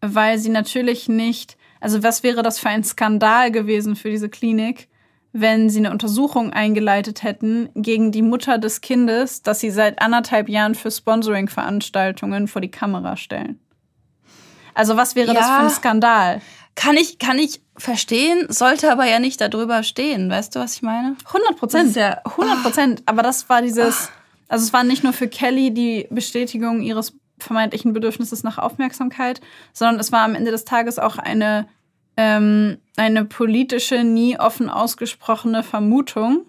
weil 0.00 0.38
sie 0.38 0.48
natürlich 0.48 1.08
nicht, 1.08 1.56
also 1.80 2.02
was 2.02 2.22
wäre 2.22 2.42
das 2.42 2.58
für 2.58 2.68
ein 2.68 2.82
Skandal 2.82 3.52
gewesen 3.52 3.94
für 3.94 4.10
diese 4.10 4.28
Klinik, 4.28 4.88
wenn 5.32 5.68
sie 5.68 5.80
eine 5.80 5.90
Untersuchung 5.90 6.52
eingeleitet 6.52 7.22
hätten 7.22 7.68
gegen 7.74 8.12
die 8.12 8.22
Mutter 8.22 8.58
des 8.58 8.80
Kindes, 8.80 9.42
das 9.42 9.60
sie 9.60 9.70
seit 9.70 10.00
anderthalb 10.00 10.48
Jahren 10.48 10.74
für 10.74 10.90
Sponsoring-Veranstaltungen 10.90 12.48
vor 12.48 12.62
die 12.62 12.70
Kamera 12.70 13.16
stellen. 13.16 13.60
Also 14.74 14.96
was 14.96 15.16
wäre 15.16 15.28
ja. 15.28 15.34
das 15.34 15.46
für 15.46 15.56
ein 15.56 15.70
Skandal? 15.70 16.40
Kann 16.74 16.96
ich, 16.96 17.18
kann 17.18 17.38
ich 17.38 17.60
verstehen, 17.76 18.46
sollte 18.48 18.90
aber 18.90 19.04
ja 19.04 19.18
nicht 19.18 19.40
darüber 19.40 19.82
stehen. 19.82 20.30
Weißt 20.30 20.54
du, 20.54 20.60
was 20.60 20.76
ich 20.76 20.82
meine? 20.82 21.16
100 21.26 21.56
Prozent. 21.56 21.96
Ja 21.96 22.20
100 22.24 22.62
Prozent. 22.62 23.02
Aber 23.06 23.22
das 23.22 23.48
war 23.48 23.62
dieses, 23.62 24.10
also 24.48 24.64
es 24.64 24.72
war 24.72 24.84
nicht 24.84 25.04
nur 25.04 25.12
für 25.12 25.28
Kelly 25.28 25.72
die 25.72 26.06
Bestätigung 26.10 26.80
ihres 26.82 27.14
vermeintlichen 27.38 27.92
Bedürfnisses 27.92 28.42
nach 28.42 28.58
Aufmerksamkeit, 28.58 29.40
sondern 29.72 30.00
es 30.00 30.12
war 30.12 30.24
am 30.24 30.34
Ende 30.34 30.50
des 30.50 30.64
Tages 30.64 30.98
auch 30.98 31.18
eine, 31.18 31.68
ähm, 32.16 32.78
eine 32.96 33.24
politische, 33.24 34.04
nie 34.04 34.38
offen 34.38 34.70
ausgesprochene 34.70 35.62
Vermutung. 35.62 36.46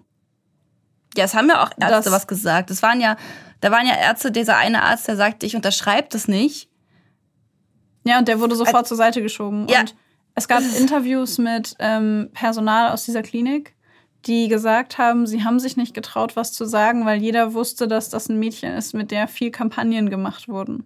Ja, 1.16 1.24
es 1.24 1.34
haben 1.34 1.48
ja 1.48 1.62
auch 1.64 1.70
Ärzte 1.78 2.12
was 2.12 2.26
gesagt. 2.26 2.70
Es 2.70 2.82
waren 2.82 3.00
ja, 3.00 3.16
da 3.60 3.70
waren 3.70 3.86
ja 3.86 3.94
Ärzte, 3.96 4.30
dieser 4.30 4.56
eine 4.56 4.82
Arzt, 4.82 5.08
der 5.08 5.16
sagte, 5.16 5.46
ich 5.46 5.56
unterschreibe 5.56 6.08
das 6.10 6.28
nicht 6.28 6.68
Ja, 8.04 8.18
und 8.18 8.28
der 8.28 8.38
wurde 8.38 8.54
sofort 8.54 8.76
Als, 8.76 8.88
zur 8.88 8.96
Seite 8.96 9.22
geschoben. 9.22 9.66
Ja. 9.68 9.80
Und 9.80 9.94
es 10.36 10.46
gab 10.46 10.62
Interviews 10.78 11.38
mit 11.38 11.74
ähm, 11.80 12.30
Personal 12.32 12.92
aus 12.92 13.04
dieser 13.04 13.22
Klinik, 13.22 13.74
die 14.26 14.48
gesagt 14.48 14.98
haben, 14.98 15.26
sie 15.26 15.42
haben 15.42 15.58
sich 15.58 15.76
nicht 15.76 15.94
getraut, 15.94 16.36
was 16.36 16.52
zu 16.52 16.64
sagen, 16.64 17.04
weil 17.04 17.20
jeder 17.20 17.54
wusste, 17.54 17.88
dass 17.88 18.08
das 18.10 18.28
ein 18.28 18.38
Mädchen 18.38 18.72
ist, 18.72 18.94
mit 18.94 19.10
der 19.10 19.26
viel 19.26 19.50
Kampagnen 19.50 20.10
gemacht 20.10 20.48
wurden. 20.48 20.84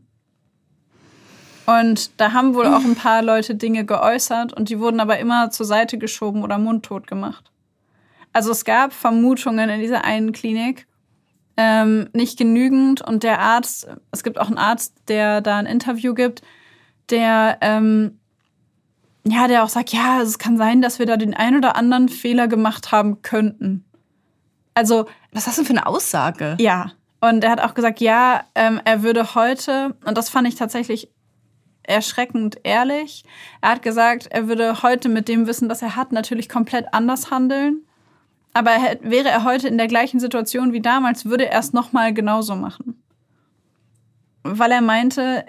Und 1.66 2.18
da 2.20 2.32
haben 2.32 2.54
wohl 2.54 2.66
auch 2.66 2.84
ein 2.84 2.96
paar 2.96 3.22
Leute 3.22 3.54
Dinge 3.54 3.84
geäußert 3.84 4.52
und 4.52 4.70
die 4.70 4.80
wurden 4.80 5.00
aber 5.00 5.18
immer 5.18 5.50
zur 5.50 5.66
Seite 5.66 5.98
geschoben 5.98 6.42
oder 6.42 6.58
mundtot 6.58 7.06
gemacht. 7.06 7.50
Also 8.32 8.50
es 8.50 8.64
gab 8.64 8.92
Vermutungen 8.92 9.68
in 9.70 9.80
dieser 9.80 10.04
einen 10.04 10.32
Klinik, 10.32 10.86
ähm, 11.56 12.08
nicht 12.12 12.38
genügend. 12.38 13.02
Und 13.02 13.22
der 13.22 13.40
Arzt, 13.40 13.88
es 14.12 14.22
gibt 14.22 14.38
auch 14.38 14.48
einen 14.48 14.58
Arzt, 14.58 14.94
der 15.08 15.40
da 15.40 15.58
ein 15.58 15.66
Interview 15.66 16.14
gibt, 16.14 16.42
der 17.10 17.58
ähm, 17.60 18.19
ja, 19.30 19.48
der 19.48 19.64
auch 19.64 19.68
sagt, 19.68 19.92
ja, 19.92 20.20
es 20.22 20.38
kann 20.38 20.56
sein, 20.56 20.82
dass 20.82 20.98
wir 20.98 21.06
da 21.06 21.16
den 21.16 21.34
ein 21.34 21.56
oder 21.56 21.76
anderen 21.76 22.08
Fehler 22.08 22.48
gemacht 22.48 22.92
haben 22.92 23.22
könnten. 23.22 23.84
Also, 24.74 25.06
was 25.32 25.44
das 25.44 25.56
denn 25.56 25.64
für 25.64 25.72
eine 25.72 25.86
Aussage? 25.86 26.56
Ja. 26.58 26.92
Und 27.20 27.44
er 27.44 27.50
hat 27.50 27.60
auch 27.60 27.74
gesagt, 27.74 28.00
ja, 28.00 28.44
ähm, 28.54 28.80
er 28.84 29.02
würde 29.02 29.34
heute, 29.34 29.94
und 30.04 30.16
das 30.16 30.30
fand 30.30 30.48
ich 30.48 30.54
tatsächlich 30.54 31.10
erschreckend 31.82 32.58
ehrlich. 32.62 33.24
Er 33.60 33.70
hat 33.70 33.82
gesagt, 33.82 34.28
er 34.30 34.48
würde 34.48 34.82
heute 34.82 35.08
mit 35.08 35.28
dem 35.28 35.46
Wissen, 35.46 35.68
das 35.68 35.82
er 35.82 35.96
hat, 35.96 36.12
natürlich 36.12 36.48
komplett 36.48 36.86
anders 36.92 37.30
handeln. 37.30 37.82
Aber 38.52 38.70
er, 38.70 38.98
wäre 39.02 39.28
er 39.28 39.44
heute 39.44 39.68
in 39.68 39.78
der 39.78 39.86
gleichen 39.86 40.20
Situation 40.20 40.72
wie 40.72 40.80
damals, 40.80 41.26
würde 41.26 41.48
er 41.48 41.60
es 41.60 41.72
nochmal 41.72 42.14
genauso 42.14 42.56
machen. 42.56 43.02
Weil 44.42 44.72
er 44.72 44.80
meinte, 44.80 45.44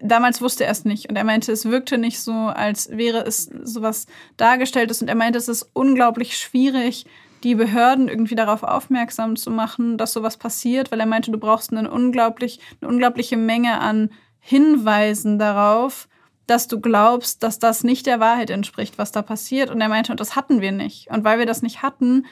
damals 0.00 0.40
wusste 0.40 0.64
er 0.64 0.70
es 0.70 0.84
nicht. 0.84 1.08
Und 1.08 1.16
er 1.16 1.24
meinte, 1.24 1.52
es 1.52 1.66
wirkte 1.66 1.98
nicht 1.98 2.20
so, 2.20 2.32
als 2.32 2.90
wäre 2.90 3.24
es 3.24 3.50
sowas 3.62 4.06
dargestelltes. 4.36 5.02
Und 5.02 5.08
er 5.08 5.14
meinte, 5.14 5.38
es 5.38 5.48
ist 5.48 5.70
unglaublich 5.72 6.36
schwierig, 6.36 7.06
die 7.42 7.54
Behörden 7.54 8.08
irgendwie 8.08 8.34
darauf 8.34 8.62
aufmerksam 8.62 9.36
zu 9.36 9.50
machen, 9.50 9.98
dass 9.98 10.12
sowas 10.12 10.36
passiert, 10.36 10.90
weil 10.90 11.00
er 11.00 11.06
meinte, 11.06 11.30
du 11.30 11.38
brauchst 11.38 11.72
eine, 11.72 11.90
unglaublich, 11.90 12.60
eine 12.80 12.90
unglaubliche 12.90 13.36
Menge 13.36 13.78
an 13.80 14.10
Hinweisen 14.40 15.38
darauf, 15.38 16.08
dass 16.46 16.68
du 16.68 16.80
glaubst, 16.80 17.42
dass 17.42 17.58
das 17.58 17.84
nicht 17.84 18.06
der 18.06 18.20
Wahrheit 18.20 18.50
entspricht, 18.50 18.98
was 18.98 19.12
da 19.12 19.22
passiert. 19.22 19.70
Und 19.70 19.80
er 19.80 19.88
meinte, 19.88 20.12
und 20.12 20.20
das 20.20 20.36
hatten 20.36 20.60
wir 20.60 20.72
nicht. 20.72 21.10
Und 21.10 21.24
weil 21.24 21.38
wir 21.38 21.46
das 21.46 21.62
nicht 21.62 21.82
hatten, 21.82 22.26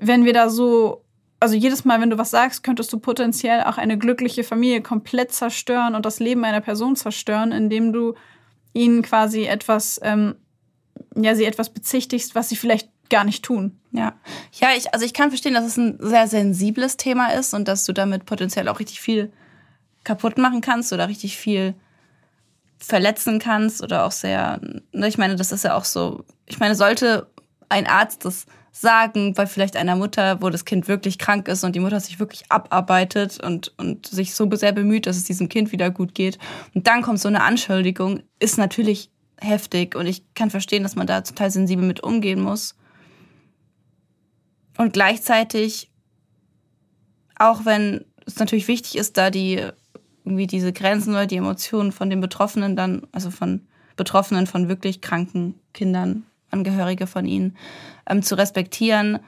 wenn 0.00 0.24
wir 0.24 0.32
da 0.32 0.48
so, 0.48 1.01
also 1.42 1.54
jedes 1.54 1.84
Mal, 1.84 2.00
wenn 2.00 2.10
du 2.10 2.18
was 2.18 2.30
sagst, 2.30 2.62
könntest 2.62 2.92
du 2.92 2.98
potenziell 2.98 3.64
auch 3.64 3.76
eine 3.76 3.98
glückliche 3.98 4.44
Familie 4.44 4.80
komplett 4.80 5.32
zerstören 5.32 5.94
und 5.94 6.06
das 6.06 6.20
Leben 6.20 6.44
einer 6.44 6.60
Person 6.60 6.96
zerstören, 6.96 7.52
indem 7.52 7.92
du 7.92 8.14
ihnen 8.72 9.02
quasi 9.02 9.44
etwas, 9.44 10.00
ähm, 10.02 10.36
ja, 11.14 11.34
sie 11.34 11.44
etwas 11.44 11.70
bezichtigst, 11.70 12.34
was 12.34 12.48
sie 12.48 12.56
vielleicht 12.56 12.88
gar 13.10 13.24
nicht 13.24 13.44
tun. 13.44 13.78
Ja. 13.90 14.14
Ja, 14.52 14.68
ich, 14.76 14.94
also 14.94 15.04
ich 15.04 15.12
kann 15.12 15.30
verstehen, 15.30 15.54
dass 15.54 15.66
es 15.66 15.76
ein 15.76 15.98
sehr 16.00 16.26
sensibles 16.28 16.96
Thema 16.96 17.34
ist 17.34 17.52
und 17.52 17.68
dass 17.68 17.84
du 17.84 17.92
damit 17.92 18.24
potenziell 18.24 18.68
auch 18.68 18.80
richtig 18.80 19.00
viel 19.00 19.30
kaputt 20.04 20.38
machen 20.38 20.60
kannst 20.62 20.92
oder 20.92 21.08
richtig 21.08 21.36
viel 21.36 21.74
verletzen 22.78 23.38
kannst 23.38 23.82
oder 23.82 24.04
auch 24.06 24.12
sehr, 24.12 24.60
ne, 24.92 25.08
ich 25.08 25.18
meine, 25.18 25.36
das 25.36 25.52
ist 25.52 25.64
ja 25.64 25.76
auch 25.76 25.84
so, 25.84 26.24
ich 26.46 26.58
meine, 26.58 26.74
sollte 26.74 27.28
ein 27.68 27.86
Arzt 27.86 28.24
das 28.24 28.46
sagen, 28.72 29.34
bei 29.34 29.46
vielleicht 29.46 29.76
einer 29.76 29.96
Mutter, 29.96 30.40
wo 30.40 30.48
das 30.48 30.64
Kind 30.64 30.88
wirklich 30.88 31.18
krank 31.18 31.46
ist 31.46 31.62
und 31.62 31.76
die 31.76 31.80
Mutter 31.80 32.00
sich 32.00 32.18
wirklich 32.18 32.50
abarbeitet 32.50 33.38
und, 33.44 33.72
und 33.76 34.06
sich 34.06 34.34
so 34.34 34.50
sehr 34.52 34.72
bemüht, 34.72 35.06
dass 35.06 35.18
es 35.18 35.24
diesem 35.24 35.50
Kind 35.50 35.72
wieder 35.72 35.90
gut 35.90 36.14
geht. 36.14 36.38
Und 36.74 36.86
dann 36.86 37.02
kommt 37.02 37.20
so 37.20 37.28
eine 37.28 37.42
Anschuldigung, 37.42 38.22
ist 38.40 38.56
natürlich 38.56 39.10
heftig 39.38 39.94
und 39.94 40.06
ich 40.06 40.24
kann 40.34 40.50
verstehen, 40.50 40.82
dass 40.82 40.96
man 40.96 41.06
da 41.06 41.20
total 41.20 41.50
sensibel 41.50 41.84
mit 41.84 42.02
umgehen 42.02 42.40
muss. 42.40 42.74
Und 44.78 44.94
gleichzeitig, 44.94 45.90
auch 47.36 47.66
wenn 47.66 48.06
es 48.24 48.36
natürlich 48.36 48.68
wichtig 48.68 48.96
ist, 48.96 49.18
da 49.18 49.28
die 49.28 49.60
irgendwie 50.24 50.46
diese 50.46 50.72
Grenzen 50.72 51.10
oder 51.10 51.26
die 51.26 51.36
Emotionen 51.36 51.92
von 51.92 52.08
den 52.08 52.20
Betroffenen 52.20 52.74
dann, 52.74 53.06
also 53.12 53.30
von 53.30 53.66
Betroffenen 53.96 54.46
von 54.46 54.68
wirklich 54.68 55.02
kranken 55.02 55.56
Kindern, 55.74 56.24
Angehörige 56.52 57.06
von 57.06 57.26
ihnen, 57.26 57.56
ähm, 58.06 58.22
zu 58.22 58.36
respektieren, 58.36 59.18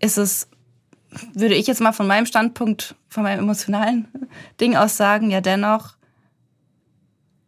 ist 0.00 0.18
es, 0.18 0.48
würde 1.32 1.54
ich 1.54 1.66
jetzt 1.66 1.80
mal 1.80 1.92
von 1.92 2.06
meinem 2.06 2.26
Standpunkt, 2.26 2.96
von 3.08 3.22
meinem 3.22 3.40
emotionalen 3.40 4.08
Ding 4.60 4.76
aus 4.76 4.96
sagen, 4.96 5.30
ja 5.30 5.40
dennoch, 5.40 5.96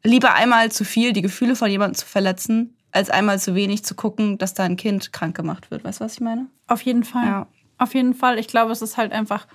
lieber 0.04 0.34
einmal 0.34 0.70
zu 0.70 0.84
viel 0.84 1.12
die 1.12 1.22
Gefühle 1.22 1.56
von 1.56 1.70
jemandem 1.70 1.96
zu 1.96 2.06
verletzen, 2.06 2.76
als 2.92 3.10
einmal 3.10 3.40
zu 3.40 3.54
wenig 3.54 3.84
zu 3.84 3.94
gucken, 3.94 4.38
dass 4.38 4.54
da 4.54 4.62
ein 4.62 4.76
Kind 4.76 5.12
krank 5.12 5.36
gemacht 5.36 5.70
wird. 5.70 5.82
Weißt 5.82 6.00
du, 6.00 6.04
was 6.04 6.14
ich 6.14 6.20
meine? 6.20 6.46
Auf 6.68 6.82
jeden 6.82 7.04
Fall. 7.04 7.26
Ja. 7.26 7.46
Auf 7.76 7.94
jeden 7.94 8.14
Fall. 8.14 8.38
Ich 8.38 8.46
glaube, 8.46 8.70
es 8.70 8.82
ist 8.82 8.96
halt 8.96 9.12
einfach 9.12 9.48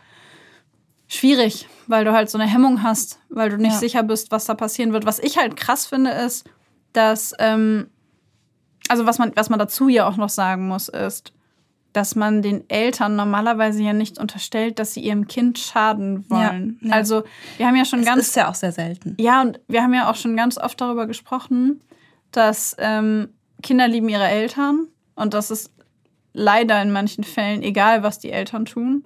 schwierig, 1.07 1.67
weil 1.87 2.03
du 2.03 2.11
halt 2.11 2.29
so 2.29 2.37
eine 2.37 2.51
Hemmung 2.51 2.83
hast, 2.83 3.19
weil 3.29 3.49
du 3.49 3.57
nicht 3.57 3.73
ja. 3.73 3.79
sicher 3.79 4.03
bist, 4.03 4.31
was 4.31 4.45
da 4.45 4.55
passieren 4.55 4.91
wird. 4.91 5.05
Was 5.05 5.19
ich 5.19 5.37
halt 5.37 5.55
krass 5.55 5.87
finde, 5.87 6.11
ist, 6.11 6.49
dass, 6.91 7.33
ähm, 7.39 7.89
also 8.89 9.05
was 9.05 9.17
man, 9.19 9.31
was 9.35 9.49
man 9.49 9.59
dazu 9.59 9.87
ja 9.87 10.07
auch 10.07 10.17
noch 10.17 10.29
sagen 10.29 10.67
muss, 10.67 10.89
ist, 10.89 11.33
dass 11.93 12.15
man 12.15 12.41
den 12.41 12.69
Eltern 12.69 13.15
normalerweise 13.15 13.81
ja 13.81 13.93
nicht 13.93 14.19
unterstellt, 14.19 14.77
dass 14.79 14.93
sie 14.93 15.01
ihrem 15.01 15.27
Kind 15.27 15.57
schaden 15.57 16.29
wollen. 16.29 16.77
Ja, 16.81 16.89
ja. 16.89 16.93
Also 16.95 17.23
wir 17.57 17.67
haben 17.67 17.75
ja 17.75 17.85
schon 17.85 17.99
das 17.99 18.07
ganz. 18.07 18.19
Das 18.19 18.27
ist 18.27 18.35
ja 18.35 18.49
auch 18.49 18.55
sehr 18.55 18.71
selten. 18.71 19.15
Ja, 19.19 19.41
und 19.41 19.59
wir 19.67 19.81
haben 19.81 19.93
ja 19.93 20.09
auch 20.09 20.15
schon 20.15 20.35
ganz 20.35 20.57
oft 20.57 20.79
darüber 20.79 21.07
gesprochen, 21.07 21.81
dass 22.31 22.75
ähm, 22.79 23.29
Kinder 23.63 23.87
lieben 23.87 24.09
ihre 24.09 24.27
Eltern 24.27 24.87
und 25.15 25.33
das 25.33 25.51
ist 25.51 25.71
leider 26.33 26.81
in 26.81 26.91
manchen 26.91 27.23
Fällen 27.23 27.63
egal, 27.63 28.03
was 28.03 28.19
die 28.19 28.31
Eltern 28.31 28.65
tun. 28.65 29.05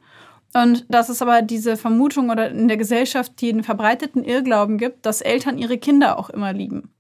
Und 0.54 0.86
dass 0.88 1.10
es 1.10 1.22
aber 1.22 1.42
diese 1.42 1.78
Vermutung 1.78 2.30
oder 2.30 2.52
in 2.52 2.68
der 2.68 2.78
Gesellschaft 2.78 3.42
den 3.42 3.64
verbreiteten 3.64 4.24
Irrglauben 4.24 4.78
gibt, 4.78 5.06
dass 5.06 5.22
Eltern 5.22 5.58
ihre 5.58 5.80
Kinder 5.80 6.20
auch 6.20 6.30
immer 6.30 6.54
lieben. 6.54 6.94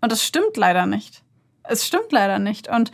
Und 0.00 0.10
das 0.10 0.24
stimmt 0.24 0.56
leider 0.56 0.84
nicht. 0.86 1.22
Es 1.68 1.86
stimmt 1.86 2.10
leider 2.10 2.38
nicht. 2.38 2.68
Und 2.68 2.90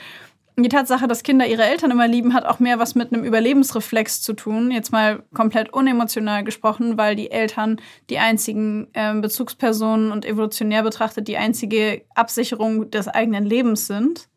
die 0.56 0.68
Tatsache, 0.68 1.08
dass 1.08 1.24
Kinder 1.24 1.46
ihre 1.46 1.64
Eltern 1.64 1.90
immer 1.90 2.06
lieben, 2.06 2.32
hat 2.32 2.46
auch 2.46 2.60
mehr 2.60 2.78
was 2.78 2.94
mit 2.94 3.12
einem 3.12 3.24
Überlebensreflex 3.24 4.22
zu 4.22 4.34
tun. 4.34 4.70
Jetzt 4.70 4.92
mal 4.92 5.24
komplett 5.34 5.72
unemotional 5.72 6.44
gesprochen, 6.44 6.96
weil 6.96 7.16
die 7.16 7.30
Eltern 7.30 7.80
die 8.08 8.18
einzigen 8.18 8.88
äh, 8.92 9.14
Bezugspersonen 9.14 10.12
und 10.12 10.24
evolutionär 10.24 10.84
betrachtet 10.84 11.26
die 11.26 11.38
einzige 11.38 12.02
Absicherung 12.14 12.90
des 12.90 13.08
eigenen 13.08 13.44
Lebens 13.44 13.88
sind. 13.88 14.28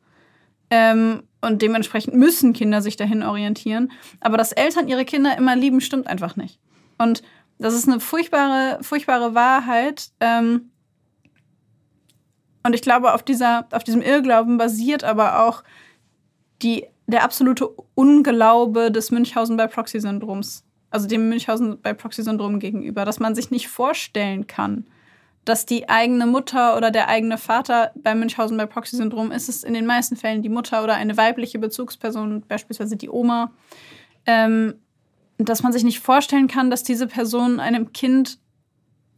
Ähm, 0.72 1.24
und 1.42 1.62
dementsprechend 1.62 2.16
müssen 2.16 2.54
Kinder 2.54 2.82
sich 2.82 2.96
dahin 2.96 3.22
orientieren. 3.22 3.92
Aber 4.20 4.38
dass 4.38 4.52
Eltern 4.52 4.88
ihre 4.88 5.06
Kinder 5.06 5.38
immer 5.38 5.56
lieben, 5.56 5.82
stimmt 5.82 6.08
einfach 6.08 6.36
nicht. 6.36 6.60
Und 6.98 7.22
das 7.60 7.76
ist 7.76 7.88
eine 7.88 8.00
furchtbare, 8.00 8.80
furchtbare 8.82 9.36
Wahrheit. 9.36 10.10
Ähm, 10.20 10.72
und 12.68 12.74
ich 12.74 12.82
glaube, 12.82 13.14
auf, 13.14 13.24
dieser, 13.24 13.66
auf 13.72 13.86
diesem 13.86 14.02
Irrglauben 14.02 14.58
basiert 14.58 15.06
aber 15.06 15.48
auch 15.48 15.64
die, 16.62 16.86
der 17.08 17.24
absolute 17.24 17.70
Unglaube 17.96 18.92
des 18.92 19.10
Münchhausen 19.10 19.56
bei 19.56 19.68
Proxy-Syndroms. 19.68 20.66
Also 20.90 21.08
dem 21.08 21.30
Münchhausen 21.30 21.80
bei 21.82 21.94
Proxy-Syndrom 21.94 22.60
gegenüber, 22.60 23.06
dass 23.06 23.22
man 23.22 23.36
sich 23.36 23.52
nicht 23.52 23.70
vorstellen 23.70 24.48
kann, 24.48 24.86
dass 25.46 25.66
die 25.66 25.88
eigene 25.88 26.26
Mutter 26.26 26.76
oder 26.76 26.92
der 26.92 27.08
eigene 27.08 27.38
Vater 27.38 27.92
bei 27.96 28.14
Münchhausen 28.14 28.58
bei 28.58 28.66
Proxy-Syndrom 28.66 29.32
ist 29.32 29.48
es 29.48 29.64
in 29.64 29.74
den 29.74 29.86
meisten 29.86 30.18
Fällen 30.18 30.42
die 30.42 30.50
Mutter 30.50 30.84
oder 30.84 30.96
eine 30.96 31.16
weibliche 31.16 31.60
Bezugsperson, 31.60 32.44
beispielsweise 32.50 32.98
die 32.98 33.10
Oma, 33.10 33.54
ähm, 34.26 34.76
dass 35.38 35.64
man 35.64 35.72
sich 35.72 35.86
nicht 35.86 36.02
vorstellen 36.02 36.50
kann, 36.50 36.70
dass 36.70 36.84
diese 36.84 37.08
Person 37.08 37.62
einem 37.62 37.94
Kind 37.94 38.40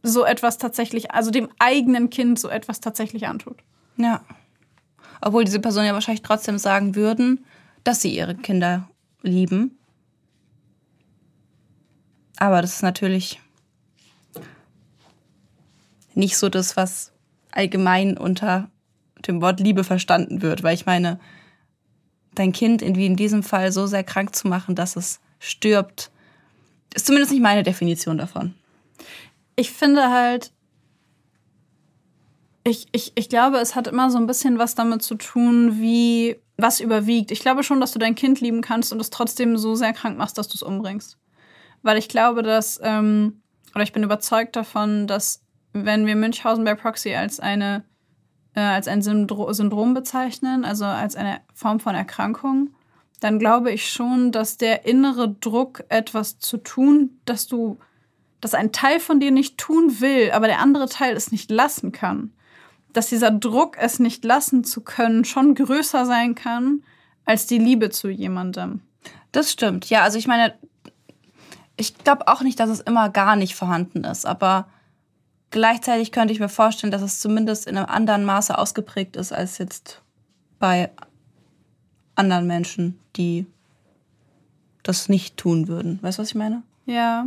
so 0.02 0.24
etwas 0.24 0.58
tatsächlich, 0.58 1.10
also 1.10 1.30
dem 1.30 1.48
eigenen 1.58 2.10
Kind 2.10 2.38
so 2.38 2.48
etwas 2.48 2.80
tatsächlich 2.80 3.26
antut. 3.26 3.58
Ja. 3.96 4.24
Obwohl 5.20 5.44
diese 5.44 5.60
Personen 5.60 5.86
ja 5.86 5.92
wahrscheinlich 5.92 6.22
trotzdem 6.22 6.58
sagen 6.58 6.94
würden, 6.94 7.44
dass 7.84 8.00
sie 8.00 8.14
ihre 8.14 8.34
Kinder 8.34 8.88
lieben. 9.22 9.78
Aber 12.36 12.62
das 12.62 12.76
ist 12.76 12.82
natürlich 12.82 13.40
nicht 16.14 16.36
so 16.36 16.48
das, 16.48 16.76
was 16.76 17.12
allgemein 17.50 18.16
unter 18.16 18.70
dem 19.26 19.42
Wort 19.42 19.60
Liebe 19.60 19.84
verstanden 19.84 20.40
wird. 20.40 20.62
Weil 20.62 20.74
ich 20.74 20.86
meine, 20.86 21.20
dein 22.34 22.52
Kind 22.52 22.80
irgendwie 22.80 23.06
in 23.06 23.16
diesem 23.16 23.42
Fall 23.42 23.72
so 23.72 23.86
sehr 23.86 24.04
krank 24.04 24.34
zu 24.34 24.48
machen, 24.48 24.74
dass 24.74 24.96
es 24.96 25.20
stirbt, 25.38 26.10
ist 26.94 27.06
zumindest 27.06 27.32
nicht 27.32 27.42
meine 27.42 27.62
Definition 27.62 28.18
davon. 28.18 28.54
Ich 29.60 29.72
finde 29.72 30.10
halt, 30.10 30.52
ich, 32.64 32.88
ich, 32.92 33.12
ich 33.14 33.28
glaube, 33.28 33.58
es 33.58 33.74
hat 33.74 33.88
immer 33.88 34.10
so 34.10 34.16
ein 34.16 34.26
bisschen 34.26 34.58
was 34.58 34.74
damit 34.74 35.02
zu 35.02 35.16
tun, 35.16 35.82
wie 35.82 36.36
was 36.56 36.80
überwiegt. 36.80 37.30
Ich 37.30 37.40
glaube 37.40 37.62
schon, 37.62 37.78
dass 37.78 37.92
du 37.92 37.98
dein 37.98 38.14
Kind 38.14 38.40
lieben 38.40 38.62
kannst 38.62 38.90
und 38.90 39.00
es 39.00 39.10
trotzdem 39.10 39.58
so 39.58 39.74
sehr 39.74 39.92
krank 39.92 40.16
machst, 40.16 40.38
dass 40.38 40.48
du 40.48 40.54
es 40.54 40.62
umbringst. 40.62 41.18
Weil 41.82 41.98
ich 41.98 42.08
glaube, 42.08 42.42
dass, 42.42 42.80
ähm, 42.82 43.42
oder 43.74 43.82
ich 43.82 43.92
bin 43.92 44.02
überzeugt 44.02 44.56
davon, 44.56 45.06
dass 45.06 45.42
wenn 45.74 46.06
wir 46.06 46.16
Münchhausen 46.16 46.64
bei 46.64 46.74
Proxy 46.74 47.14
als 47.14 47.38
eine 47.38 47.84
äh, 48.54 48.60
als 48.60 48.88
ein 48.88 49.02
Syndro 49.02 49.52
Syndrom 49.52 49.92
bezeichnen, 49.92 50.64
also 50.64 50.86
als 50.86 51.16
eine 51.16 51.42
Form 51.52 51.80
von 51.80 51.94
Erkrankung, 51.94 52.70
dann 53.20 53.38
glaube 53.38 53.72
ich 53.72 53.90
schon, 53.90 54.32
dass 54.32 54.56
der 54.56 54.86
innere 54.86 55.28
Druck, 55.28 55.84
etwas 55.90 56.38
zu 56.38 56.56
tun, 56.56 57.20
dass 57.26 57.46
du, 57.46 57.78
dass 58.40 58.54
ein 58.54 58.72
Teil 58.72 59.00
von 59.00 59.20
dir 59.20 59.30
nicht 59.30 59.58
tun 59.58 60.00
will, 60.00 60.30
aber 60.32 60.46
der 60.46 60.60
andere 60.60 60.88
Teil 60.88 61.16
es 61.16 61.32
nicht 61.32 61.50
lassen 61.50 61.92
kann, 61.92 62.32
dass 62.92 63.08
dieser 63.08 63.30
Druck, 63.30 63.76
es 63.78 63.98
nicht 63.98 64.24
lassen 64.24 64.64
zu 64.64 64.80
können, 64.80 65.24
schon 65.24 65.54
größer 65.54 66.06
sein 66.06 66.34
kann 66.34 66.82
als 67.24 67.46
die 67.46 67.58
Liebe 67.58 67.90
zu 67.90 68.08
jemandem. 68.08 68.80
Das 69.32 69.52
stimmt. 69.52 69.88
Ja, 69.90 70.02
also 70.02 70.18
ich 70.18 70.26
meine, 70.26 70.54
ich 71.76 71.96
glaube 71.98 72.28
auch 72.28 72.42
nicht, 72.42 72.58
dass 72.58 72.70
es 72.70 72.80
immer 72.80 73.08
gar 73.08 73.36
nicht 73.36 73.54
vorhanden 73.54 74.04
ist, 74.04 74.26
aber 74.26 74.68
gleichzeitig 75.50 76.12
könnte 76.12 76.32
ich 76.32 76.40
mir 76.40 76.48
vorstellen, 76.48 76.90
dass 76.90 77.02
es 77.02 77.20
zumindest 77.20 77.66
in 77.66 77.76
einem 77.76 77.86
anderen 77.86 78.24
Maße 78.24 78.56
ausgeprägt 78.56 79.16
ist 79.16 79.32
als 79.32 79.58
jetzt 79.58 80.02
bei 80.58 80.90
anderen 82.14 82.46
Menschen, 82.46 82.98
die 83.16 83.46
das 84.82 85.08
nicht 85.08 85.36
tun 85.36 85.68
würden. 85.68 85.98
Weißt 86.02 86.18
du, 86.18 86.22
was 86.22 86.28
ich 86.28 86.34
meine? 86.34 86.62
Ja. 86.86 87.26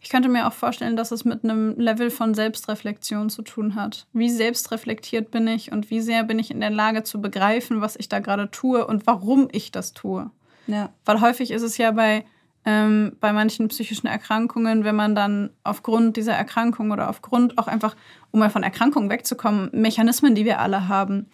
Ich 0.00 0.08
könnte 0.08 0.28
mir 0.28 0.46
auch 0.46 0.52
vorstellen, 0.52 0.96
dass 0.96 1.10
es 1.10 1.24
mit 1.24 1.44
einem 1.44 1.78
Level 1.78 2.10
von 2.10 2.34
Selbstreflexion 2.34 3.30
zu 3.30 3.42
tun 3.42 3.74
hat. 3.74 4.06
Wie 4.12 4.28
selbstreflektiert 4.28 5.30
bin 5.30 5.46
ich 5.46 5.72
und 5.72 5.90
wie 5.90 6.00
sehr 6.00 6.24
bin 6.24 6.38
ich 6.38 6.50
in 6.50 6.60
der 6.60 6.70
Lage 6.70 7.02
zu 7.02 7.20
begreifen, 7.20 7.80
was 7.80 7.96
ich 7.96 8.08
da 8.08 8.18
gerade 8.18 8.50
tue 8.50 8.86
und 8.86 9.06
warum 9.06 9.48
ich 9.52 9.70
das 9.70 9.92
tue. 9.92 10.30
Ja. 10.66 10.90
Weil 11.04 11.20
häufig 11.20 11.50
ist 11.50 11.62
es 11.62 11.78
ja 11.78 11.90
bei, 11.92 12.24
ähm, 12.64 13.16
bei 13.20 13.32
manchen 13.32 13.68
psychischen 13.68 14.06
Erkrankungen, 14.06 14.84
wenn 14.84 14.96
man 14.96 15.14
dann 15.14 15.50
aufgrund 15.64 16.16
dieser 16.16 16.34
Erkrankung 16.34 16.90
oder 16.90 17.08
aufgrund 17.08 17.58
auch 17.58 17.66
einfach, 17.66 17.96
um 18.30 18.40
mal 18.40 18.50
von 18.50 18.62
Erkrankungen 18.62 19.10
wegzukommen, 19.10 19.70
Mechanismen, 19.72 20.34
die 20.34 20.44
wir 20.44 20.60
alle 20.60 20.88
haben, 20.88 21.26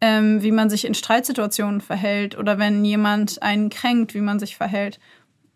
ähm, 0.00 0.42
wie 0.42 0.50
man 0.50 0.68
sich 0.68 0.84
in 0.84 0.94
Streitsituationen 0.94 1.80
verhält 1.80 2.36
oder 2.36 2.58
wenn 2.58 2.84
jemand 2.84 3.40
einen 3.40 3.70
kränkt, 3.70 4.14
wie 4.14 4.20
man 4.20 4.40
sich 4.40 4.56
verhält. 4.56 4.98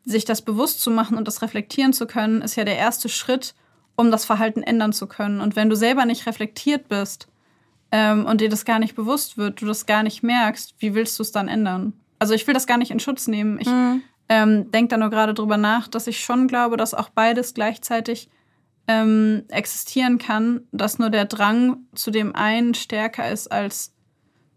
Sich 0.07 0.25
das 0.25 0.41
bewusst 0.41 0.81
zu 0.81 0.91
machen 0.91 1.19
und 1.19 1.29
das 1.29 1.43
reflektieren 1.43 1.93
zu 1.93 2.07
können, 2.07 2.41
ist 2.41 2.57
ja 2.57 2.65
der 2.65 2.79
erste 2.79 3.11
Schritt, 3.11 3.55
um 3.97 4.11
das 4.11 4.25
Verhalten 4.25 4.63
ändern 4.63 4.95
zu 4.95 5.07
können. 5.07 5.41
Und 5.41 5.57
wenn 5.57 5.69
du 5.69 5.77
selber 5.77 6.07
nicht 6.07 6.27
reflektiert 6.27 6.89
bist 6.89 7.29
ähm, 7.93 8.25
und 8.25 8.41
dir 8.41 8.49
das 8.49 8.65
gar 8.65 8.79
nicht 8.79 8.95
bewusst 8.95 9.37
wird, 9.37 9.61
du 9.61 9.67
das 9.67 9.85
gar 9.85 10.03
nicht 10.03 10.23
merkst, 10.23 10.77
wie 10.79 10.95
willst 10.95 11.19
du 11.19 11.23
es 11.23 11.33
dann 11.33 11.49
ändern? 11.49 11.93
Also 12.19 12.33
ich 12.33 12.47
will 12.47 12.55
das 12.55 12.67
gar 12.67 12.79
nicht 12.79 12.91
in 12.91 13.01
Schutz 13.01 13.27
nehmen. 13.27 13.59
Ich 13.61 13.69
mhm. 13.69 14.03
ähm, 14.29 14.71
denke 14.71 14.89
da 14.89 14.97
nur 14.97 15.11
gerade 15.11 15.35
drüber 15.35 15.57
nach, 15.57 15.89
dass 15.89 16.07
ich 16.07 16.21
schon 16.21 16.49
glaube, 16.49 16.77
dass 16.77 16.95
auch 16.95 17.11
beides 17.11 17.53
gleichzeitig 17.53 18.31
ähm, 18.89 19.45
existieren 19.49 20.19
kann, 20.19 20.63
dass 20.73 20.99
nur 20.99 21.11
der 21.11 21.25
Drang 21.25 21.79
zu 21.95 22.11
dem 22.11 22.35
einen 22.35 22.75
stärker 22.75 23.29
ist 23.31 23.51
als 23.51 23.93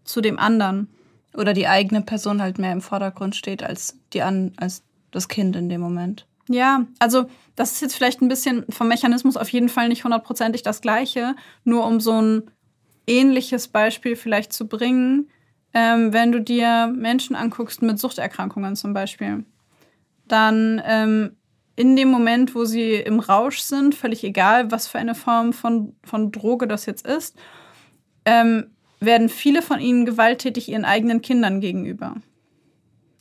zu 0.04 0.20
dem 0.20 0.38
anderen. 0.38 0.88
Oder 1.34 1.52
die 1.52 1.68
eigene 1.68 2.02
Person 2.02 2.42
halt 2.42 2.58
mehr 2.58 2.72
im 2.72 2.80
Vordergrund 2.80 3.36
steht 3.36 3.62
als, 3.62 3.98
die 4.12 4.22
an, 4.22 4.52
als 4.56 4.82
das 5.10 5.28
Kind 5.28 5.56
in 5.56 5.68
dem 5.68 5.80
Moment. 5.80 6.26
Ja, 6.48 6.86
also 6.98 7.26
das 7.54 7.72
ist 7.72 7.80
jetzt 7.80 7.94
vielleicht 7.94 8.22
ein 8.22 8.28
bisschen 8.28 8.64
vom 8.70 8.88
Mechanismus 8.88 9.36
auf 9.36 9.48
jeden 9.50 9.68
Fall 9.68 9.88
nicht 9.88 10.04
hundertprozentig 10.04 10.62
das 10.62 10.80
gleiche, 10.80 11.36
nur 11.64 11.86
um 11.86 12.00
so 12.00 12.20
ein 12.20 12.50
ähnliches 13.06 13.68
Beispiel 13.68 14.16
vielleicht 14.16 14.52
zu 14.52 14.66
bringen, 14.66 15.28
ähm, 15.72 16.12
wenn 16.12 16.32
du 16.32 16.40
dir 16.40 16.92
Menschen 16.94 17.36
anguckst 17.36 17.82
mit 17.82 17.98
Suchterkrankungen 17.98 18.74
zum 18.74 18.92
Beispiel, 18.92 19.44
dann 20.26 20.82
ähm, 20.84 21.36
in 21.76 21.96
dem 21.96 22.10
Moment, 22.10 22.54
wo 22.54 22.64
sie 22.64 22.94
im 22.94 23.20
Rausch 23.20 23.60
sind, 23.60 23.94
völlig 23.94 24.24
egal, 24.24 24.70
was 24.70 24.88
für 24.88 24.98
eine 24.98 25.14
Form 25.14 25.52
von, 25.52 25.94
von 26.02 26.32
Droge 26.32 26.66
das 26.66 26.86
jetzt 26.86 27.06
ist, 27.06 27.38
ähm, 28.24 28.70
werden 29.00 29.28
viele 29.28 29.62
von 29.62 29.80
ihnen 29.80 30.04
gewalttätig 30.04 30.68
ihren 30.68 30.84
eigenen 30.84 31.22
Kindern 31.22 31.60
gegenüber. 31.60 32.16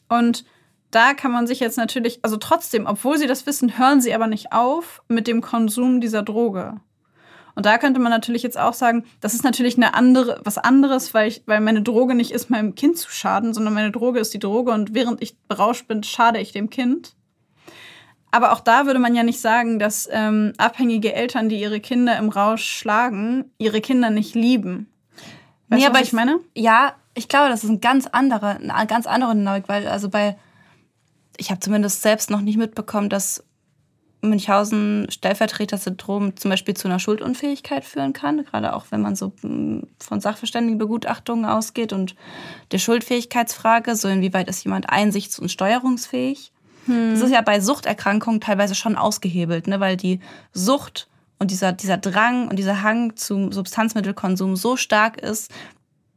Und 0.10 0.44
da 0.92 1.14
kann 1.14 1.32
man 1.32 1.48
sich 1.48 1.60
jetzt 1.60 1.78
natürlich, 1.78 2.20
also 2.24 2.38
trotzdem, 2.38 2.86
obwohl 2.86 3.18
sie 3.18 3.28
das 3.28 3.46
wissen, 3.46 3.78
hören 3.78 4.02
sie 4.02 4.14
aber 4.14 4.28
nicht 4.28 4.52
auf 4.52 5.02
mit 5.08 5.28
dem 5.28 5.42
Konsum 5.42 6.02
dieser 6.02 6.24
Droge. 6.24 6.80
Und 7.56 7.66
da 7.66 7.78
könnte 7.78 8.00
man 8.00 8.12
natürlich 8.12 8.42
jetzt 8.42 8.58
auch 8.58 8.74
sagen, 8.74 9.04
das 9.20 9.34
ist 9.34 9.44
natürlich 9.44 9.76
eine 9.76 9.94
andere, 9.94 10.40
was 10.44 10.58
anderes, 10.58 11.14
weil, 11.14 11.28
ich, 11.28 11.44
weil 11.46 11.60
meine 11.60 11.82
Droge 11.82 12.16
nicht 12.16 12.32
ist, 12.32 12.50
meinem 12.50 12.74
Kind 12.76 12.98
zu 12.98 13.12
schaden, 13.12 13.54
sondern 13.54 13.74
meine 13.74 13.92
Droge 13.92 14.20
ist 14.20 14.34
die 14.34 14.40
Droge 14.40 14.72
und 14.72 14.94
während 14.94 15.22
ich 15.22 15.38
berauscht 15.48 15.88
bin, 15.88 16.04
schade 16.04 16.40
ich 16.40 16.54
dem 16.54 16.70
Kind. 16.70 17.16
Aber 18.32 18.54
auch 18.54 18.60
da 18.60 18.86
würde 18.86 19.00
man 19.00 19.16
ja 19.16 19.24
nicht 19.24 19.42
sagen, 19.42 19.80
dass 19.80 20.08
ähm, 20.12 20.54
abhängige 20.58 21.14
Eltern, 21.14 21.50
die 21.50 21.60
ihre 21.60 21.80
Kinder 21.80 22.18
im 22.18 22.30
Rausch 22.30 22.64
schlagen, 22.64 23.52
ihre 23.58 23.82
Kinder 23.82 24.10
nicht 24.10 24.36
lieben. 24.36 24.88
Weißt 25.68 25.82
nee, 25.82 25.86
du, 25.86 25.88
aber 25.88 26.02
ich 26.02 26.14
meine? 26.14 26.40
Ja, 26.56 26.94
ich 27.16 27.28
glaube, 27.28 27.50
das 27.50 27.64
ist 27.64 27.70
ein 27.70 27.82
ganz 27.82 28.08
anderer, 28.08 28.58
eine 28.58 28.88
ganz 28.88 29.08
andere 29.08 29.34
Dynamik, 29.36 29.68
weil 29.68 29.88
also 29.88 30.10
bei, 30.10 30.38
ich 31.40 31.50
habe 31.50 31.60
zumindest 31.60 32.02
selbst 32.02 32.30
noch 32.30 32.42
nicht 32.42 32.58
mitbekommen, 32.58 33.10
dass 33.10 33.44
Münchhausen 34.22 35.08
Stellvertreter-Syndrom 35.10 36.36
zum 36.36 36.52
Beispiel 36.52 36.74
zu 36.74 36.90
einer 36.90 37.00
Schuldunfähigkeit 37.00 37.86
führen 37.86 38.12
kann, 38.12 38.44
gerade 38.44 38.74
auch 38.74 38.88
wenn 38.90 39.02
man 39.02 39.16
so 39.16 39.32
hm, 39.42 39.88
von 39.98 40.20
Sachverständigenbegutachtungen 40.20 41.46
ausgeht 41.46 41.94
und 41.94 42.16
der 42.72 42.80
Schuldfähigkeitsfrage, 42.80 43.96
so 43.96 44.10
inwieweit 44.10 44.50
ist 44.50 44.64
jemand 44.66 44.90
einsichts- 44.90 45.40
und 45.40 45.50
steuerungsfähig. 45.50 46.52
Hm. 46.86 47.14
Das 47.14 47.22
ist 47.22 47.32
ja 47.32 47.42
bei 47.42 47.62
Suchterkrankungen 47.62 48.42
teilweise 48.42 48.76
schon 48.76 48.98
ausgehebelt, 48.98 49.68
ne, 49.68 49.80
weil 49.80 49.96
die 49.96 50.20
Sucht 50.52 51.08
und 51.38 51.52
dieser, 51.52 51.72
dieser 51.72 51.98
Drang 51.98 52.50
und 52.50 52.60
dieser 52.60 52.82
Hang 52.82 53.16
zum 53.16 53.54
Substanzmittelkonsum 53.54 54.58
so 54.58 54.76
stark 54.76 55.18
ist, 55.22 55.50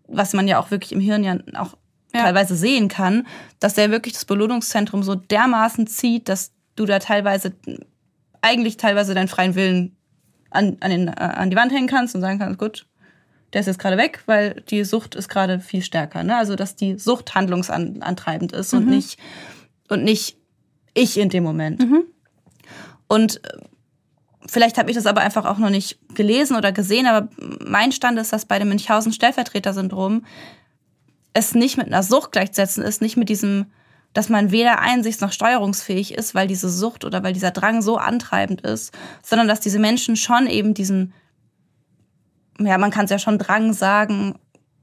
was 0.09 0.33
man 0.33 0.49
ja 0.49 0.59
auch 0.59 0.73
wirklich 0.73 0.91
im 0.91 1.01
Hirn 1.01 1.23
ja 1.23 1.39
auch 1.57 1.77
ja. 2.15 2.23
teilweise 2.23 2.57
sehen 2.57 2.89
kann, 2.89 3.27
dass 3.61 3.75
der 3.75 3.91
wirklich 3.91 4.15
das 4.15 4.25
Belohnungszentrum 4.25 5.03
so 5.03 5.15
dermaßen 5.15 5.87
zieht, 5.87 6.29
dass 6.29 6.53
du 6.77 6.87
da 6.87 6.99
teilweise, 6.99 7.53
eigentlich 8.41 8.77
teilweise 8.77 9.15
deinen 9.15 9.29
freien 9.29 9.55
Willen 9.55 9.97
an, 10.51 10.77
an, 10.81 10.91
den, 10.91 11.09
äh, 11.09 11.13
an 11.13 11.51
die 11.51 11.57
Wand 11.57 11.73
hängen 11.73 11.89
kannst 11.89 12.15
und 12.15 12.21
sagen 12.21 12.39
kannst, 12.39 12.59
gut, 12.59 12.87
der 13.53 13.61
ist 13.61 13.67
jetzt 13.67 13.79
gerade 13.79 13.99
weg, 13.99 14.23
weil 14.27 14.63
die 14.69 14.85
Sucht 14.85 15.15
ist 15.15 15.29
gerade 15.29 15.61
viel 15.61 15.83
stärker. 15.83 16.23
Ne? 16.23 16.37
Also 16.37 16.57
dass 16.57 16.77
die 16.77 16.99
Sucht 16.99 17.35
handlungsantreibend 17.35 18.53
ist 18.53 18.73
mhm. 18.73 18.79
und 18.79 18.87
nicht 18.89 19.19
und 19.89 20.05
nicht 20.05 20.37
ich 20.95 21.19
in 21.19 21.29
dem 21.29 21.45
Moment. 21.45 21.81
Mhm. 21.81 22.05
Und 23.09 23.45
äh, 23.45 23.59
vielleicht 24.47 24.79
habe 24.79 24.91
ich 24.91 24.97
das 24.97 25.07
aber 25.07 25.21
einfach 25.21 25.45
auch 25.45 25.59
noch 25.59 25.71
nicht 25.71 25.99
gelesen 26.15 26.57
oder 26.57 26.73
gesehen, 26.73 27.07
aber 27.07 27.29
mein 27.65 27.93
Stand 27.93 28.19
ist, 28.19 28.33
dass 28.33 28.47
bei 28.47 28.59
dem 28.59 28.69
Münchhausen-Stellvertreter-Syndrom 28.69 30.25
es 31.33 31.55
nicht 31.55 31.77
mit 31.77 31.87
einer 31.87 32.03
Sucht 32.03 32.33
gleichzusetzen 32.33 32.83
ist, 32.83 33.01
nicht 33.01 33.17
mit 33.17 33.29
diesem, 33.29 33.67
dass 34.13 34.29
man 34.29 34.51
weder 34.51 34.81
einsichts- 34.81 35.23
noch 35.23 35.33
steuerungsfähig 35.33 36.15
ist, 36.15 36.35
weil 36.35 36.47
diese 36.47 36.69
Sucht 36.69 37.05
oder 37.05 37.23
weil 37.23 37.33
dieser 37.33 37.51
Drang 37.51 37.83
so 37.83 37.97
antreibend 37.97 38.61
ist, 38.63 38.93
sondern 39.23 39.49
dass 39.49 39.61
diese 39.61 39.79
Menschen 39.79 40.17
schon 40.17 40.47
eben 40.47 40.75
diesen, 40.75 41.15
ja, 42.59 42.77
man 42.79 42.91
kann 42.91 43.07
es 43.07 43.11
ja 43.11 43.19
schon 43.19 43.39
Drang 43.39 43.73
sagen, 43.73 44.39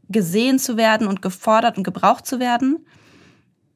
gesehen 0.07 0.57
zu 0.57 0.75
werden 0.75 1.07
und 1.07 1.21
gefordert 1.21 1.77
und 1.77 1.83
gebraucht 1.83 2.25
zu 2.25 2.39
werden. 2.39 2.85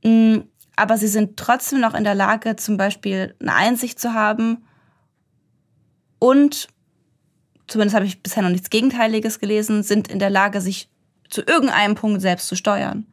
Mm, 0.04 0.40
aber 0.76 0.98
sie 0.98 1.08
sind 1.08 1.38
trotzdem 1.38 1.80
noch 1.80 1.94
in 1.94 2.04
der 2.04 2.16
Lage, 2.16 2.56
zum 2.56 2.78
Beispiel 2.78 3.36
eine 3.40 3.54
Einsicht 3.54 4.00
zu 4.00 4.16
haben 4.16 4.66
und, 6.18 6.70
zumindest 7.68 7.96
habe 7.96 8.06
ich 8.06 8.24
bisher 8.24 8.42
noch 8.42 8.50
nichts 8.50 8.70
Gegenteiliges 8.70 9.40
gelesen, 9.40 9.84
sind 9.84 10.08
in 10.08 10.20
der 10.20 10.30
Lage, 10.30 10.62
sich 10.62 10.90
zu 11.34 11.42
irgendeinem 11.42 11.96
Punkt 11.96 12.22
selbst 12.22 12.48
zu 12.48 12.56
steuern. 12.56 13.06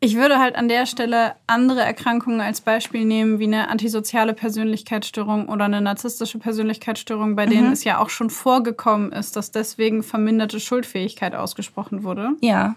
Ich 0.00 0.14
würde 0.14 0.38
halt 0.38 0.54
an 0.54 0.68
der 0.68 0.86
Stelle 0.86 1.34
andere 1.48 1.80
Erkrankungen 1.80 2.40
als 2.40 2.60
Beispiel 2.60 3.04
nehmen, 3.04 3.40
wie 3.40 3.46
eine 3.46 3.68
antisoziale 3.68 4.32
Persönlichkeitsstörung 4.32 5.48
oder 5.48 5.64
eine 5.64 5.80
narzisstische 5.80 6.38
Persönlichkeitsstörung, 6.38 7.34
bei 7.34 7.46
denen 7.46 7.66
mhm. 7.66 7.72
es 7.72 7.82
ja 7.82 7.98
auch 7.98 8.08
schon 8.08 8.30
vorgekommen 8.30 9.10
ist, 9.10 9.34
dass 9.34 9.50
deswegen 9.50 10.04
verminderte 10.04 10.60
Schuldfähigkeit 10.60 11.34
ausgesprochen 11.34 12.04
wurde. 12.04 12.30
Ja. 12.42 12.76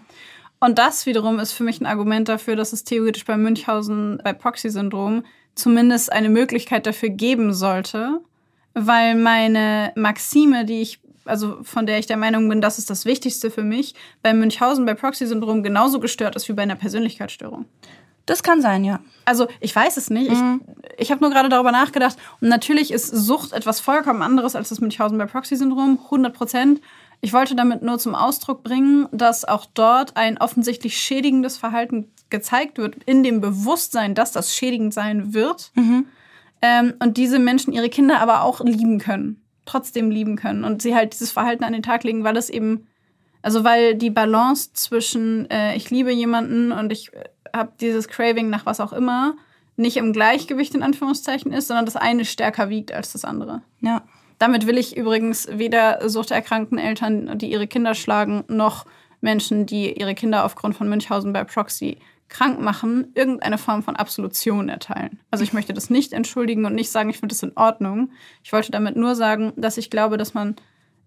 Und 0.58 0.78
das 0.78 1.06
wiederum 1.06 1.38
ist 1.38 1.52
für 1.52 1.62
mich 1.62 1.80
ein 1.80 1.86
Argument 1.86 2.28
dafür, 2.28 2.56
dass 2.56 2.72
es 2.72 2.82
theoretisch 2.82 3.24
bei 3.24 3.36
Münchhausen, 3.36 4.20
bei 4.24 4.32
Proxy-Syndrom, 4.32 5.24
zumindest 5.54 6.12
eine 6.12 6.28
Möglichkeit 6.28 6.86
dafür 6.86 7.10
geben 7.10 7.52
sollte, 7.52 8.20
weil 8.74 9.14
meine 9.14 9.92
Maxime, 9.94 10.64
die 10.64 10.82
ich, 10.82 11.00
also 11.24 11.58
von 11.62 11.86
der 11.86 11.98
ich 11.98 12.06
der 12.06 12.16
Meinung 12.16 12.48
bin, 12.48 12.60
das 12.60 12.78
ist 12.78 12.90
das 12.90 13.04
Wichtigste 13.04 13.50
für 13.50 13.62
mich, 13.62 13.94
bei 14.22 14.32
Münchhausen, 14.34 14.84
bei 14.84 14.94
Proxy-Syndrom 14.94 15.62
genauso 15.62 16.00
gestört 16.00 16.36
ist 16.36 16.48
wie 16.48 16.52
bei 16.52 16.62
einer 16.62 16.76
Persönlichkeitsstörung. 16.76 17.66
Das 18.26 18.42
kann 18.42 18.62
sein, 18.62 18.84
ja. 18.84 19.00
Also 19.24 19.48
ich 19.60 19.74
weiß 19.74 19.96
es 19.96 20.08
nicht. 20.08 20.30
Mhm. 20.30 20.60
Ich, 20.96 21.00
ich 21.06 21.10
habe 21.10 21.20
nur 21.20 21.30
gerade 21.30 21.48
darüber 21.48 21.72
nachgedacht. 21.72 22.16
Und 22.40 22.48
natürlich 22.48 22.92
ist 22.92 23.08
Sucht 23.08 23.52
etwas 23.52 23.80
vollkommen 23.80 24.22
anderes 24.22 24.54
als 24.54 24.68
das 24.68 24.80
Münchhausen 24.80 25.18
bei 25.18 25.26
Proxy-Syndrom, 25.26 25.98
100 26.04 26.32
Prozent. 26.32 26.80
Ich 27.20 27.32
wollte 27.32 27.56
damit 27.56 27.82
nur 27.82 27.98
zum 27.98 28.14
Ausdruck 28.14 28.62
bringen, 28.62 29.08
dass 29.10 29.44
auch 29.44 29.66
dort 29.74 30.16
ein 30.16 30.38
offensichtlich 30.38 30.96
schädigendes 30.96 31.56
Verhalten 31.56 32.12
gezeigt 32.30 32.78
wird, 32.78 33.02
in 33.04 33.22
dem 33.22 33.40
Bewusstsein, 33.40 34.14
dass 34.14 34.32
das 34.32 34.54
schädigend 34.54 34.94
sein 34.94 35.34
wird. 35.34 35.72
Mhm 35.74 36.06
ähm, 36.62 36.94
und 37.00 37.16
diese 37.16 37.40
Menschen 37.40 37.72
ihre 37.72 37.90
Kinder 37.90 38.20
aber 38.20 38.42
auch 38.42 38.60
lieben 38.60 38.98
können. 38.98 39.41
Trotzdem 39.64 40.10
lieben 40.10 40.36
können 40.36 40.64
und 40.64 40.82
sie 40.82 40.94
halt 40.94 41.12
dieses 41.12 41.30
Verhalten 41.30 41.64
an 41.64 41.72
den 41.72 41.82
Tag 41.82 42.04
legen, 42.04 42.24
weil 42.24 42.36
es 42.36 42.50
eben, 42.50 42.86
also 43.42 43.64
weil 43.64 43.94
die 43.94 44.10
Balance 44.10 44.72
zwischen 44.72 45.48
äh, 45.50 45.76
ich 45.76 45.90
liebe 45.90 46.12
jemanden 46.12 46.72
und 46.72 46.92
ich 46.92 47.12
äh, 47.12 47.24
habe 47.54 47.72
dieses 47.80 48.08
Craving 48.08 48.50
nach 48.50 48.66
was 48.66 48.80
auch 48.80 48.92
immer 48.92 49.36
nicht 49.76 49.96
im 49.96 50.12
Gleichgewicht 50.12 50.74
in 50.74 50.82
Anführungszeichen 50.82 51.52
ist, 51.52 51.68
sondern 51.68 51.86
das 51.86 51.96
eine 51.96 52.24
stärker 52.24 52.68
wiegt 52.68 52.92
als 52.92 53.12
das 53.12 53.24
andere. 53.24 53.62
Ja. 53.80 54.02
Damit 54.38 54.66
will 54.66 54.76
ich 54.76 54.96
übrigens 54.96 55.48
weder 55.50 56.08
suchterkrankten 56.08 56.78
Eltern, 56.78 57.38
die 57.38 57.50
ihre 57.50 57.68
Kinder 57.68 57.94
schlagen, 57.94 58.44
noch 58.48 58.86
Menschen, 59.20 59.66
die 59.66 59.98
ihre 59.98 60.14
Kinder 60.14 60.44
aufgrund 60.44 60.76
von 60.76 60.88
Münchhausen 60.88 61.32
bei 61.32 61.44
Proxy 61.44 61.98
krank 62.32 62.60
machen, 62.60 63.12
irgendeine 63.14 63.58
Form 63.58 63.82
von 63.82 63.94
Absolution 63.94 64.70
erteilen. 64.70 65.20
Also 65.30 65.44
ich 65.44 65.52
möchte 65.52 65.74
das 65.74 65.90
nicht 65.90 66.14
entschuldigen 66.14 66.64
und 66.64 66.74
nicht 66.74 66.90
sagen, 66.90 67.10
ich 67.10 67.18
finde 67.18 67.34
das 67.34 67.42
in 67.42 67.56
Ordnung. 67.56 68.10
Ich 68.42 68.52
wollte 68.52 68.72
damit 68.72 68.96
nur 68.96 69.14
sagen, 69.14 69.52
dass 69.56 69.76
ich 69.76 69.90
glaube, 69.90 70.16
dass 70.16 70.32
man 70.32 70.56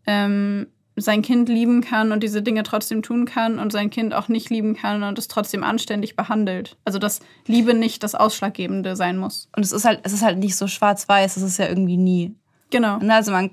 ähm, 0.05 0.67
sein 0.95 1.23
Kind 1.23 1.49
lieben 1.49 1.81
kann 1.81 2.11
und 2.11 2.21
diese 2.21 2.43
Dinge 2.43 2.61
trotzdem 2.61 3.01
tun 3.01 3.25
kann 3.25 3.57
und 3.57 3.71
sein 3.71 3.89
Kind 3.89 4.13
auch 4.13 4.27
nicht 4.27 4.51
lieben 4.51 4.75
kann 4.75 5.01
und 5.01 5.17
es 5.17 5.27
trotzdem 5.27 5.63
anständig 5.63 6.15
behandelt. 6.15 6.77
Also 6.85 6.99
dass 6.99 7.19
Liebe 7.47 7.73
nicht 7.73 8.03
das 8.03 8.13
Ausschlaggebende 8.13 8.95
sein 8.95 9.17
muss. 9.17 9.49
Und 9.55 9.65
es 9.65 9.71
ist 9.71 9.83
halt, 9.83 10.01
es 10.03 10.13
ist 10.13 10.23
halt 10.23 10.37
nicht 10.37 10.55
so 10.55 10.67
schwarz-weiß, 10.67 11.37
es 11.37 11.43
ist 11.43 11.57
ja 11.57 11.67
irgendwie 11.67 11.97
nie. 11.97 12.35
Genau. 12.69 12.99
Also 12.99 13.31
man, 13.31 13.49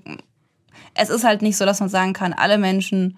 es 0.94 1.08
ist 1.08 1.24
halt 1.24 1.40
nicht 1.40 1.56
so, 1.56 1.64
dass 1.64 1.80
man 1.80 1.88
sagen 1.88 2.12
kann, 2.12 2.34
alle 2.34 2.58
Menschen 2.58 3.16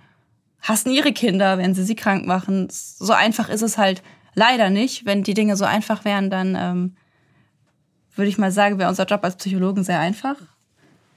hassen 0.61 0.92
ihre 0.92 1.12
Kinder, 1.12 1.59
wenn 1.59 1.74
sie 1.74 1.84
sie 1.84 1.96
krank 1.96 2.24
machen. 2.24 2.68
So 2.70 3.12
einfach 3.12 3.48
ist 3.48 3.62
es 3.62 3.76
halt 3.78 4.02
leider 4.35 4.70
nicht. 4.70 5.07
Wenn 5.07 5.22
die 5.22 5.35
Dinge 5.35 5.57
so 5.57 5.64
einfach 5.64 6.05
wären, 6.05 6.30
dann 6.30 6.57
ähm, 6.59 6.97
würde 8.14 8.28
ich 8.28 8.39
mal 8.39 8.53
sagen, 8.53 8.78
wäre 8.78 8.89
unser 8.89 9.07
Job 9.07 9.24
als 9.24 9.37
Psychologen 9.37 9.85
sehr 9.85 10.01
einfach. 10.01 10.37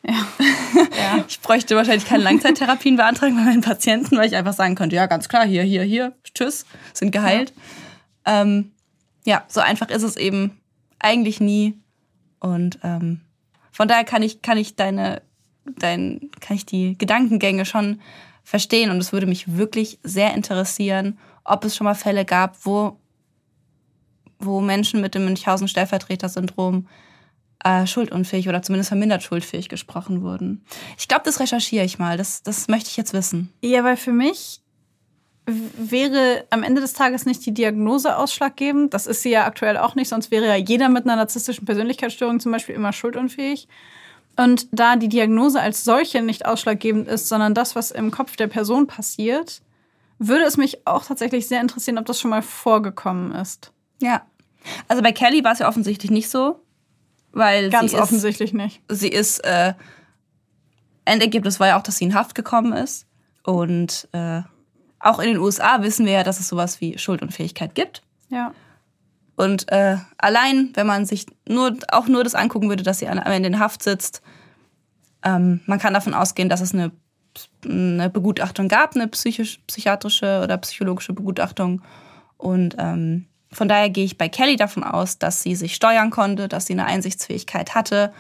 Ja. 0.04 0.14
ja. 0.14 1.24
Ich 1.28 1.42
bräuchte 1.42 1.76
wahrscheinlich 1.76 2.06
keine 2.06 2.24
Langzeittherapien 2.24 2.98
beantragen 2.98 3.36
bei 3.36 3.44
meinen 3.44 3.62
Patienten, 3.62 4.18
weil 4.18 4.28
ich 4.28 4.36
einfach 4.36 4.54
sagen 4.54 4.76
könnte, 4.76 4.96
ja, 4.96 5.06
ganz 5.06 5.30
klar, 5.30 5.46
hier, 5.46 5.64
hier, 5.64 5.84
hier, 5.84 6.14
tschüss, 6.34 6.66
sind 6.94 7.12
geheilt. 7.12 7.54
Ja, 8.26 8.42
ähm, 8.42 8.72
ja 9.26 9.44
so 9.48 9.60
einfach 9.60 9.90
ist 9.90 10.04
es 10.04 10.16
eben 10.16 10.60
eigentlich 11.00 11.40
nie. 11.40 11.78
Und 12.40 12.80
ähm, 12.84 13.22
von 13.72 13.88
daher 13.88 14.04
kann 14.04 14.22
ich, 14.22 14.42
kann 14.42 14.58
ich 14.58 14.76
deine, 14.76 15.22
dein, 15.66 16.30
kann 16.40 16.56
ich 16.56 16.66
die 16.66 16.98
Gedankengänge 16.98 17.66
schon 17.66 18.00
verstehen. 18.44 18.92
Und 18.92 18.98
es 18.98 19.12
würde 19.12 19.28
mich 19.28 19.58
wirklich 19.58 20.00
sehr 20.04 20.34
interessieren, 20.34 21.18
ob 21.44 21.66
es 21.66 21.76
schon 21.76 21.86
mal 21.86 21.96
Fälle 21.96 22.26
gab, 22.26 22.66
wo, 22.66 23.00
wo 24.40 24.62
Menschen 24.62 25.02
mit 25.02 25.16
dem 25.16 25.26
Münchhausen-Stellvertreter-Syndrom 25.26 26.88
äh, 27.64 27.88
schuldunfähig 27.88 28.48
oder 28.48 28.62
zumindest 28.62 28.90
vermindert 28.90 29.24
schuldfähig 29.24 29.70
gesprochen 29.70 30.22
wurden. 30.22 30.64
Ich 30.98 31.08
glaube, 31.08 31.24
das 31.26 31.40
recherchiere 31.40 31.86
ich 31.86 32.00
mal. 32.00 32.18
Das, 32.18 32.44
das 32.44 32.68
möchte 32.68 32.90
ich 32.90 32.98
jetzt 32.98 33.14
wissen. 33.14 33.52
Ja, 33.62 33.84
weil 33.84 33.98
für 33.98 34.12
mich 34.12 34.62
wäre 35.48 36.46
am 36.50 36.62
Ende 36.62 36.82
des 36.82 36.94
Tages 36.94 37.26
nicht 37.26 37.46
die 37.46 37.54
Diagnose 37.54 38.18
ausschlaggebend. 38.18 38.94
Das 38.94 39.08
ist 39.08 39.22
sie 39.22 39.32
ja 39.32 39.46
aktuell 39.46 39.78
auch 39.78 39.96
nicht, 39.96 40.10
sonst 40.10 40.30
wäre 40.30 40.46
ja 40.46 40.56
jeder 40.56 40.90
mit 40.90 41.06
einer 41.06 41.16
narzisstischen 41.16 41.66
Persönlichkeitsstörung 41.66 42.40
zum 42.40 42.52
Beispiel 42.52 42.76
immer 42.76 42.92
schuldunfähig. 42.92 43.68
Und 44.36 44.68
da 44.72 44.98
die 44.98 45.10
Diagnose 45.10 45.60
als 45.60 45.84
solche 45.84 46.22
nicht 46.22 46.46
ausschlaggebend 46.46 47.08
ist, 47.08 47.28
sondern 47.30 47.54
das, 47.54 47.76
was 47.76 47.92
im 47.92 48.12
Kopf 48.12 48.36
der 48.36 48.48
Person 48.48 48.86
passiert, 48.86 49.62
würde 50.20 50.44
es 50.44 50.58
mich 50.58 50.86
auch 50.86 51.06
tatsächlich 51.06 51.48
sehr 51.48 51.62
interessieren, 51.62 51.98
ob 51.98 52.06
das 52.06 52.20
schon 52.20 52.30
mal 52.30 52.42
vorgekommen 52.42 53.34
ist. 53.34 53.72
Ja. 54.02 54.26
Also 54.88 55.02
bei 55.02 55.12
Kelly 55.12 55.44
war 55.44 55.54
es 55.54 55.60
ja 55.60 55.68
offensichtlich 55.68 56.12
nicht 56.12 56.30
so, 56.30 56.62
weil 57.32 57.70
ganz 57.70 57.92
sie 57.92 57.98
offensichtlich 57.98 58.52
ist, 58.52 58.56
nicht. 58.56 58.82
Sie 58.90 59.10
ist 59.10 59.40
äh, 59.40 59.74
Endergebnis 61.06 61.60
war 61.60 61.68
ja 61.68 61.78
auch, 61.78 61.84
dass 61.84 61.98
sie 61.98 62.06
in 62.06 62.14
Haft 62.14 62.36
gekommen 62.36 62.74
ist 62.74 63.06
und 63.44 64.10
äh, 64.12 64.42
auch 65.00 65.20
in 65.20 65.28
den 65.28 65.38
USA 65.38 65.82
wissen 65.82 66.06
wir 66.06 66.14
ja, 66.14 66.24
dass 66.24 66.40
es 66.40 66.48
sowas 66.48 66.82
wie 66.82 66.98
Schuldunfähigkeit 66.98 67.76
gibt. 67.76 68.02
Ja. 68.30 68.54
Und 69.36 69.72
äh, 69.72 69.98
allein, 70.18 70.72
wenn 70.74 70.88
man 70.88 71.06
sich 71.06 71.28
nur, 71.48 71.78
auch 71.92 72.08
nur 72.08 72.24
das 72.24 72.36
angucken 72.36 72.70
würde, 72.70 72.84
dass 72.84 73.00
sie 73.00 73.08
am 73.08 73.20
Ende 73.20 73.48
in 73.48 73.60
Haft 73.60 73.84
sitzt, 73.84 74.22
ähm, 75.24 75.62
man 75.66 75.80
kann 75.80 75.94
davon 75.94 76.14
ausgehen, 76.14 76.50
dass 76.50 76.62
es 76.62 76.74
eine, 76.74 76.92
eine 77.64 78.10
Begutachtung 78.10 78.68
gab, 78.68 78.96
eine 78.96 79.08
psychisch, 79.08 79.60
psychiatrische 79.68 80.42
oder 80.44 80.58
psychologische 80.58 81.14
Begutachtung. 81.14 81.84
Und 82.38 82.76
ähm, 82.80 83.28
von 83.52 83.68
daher 83.68 83.90
gehe 83.90 84.06
ich 84.06 84.18
bei 84.18 84.30
Kelly 84.30 84.56
davon 84.56 84.84
aus, 84.84 85.20
dass 85.20 85.42
sie 85.42 85.56
sich 85.56 85.76
steuern 85.76 86.10
konnte, 86.10 86.48
dass 86.48 86.66
sie 86.66 86.74
eine 86.74 86.86
Einsichtsfähigkeit 86.86 87.76
hatte 87.76 88.14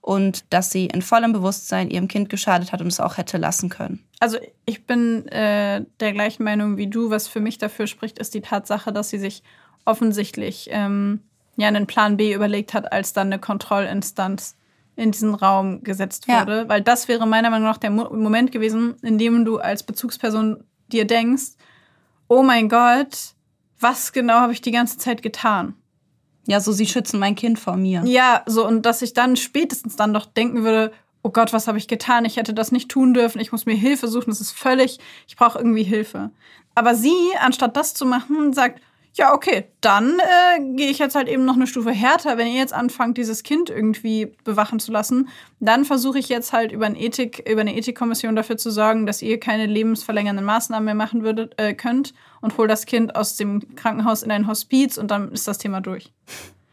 und 0.00 0.52
dass 0.52 0.70
sie 0.70 0.86
in 0.86 1.00
vollem 1.00 1.32
Bewusstsein 1.32 1.88
ihrem 1.88 2.08
Kind 2.08 2.28
geschadet 2.28 2.72
hat 2.72 2.82
und 2.82 2.88
es 2.88 3.00
auch 3.00 3.16
hätte 3.16 3.38
lassen 3.38 3.70
können. 3.70 4.04
Also 4.20 4.36
ich 4.66 4.86
bin 4.86 5.26
äh, 5.28 5.84
der 6.00 6.12
gleichen 6.12 6.44
Meinung 6.44 6.76
wie 6.76 6.88
du. 6.88 7.10
Was 7.10 7.26
für 7.26 7.40
mich 7.40 7.56
dafür 7.56 7.86
spricht, 7.86 8.18
ist 8.18 8.34
die 8.34 8.42
Tatsache, 8.42 8.92
dass 8.92 9.08
sie 9.08 9.18
sich 9.18 9.42
offensichtlich 9.86 10.68
ähm, 10.70 11.20
ja 11.56 11.68
einen 11.68 11.86
Plan 11.86 12.18
B 12.18 12.34
überlegt 12.34 12.74
hat, 12.74 12.92
als 12.92 13.14
dann 13.14 13.28
eine 13.28 13.38
Kontrollinstanz 13.38 14.56
in 14.96 15.10
diesen 15.10 15.34
Raum 15.34 15.82
gesetzt 15.82 16.28
wurde. 16.28 16.58
Ja. 16.58 16.68
Weil 16.68 16.82
das 16.82 17.08
wäre 17.08 17.26
meiner 17.26 17.50
Meinung 17.50 17.68
nach 17.68 17.78
der 17.78 17.90
Mo 17.90 18.10
Moment 18.14 18.52
gewesen, 18.52 18.96
in 19.02 19.18
dem 19.18 19.44
du 19.44 19.58
als 19.58 19.82
Bezugsperson 19.82 20.64
dir 20.88 21.06
denkst, 21.06 21.52
oh 22.28 22.42
mein 22.42 22.68
Gott, 22.68 23.33
was 23.80 24.12
genau 24.12 24.34
habe 24.34 24.52
ich 24.52 24.60
die 24.60 24.70
ganze 24.70 24.98
Zeit 24.98 25.22
getan? 25.22 25.74
Ja, 26.46 26.60
so 26.60 26.72
sie 26.72 26.86
schützen 26.86 27.18
mein 27.18 27.34
Kind 27.34 27.58
vor 27.58 27.76
mir. 27.76 28.02
Ja, 28.04 28.42
so 28.46 28.66
und 28.66 28.82
dass 28.82 29.02
ich 29.02 29.14
dann 29.14 29.36
spätestens 29.36 29.96
dann 29.96 30.12
doch 30.12 30.26
denken 30.26 30.62
würde, 30.62 30.92
oh 31.22 31.30
Gott, 31.30 31.52
was 31.52 31.66
habe 31.66 31.78
ich 31.78 31.88
getan? 31.88 32.26
Ich 32.26 32.36
hätte 32.36 32.52
das 32.52 32.70
nicht 32.70 32.90
tun 32.90 33.14
dürfen. 33.14 33.40
Ich 33.40 33.50
muss 33.50 33.64
mir 33.64 33.74
Hilfe 33.74 34.08
suchen. 34.08 34.30
Das 34.30 34.42
ist 34.42 34.52
völlig, 34.52 35.00
ich 35.26 35.36
brauche 35.36 35.58
irgendwie 35.58 35.82
Hilfe. 35.82 36.30
Aber 36.74 36.94
sie, 36.94 37.16
anstatt 37.40 37.76
das 37.76 37.94
zu 37.94 38.04
machen, 38.04 38.52
sagt, 38.52 38.82
ja, 39.16 39.32
okay, 39.32 39.68
dann 39.80 40.18
äh, 40.18 40.74
gehe 40.74 40.90
ich 40.90 40.98
jetzt 40.98 41.14
halt 41.14 41.28
eben 41.28 41.44
noch 41.44 41.54
eine 41.54 41.68
Stufe 41.68 41.92
härter. 41.92 42.36
Wenn 42.36 42.48
ihr 42.48 42.58
jetzt 42.58 42.72
anfangt, 42.72 43.16
dieses 43.16 43.44
Kind 43.44 43.70
irgendwie 43.70 44.32
bewachen 44.42 44.80
zu 44.80 44.90
lassen, 44.90 45.28
dann 45.60 45.84
versuche 45.84 46.18
ich 46.18 46.28
jetzt 46.28 46.52
halt 46.52 46.72
über, 46.72 46.86
ein 46.86 46.96
Ethik, 46.96 47.48
über 47.48 47.60
eine 47.60 47.76
Ethikkommission 47.76 48.34
dafür 48.34 48.56
zu 48.56 48.72
sorgen, 48.72 49.06
dass 49.06 49.22
ihr 49.22 49.38
keine 49.38 49.66
lebensverlängernden 49.66 50.44
Maßnahmen 50.44 50.84
mehr 50.84 50.96
machen 50.96 51.22
würdet, 51.22 51.54
äh, 51.60 51.74
könnt 51.74 52.12
und 52.40 52.58
hol 52.58 52.66
das 52.66 52.86
Kind 52.86 53.14
aus 53.14 53.36
dem 53.36 53.76
Krankenhaus 53.76 54.24
in 54.24 54.32
ein 54.32 54.48
Hospiz 54.48 54.98
und 54.98 55.12
dann 55.12 55.30
ist 55.30 55.46
das 55.46 55.58
Thema 55.58 55.80
durch. 55.80 56.12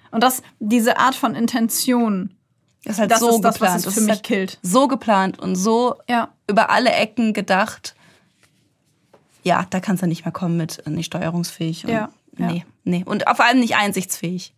Und 0.09 0.23
das, 0.23 0.41
diese 0.59 0.97
Art 0.97 1.13
von 1.13 1.35
Intention, 1.35 2.35
das 2.83 2.93
ist 2.95 2.99
halt 3.01 3.11
das 3.11 3.19
so 3.19 3.29
ist 3.29 3.41
das, 3.41 3.53
geplant. 3.55 3.75
Was 3.75 3.85
es 3.85 3.93
für 3.93 4.01
mich 4.01 4.09
halt 4.09 4.23
killt. 4.23 4.59
So 4.63 4.87
geplant 4.87 5.37
und 5.37 5.55
so 5.55 5.95
ja. 6.09 6.29
über 6.49 6.71
alle 6.71 6.91
Ecken 6.91 7.33
gedacht. 7.33 7.95
Ja, 9.43 9.67
da 9.69 9.79
kannst 9.79 10.01
du 10.01 10.07
nicht 10.07 10.25
mehr 10.25 10.31
kommen 10.31 10.57
mit 10.57 10.85
äh, 10.87 10.89
nicht 10.89 11.05
steuerungsfähig. 11.05 11.83
ja. 11.83 12.09
Nee, 12.47 12.57
ja. 12.59 12.63
nee. 12.83 13.03
Und 13.05 13.23
vor 13.23 13.45
allem 13.45 13.59
nicht 13.59 13.75
einsichtsfähig. 13.75 14.53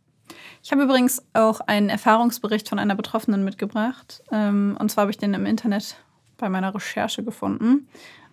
Ich 0.63 0.71
habe 0.71 0.83
übrigens 0.83 1.23
auch 1.33 1.59
einen 1.59 1.89
Erfahrungsbericht 1.89 2.69
von 2.69 2.79
einer 2.79 2.95
Betroffenen 2.95 3.43
mitgebracht. 3.43 4.23
Ähm, 4.31 4.77
und 4.79 4.89
zwar 4.89 5.03
habe 5.03 5.11
ich 5.11 5.17
den 5.17 5.33
im 5.33 5.45
Internet 5.45 5.97
bei 6.37 6.49
meiner 6.49 6.73
Recherche 6.73 7.23
gefunden. 7.23 7.87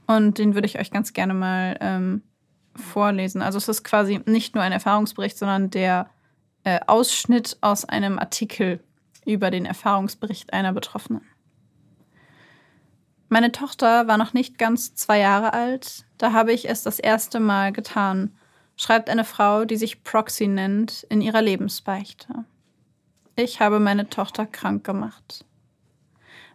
Und 0.06 0.38
den 0.38 0.54
würde 0.54 0.66
ich 0.66 0.78
euch 0.78 0.90
ganz 0.90 1.12
gerne 1.12 1.34
mal 1.34 1.76
ähm, 1.80 2.22
vorlesen. 2.76 3.42
Also 3.42 3.58
es 3.58 3.68
ist 3.68 3.84
quasi 3.84 4.20
nicht 4.26 4.54
nur 4.54 4.62
ein 4.62 4.72
Erfahrungsbericht, 4.72 5.36
sondern 5.36 5.70
der 5.70 6.08
äh, 6.64 6.80
Ausschnitt 6.86 7.58
aus 7.60 7.84
einem 7.84 8.18
Artikel 8.18 8.80
über 9.26 9.50
den 9.50 9.66
Erfahrungsbericht 9.66 10.52
einer 10.52 10.72
Betroffenen. 10.72 11.22
Meine 13.28 13.52
Tochter 13.52 14.08
war 14.08 14.18
noch 14.18 14.32
nicht 14.32 14.58
ganz 14.58 14.94
zwei 14.94 15.20
Jahre 15.20 15.52
alt. 15.52 16.04
Da 16.18 16.32
habe 16.32 16.52
ich 16.52 16.68
es 16.68 16.82
das 16.82 16.98
erste 16.98 17.38
Mal 17.38 17.72
getan 17.72 18.36
schreibt 18.80 19.10
eine 19.10 19.24
Frau, 19.24 19.66
die 19.66 19.76
sich 19.76 20.04
Proxy 20.04 20.46
nennt, 20.46 21.06
in 21.10 21.20
ihrer 21.20 21.42
Lebensbeichte. 21.42 22.46
Ich 23.36 23.60
habe 23.60 23.78
meine 23.78 24.08
Tochter 24.08 24.46
krank 24.46 24.84
gemacht. 24.84 25.44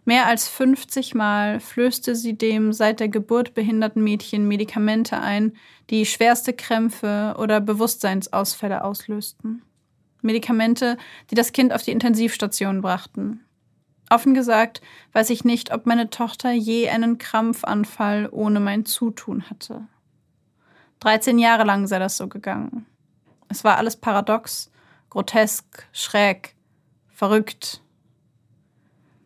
Mehr 0.04 0.26
als 0.26 0.48
50 0.48 1.14
Mal 1.14 1.60
flößte 1.60 2.16
sie 2.16 2.36
dem 2.36 2.72
seit 2.72 2.98
der 2.98 3.08
Geburt 3.08 3.54
behinderten 3.54 4.02
Mädchen 4.02 4.48
Medikamente 4.48 5.20
ein, 5.20 5.52
die 5.88 6.04
schwerste 6.04 6.52
Krämpfe 6.52 7.36
oder 7.38 7.60
Bewusstseinsausfälle 7.60 8.82
auslösten. 8.82 9.62
Medikamente, 10.20 10.96
die 11.30 11.36
das 11.36 11.52
Kind 11.52 11.72
auf 11.72 11.82
die 11.82 11.92
Intensivstation 11.92 12.80
brachten. 12.80 13.40
Offen 14.10 14.34
gesagt 14.34 14.80
weiß 15.12 15.30
ich 15.30 15.44
nicht, 15.44 15.72
ob 15.72 15.86
meine 15.86 16.10
Tochter 16.10 16.50
je 16.50 16.88
einen 16.88 17.18
Krampfanfall 17.18 18.28
ohne 18.32 18.58
mein 18.58 18.84
Zutun 18.84 19.48
hatte. 19.48 19.86
13 21.00 21.38
Jahre 21.38 21.64
lang 21.64 21.86
sei 21.86 21.98
das 21.98 22.16
so 22.16 22.28
gegangen. 22.28 22.86
Es 23.48 23.64
war 23.64 23.76
alles 23.76 23.96
paradox, 23.96 24.70
grotesk, 25.10 25.88
schräg, 25.92 26.54
verrückt. 27.08 27.82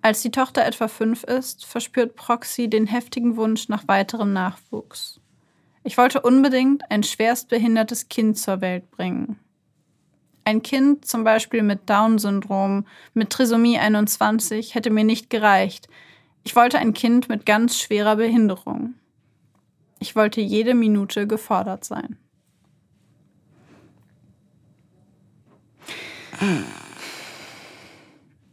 Als 0.02 0.22
die 0.22 0.30
Tochter 0.30 0.64
etwa 0.64 0.88
fünf 0.88 1.24
ist, 1.24 1.64
verspürt 1.64 2.16
Proxy 2.16 2.68
den 2.68 2.86
heftigen 2.86 3.36
Wunsch 3.36 3.68
nach 3.68 3.86
weiterem 3.86 4.32
Nachwuchs. 4.32 5.20
Ich 5.82 5.96
wollte 5.96 6.20
unbedingt 6.20 6.90
ein 6.90 7.02
schwerstbehindertes 7.02 8.08
Kind 8.08 8.38
zur 8.38 8.60
Welt 8.60 8.90
bringen. 8.90 9.38
Ein 10.44 10.62
Kind 10.62 11.06
zum 11.06 11.24
Beispiel 11.24 11.62
mit 11.62 11.88
Down-Syndrom, 11.88 12.86
mit 13.14 13.30
Trisomie 13.30 13.78
21, 13.78 14.74
hätte 14.74 14.90
mir 14.90 15.04
nicht 15.04 15.30
gereicht. 15.30 15.88
Ich 16.44 16.56
wollte 16.56 16.78
ein 16.78 16.94
Kind 16.94 17.28
mit 17.28 17.46
ganz 17.46 17.78
schwerer 17.78 18.16
Behinderung. 18.16 18.94
Ich 20.00 20.16
wollte 20.16 20.40
jede 20.40 20.74
Minute 20.74 21.26
gefordert 21.26 21.84
sein. 21.84 22.16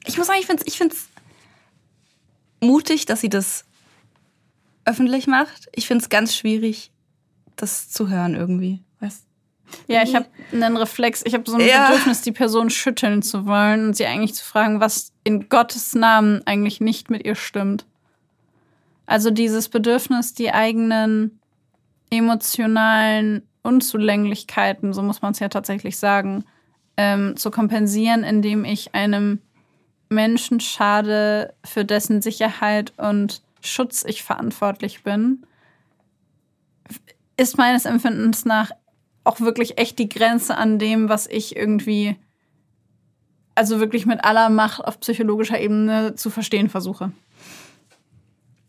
Ich 0.06 0.18
muss 0.18 0.28
sagen, 0.28 0.40
ich 0.40 0.46
finde 0.46 0.62
es 0.62 0.68
ich 0.68 0.78
find's 0.78 1.08
mutig, 2.60 3.06
dass 3.06 3.22
sie 3.22 3.30
das 3.30 3.64
öffentlich 4.84 5.28
macht. 5.28 5.70
Ich 5.74 5.88
finde 5.88 6.04
es 6.04 6.10
ganz 6.10 6.36
schwierig, 6.36 6.92
das 7.56 7.90
zu 7.90 8.10
hören 8.10 8.36
irgendwie. 8.36 8.84
Weißt? 9.00 9.24
Ja, 9.88 10.04
ich 10.04 10.16
habe 10.16 10.28
einen 10.52 10.76
Reflex, 10.76 11.22
ich 11.26 11.34
habe 11.34 11.50
so 11.50 11.56
ein 11.56 11.66
Ja. 11.66 11.88
Bedürfnis, 11.88 12.22
die 12.22 12.32
Person 12.34 12.70
schütteln 12.70 13.22
zu 13.22 13.46
wollen 13.46 13.88
und 13.88 13.96
sie 13.96 14.06
eigentlich 14.06 14.36
zu 14.36 14.44
fragen, 14.44 14.82
was 14.82 15.14
in 15.24 15.48
Gottes 15.48 15.96
Namen 15.96 16.42
eigentlich 16.46 16.82
nicht 16.82 17.10
mit 17.10 17.26
ihr 17.26 17.36
stimmt. 17.36 17.86
Also 19.06 19.32
dieses 19.32 19.70
Bedürfnis, 19.70 20.34
die 20.34 20.52
eigenen 20.52 21.37
emotionalen 22.10 23.44
Unzulänglichkeiten, 23.64 24.94
so 24.94 25.02
muss 25.02 25.22
man 25.22 25.34
es 25.34 25.40
ja 25.40 25.50
tatsächlich 25.50 25.98
sagen, 25.98 26.46
ähm, 26.96 27.36
zu 27.38 27.52
kompensieren, 27.52 28.24
indem 28.24 28.66
ich 28.66 28.96
einem 28.96 29.40
Menschen 30.10 30.60
schade, 30.60 31.54
für 31.66 31.84
dessen 31.86 32.22
Sicherheit 32.22 32.94
und 32.98 33.42
Schutz 33.62 34.06
ich 34.08 34.24
verantwortlich 34.24 35.04
bin, 35.04 35.46
ist 37.36 37.58
meines 37.58 37.86
Empfindens 37.86 38.46
nach 38.46 38.72
auch 39.24 39.42
wirklich 39.42 39.78
echt 39.78 40.00
die 40.00 40.10
Grenze 40.10 40.58
an 40.58 40.80
dem, 40.80 41.10
was 41.10 41.28
ich 41.28 41.56
irgendwie, 41.56 42.16
also 43.56 43.80
wirklich 43.80 44.06
mit 44.06 44.24
aller 44.24 44.50
Macht 44.50 44.84
auf 44.84 45.00
psychologischer 45.02 45.60
Ebene 45.60 46.16
zu 46.16 46.30
verstehen 46.30 46.70
versuche. 46.70 47.12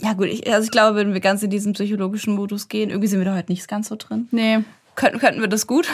Ja, 0.01 0.13
gut, 0.13 0.27
ich, 0.27 0.51
also 0.53 0.65
ich 0.65 0.71
glaube, 0.71 0.97
wenn 0.97 1.13
wir 1.13 1.21
ganz 1.21 1.43
in 1.43 1.51
diesen 1.51 1.73
psychologischen 1.73 2.35
Modus 2.35 2.69
gehen, 2.69 2.91
irgendwie 2.91 3.09
sind 3.09 3.19
wir 3.19 3.25
da 3.25 3.35
heute 3.35 3.51
nicht 3.51 3.67
ganz 3.67 3.89
so 3.89 3.97
drin. 3.97 4.29
Nee. 4.31 4.61
Könnten, 4.95 5.19
könnten 5.19 5.41
wir 5.41 5.49
das 5.49 5.67
gut. 5.67 5.89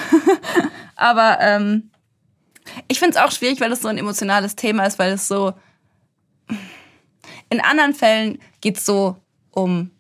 Aber 0.96 1.38
ähm, 1.40 1.90
ich 2.88 2.98
finde 2.98 3.16
es 3.16 3.22
auch 3.22 3.30
schwierig, 3.30 3.60
weil 3.60 3.72
es 3.72 3.82
so 3.82 3.88
ein 3.88 3.98
emotionales 3.98 4.56
Thema 4.56 4.84
ist, 4.84 4.98
weil 4.98 5.12
es 5.12 5.28
so. 5.28 5.54
In 7.50 7.60
anderen 7.60 7.94
Fällen 7.94 8.38
geht 8.60 8.78
es 8.78 8.86
so 8.86 9.16
um. 9.50 9.90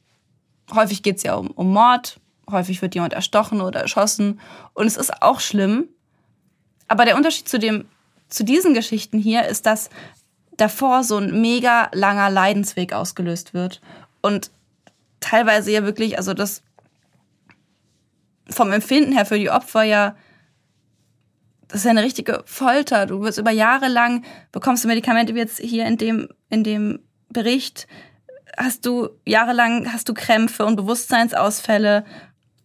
Häufig 0.72 1.02
geht 1.02 1.18
es 1.18 1.22
ja 1.22 1.34
um, 1.34 1.50
um 1.50 1.72
Mord, 1.72 2.18
häufig 2.50 2.80
wird 2.80 2.94
jemand 2.94 3.12
erstochen 3.12 3.60
oder 3.60 3.80
erschossen. 3.80 4.40
Und 4.72 4.86
es 4.86 4.96
ist 4.96 5.22
auch 5.22 5.40
schlimm. 5.40 5.88
Aber 6.88 7.04
der 7.04 7.16
Unterschied 7.16 7.48
zu, 7.48 7.58
dem, 7.58 7.86
zu 8.28 8.44
diesen 8.44 8.74
Geschichten 8.74 9.18
hier 9.18 9.46
ist, 9.46 9.66
dass 9.66 9.90
davor 10.56 11.04
so 11.04 11.18
ein 11.18 11.40
mega 11.40 11.90
langer 11.92 12.30
Leidensweg 12.30 12.92
ausgelöst 12.92 13.54
wird. 13.54 13.80
Und 14.20 14.50
teilweise 15.20 15.70
ja 15.70 15.84
wirklich, 15.84 16.18
also 16.18 16.34
das 16.34 16.62
vom 18.48 18.72
Empfinden 18.72 19.12
her 19.12 19.26
für 19.26 19.38
die 19.38 19.50
Opfer 19.50 19.82
ja, 19.82 20.16
das 21.68 21.80
ist 21.80 21.84
ja 21.84 21.90
eine 21.90 22.02
richtige 22.02 22.42
Folter. 22.46 23.06
Du 23.06 23.22
wirst 23.22 23.38
über 23.38 23.50
Jahre 23.50 23.88
lang, 23.88 24.24
bekommst 24.52 24.84
du 24.84 24.88
Medikamente, 24.88 25.34
wie 25.34 25.38
jetzt 25.38 25.58
hier 25.58 25.86
in 25.86 25.96
dem, 25.96 26.28
in 26.50 26.62
dem 26.62 27.00
Bericht, 27.30 27.86
hast 28.56 28.86
du 28.86 29.08
jahrelang, 29.24 29.92
hast 29.92 30.08
du 30.08 30.14
Krämpfe 30.14 30.64
und 30.64 30.76
Bewusstseinsausfälle. 30.76 32.04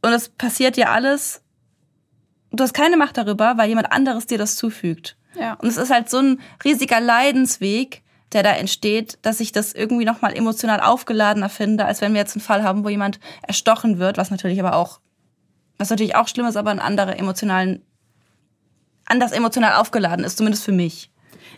Und 0.01 0.11
das 0.11 0.29
passiert 0.29 0.77
ja 0.77 0.91
alles. 0.91 1.41
Du 2.51 2.63
hast 2.63 2.73
keine 2.73 2.97
Macht 2.97 3.17
darüber, 3.17 3.57
weil 3.57 3.69
jemand 3.69 3.91
anderes 3.91 4.27
dir 4.27 4.37
das 4.37 4.55
zufügt. 4.55 5.17
Ja. 5.36 5.53
Und 5.55 5.67
es 5.67 5.77
ist 5.77 5.91
halt 5.91 6.09
so 6.09 6.17
ein 6.17 6.41
riesiger 6.63 6.99
Leidensweg, 6.99 8.03
der 8.32 8.43
da 8.43 8.51
entsteht, 8.51 9.17
dass 9.21 9.39
ich 9.39 9.51
das 9.51 9.73
irgendwie 9.73 10.05
nochmal 10.05 10.36
emotional 10.36 10.82
aufgeladener 10.82 11.49
finde, 11.49 11.86
als 11.86 12.01
wenn 12.01 12.13
wir 12.13 12.19
jetzt 12.19 12.36
einen 12.36 12.43
Fall 12.43 12.63
haben, 12.63 12.84
wo 12.84 12.89
jemand 12.89 13.19
erstochen 13.41 13.99
wird, 13.99 14.17
was 14.17 14.32
natürlich 14.32 14.59
aber 14.59 14.75
auch, 14.75 14.99
was 15.77 15.89
natürlich 15.89 16.15
auch 16.15 16.27
schlimm 16.27 16.45
ist, 16.45 16.57
aber 16.57 16.71
ein 16.71 16.80
anderer 16.80 17.17
emotionalen, 17.17 17.82
anders 19.05 19.32
emotional 19.32 19.73
aufgeladen 19.73 20.25
ist, 20.25 20.38
zumindest 20.38 20.63
für 20.63 20.71
mich. 20.71 21.09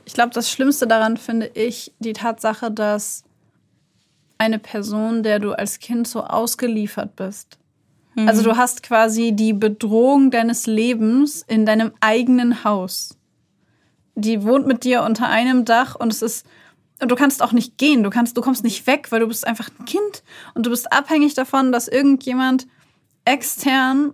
Ich 0.05 0.13
glaube, 0.13 0.34
das 0.34 0.49
Schlimmste 0.49 0.88
daran 0.88 1.17
finde 1.17 1.47
ich 1.47 1.93
die 1.99 2.13
Tatsache, 2.13 2.72
dass 2.72 3.24
eine 4.38 4.57
Person, 4.57 5.24
der 5.24 5.39
du 5.39 5.51
als 5.51 5.80
Kind 5.80 6.07
so 6.07 6.24
ausgeliefert 6.24 7.15
bist. 7.15 7.59
Also 8.26 8.43
du 8.43 8.57
hast 8.57 8.84
quasi 8.84 9.32
die 9.32 9.53
Bedrohung 9.53 10.32
deines 10.32 10.67
Lebens 10.67 11.43
in 11.47 11.65
deinem 11.65 11.93
eigenen 12.01 12.63
Haus. 12.63 13.17
Die 14.16 14.43
wohnt 14.43 14.68
mit 14.68 14.84
dir 14.84 15.03
unter 15.03 15.30
einem 15.30 15.66
Dach 15.66 15.95
und 15.95 16.12
es 16.12 16.22
ist 16.22 16.45
und 17.01 17.09
du 17.09 17.16
kannst 17.16 17.41
auch 17.41 17.51
nicht 17.51 17.80
gehen, 17.80 18.03
du 18.03 18.12
kannst 18.12 18.38
du 18.38 18.41
kommst 18.41 18.64
nicht 18.64 18.86
weg, 18.86 19.12
weil 19.12 19.22
du 19.22 19.28
bist 19.28 19.47
einfach 19.47 19.70
ein 19.80 19.86
Kind 19.86 20.24
und 20.53 20.66
du 20.66 20.70
bist 20.70 20.91
abhängig 20.91 21.34
davon, 21.34 21.72
dass 21.72 21.88
irgendjemand 21.88 22.68
extern 23.26 24.14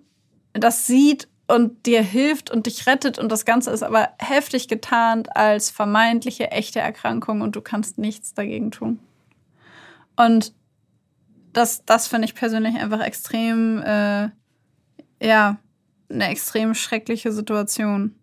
das 0.53 0.87
sieht 0.87 1.27
und 1.47 1.85
dir 1.85 2.01
hilft 2.01 2.51
und 2.51 2.65
dich 2.65 2.87
rettet 2.87 3.19
und 3.19 3.31
das 3.31 3.45
Ganze 3.45 3.71
ist 3.71 3.83
aber 3.83 4.09
heftig 4.19 4.67
getarnt 4.67 5.35
als 5.35 5.69
vermeintliche 5.69 6.51
echte 6.51 6.79
Erkrankung 6.79 7.41
und 7.41 7.55
du 7.55 7.61
kannst 7.61 7.97
nichts 7.97 8.33
dagegen 8.33 8.71
tun. 8.71 8.99
Und 10.15 10.53
das, 11.53 11.85
das 11.85 12.07
finde 12.07 12.25
ich 12.25 12.35
persönlich 12.35 12.75
einfach 12.75 13.01
extrem, 13.01 13.81
äh, 13.81 14.29
ja, 15.21 15.57
eine 16.09 16.27
extrem 16.29 16.73
schreckliche 16.73 17.31
Situation. 17.31 18.15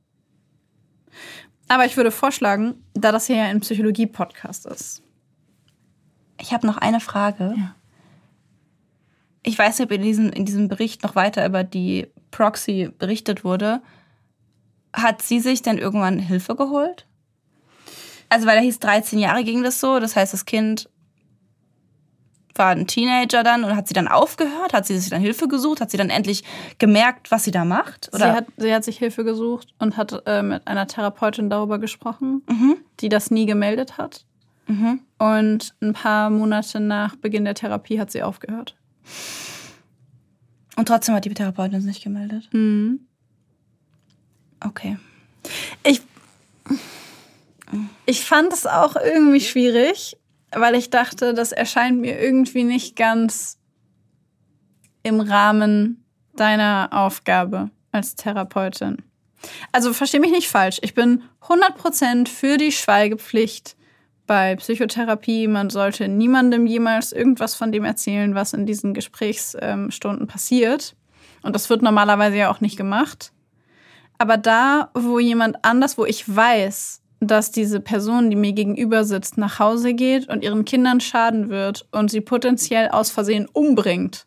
Aber 1.68 1.86
ich 1.86 1.96
würde 1.96 2.10
vorschlagen, 2.10 2.84
da 2.94 3.12
das 3.12 3.26
hier 3.26 3.36
ja 3.36 3.44
ein 3.44 3.60
Psychologie-Podcast 3.60 4.66
ist. 4.66 5.02
Ich 6.40 6.52
habe 6.52 6.66
noch 6.66 6.76
eine 6.76 7.00
Frage. 7.00 7.54
Ja. 7.56 7.74
Ich 9.42 9.58
weiß 9.58 9.78
nicht, 9.78 9.86
ob 9.86 9.92
in 9.92 10.02
diesem, 10.02 10.30
in 10.30 10.44
diesem 10.44 10.68
Bericht 10.68 11.02
noch 11.02 11.14
weiter 11.14 11.46
über 11.46 11.64
die 11.64 12.08
Proxy 12.30 12.90
berichtet 12.98 13.44
wurde. 13.44 13.82
Hat 14.92 15.22
sie 15.22 15.40
sich 15.40 15.62
denn 15.62 15.78
irgendwann 15.78 16.18
Hilfe 16.18 16.54
geholt? 16.56 17.06
Also, 18.28 18.46
weil 18.46 18.56
da 18.56 18.62
hieß 18.62 18.80
13 18.80 19.18
Jahre 19.18 19.44
ging 19.44 19.62
das 19.62 19.80
so. 19.80 20.00
Das 20.00 20.16
heißt, 20.16 20.32
das 20.32 20.44
Kind 20.44 20.88
war 22.54 22.68
ein 22.70 22.86
Teenager 22.86 23.42
dann 23.42 23.64
und 23.64 23.74
hat 23.74 23.88
sie 23.88 23.94
dann 23.94 24.08
aufgehört? 24.08 24.72
Hat 24.72 24.86
sie 24.86 24.96
sich 24.98 25.10
dann 25.10 25.20
Hilfe 25.20 25.48
gesucht? 25.48 25.80
Hat 25.80 25.90
sie 25.90 25.96
dann 25.96 26.10
endlich 26.10 26.44
gemerkt, 26.78 27.30
was 27.30 27.44
sie 27.44 27.50
da 27.50 27.64
macht? 27.64 28.08
Sie 28.12 28.22
hat, 28.22 28.46
sie 28.56 28.72
hat 28.72 28.84
sich 28.84 28.98
Hilfe 28.98 29.24
gesucht 29.24 29.74
und 29.78 29.96
hat 29.96 30.22
äh, 30.26 30.42
mit 30.42 30.66
einer 30.66 30.86
Therapeutin 30.86 31.50
darüber 31.50 31.78
gesprochen, 31.78 32.42
die 33.00 33.08
das 33.08 33.30
nie 33.30 33.46
gemeldet 33.46 33.98
hat. 33.98 34.24
Und 35.18 35.74
ein 35.82 35.92
paar 35.92 36.30
Monate 36.30 36.80
nach 36.80 37.16
Beginn 37.16 37.44
der 37.44 37.54
Therapie 37.54 38.00
hat 38.00 38.10
sie 38.10 38.22
aufgehört. 38.22 38.76
und 40.76 40.88
trotzdem 40.88 41.14
hat 41.14 41.24
die 41.26 41.34
Therapeutin 41.34 41.78
es 41.78 41.84
nicht 41.84 42.02
gemeldet. 42.02 42.48
Mhm. 42.52 43.00
Okay. 44.60 44.96
Ich, 45.82 46.00
ich 48.06 48.24
fand 48.24 48.52
es 48.52 48.66
auch 48.66 48.96
irgendwie 48.96 49.40
schwierig, 49.40 50.16
weil 50.54 50.74
ich 50.74 50.90
dachte, 50.90 51.34
das 51.34 51.52
erscheint 51.52 52.00
mir 52.00 52.20
irgendwie 52.20 52.64
nicht 52.64 52.96
ganz 52.96 53.58
im 55.02 55.20
Rahmen 55.20 56.04
deiner 56.34 56.88
Aufgabe 56.92 57.70
als 57.92 58.16
Therapeutin. 58.16 59.02
Also 59.72 59.92
verstehe 59.92 60.20
mich 60.20 60.32
nicht 60.32 60.48
falsch. 60.48 60.78
Ich 60.82 60.94
bin 60.94 61.22
100% 61.42 62.28
für 62.28 62.56
die 62.56 62.72
Schweigepflicht 62.72 63.76
bei 64.26 64.56
Psychotherapie. 64.56 65.46
Man 65.48 65.70
sollte 65.70 66.08
niemandem 66.08 66.66
jemals 66.66 67.12
irgendwas 67.12 67.54
von 67.54 67.70
dem 67.70 67.84
erzählen, 67.84 68.34
was 68.34 68.54
in 68.54 68.66
diesen 68.66 68.94
Gesprächsstunden 68.94 70.26
passiert. 70.26 70.96
Und 71.42 71.54
das 71.54 71.68
wird 71.68 71.82
normalerweise 71.82 72.38
ja 72.38 72.50
auch 72.50 72.60
nicht 72.60 72.76
gemacht. 72.76 73.32
Aber 74.16 74.36
da, 74.36 74.90
wo 74.94 75.18
jemand 75.18 75.64
anders, 75.64 75.98
wo 75.98 76.06
ich 76.06 76.34
weiß, 76.34 77.02
dass 77.26 77.50
diese 77.50 77.80
Person, 77.80 78.30
die 78.30 78.36
mir 78.36 78.52
gegenüber 78.52 79.04
sitzt, 79.04 79.38
nach 79.38 79.58
Hause 79.58 79.94
geht 79.94 80.28
und 80.28 80.42
ihren 80.42 80.64
Kindern 80.64 81.00
schaden 81.00 81.48
wird 81.48 81.86
und 81.92 82.10
sie 82.10 82.20
potenziell 82.20 82.88
aus 82.88 83.10
Versehen 83.10 83.46
umbringt, 83.52 84.26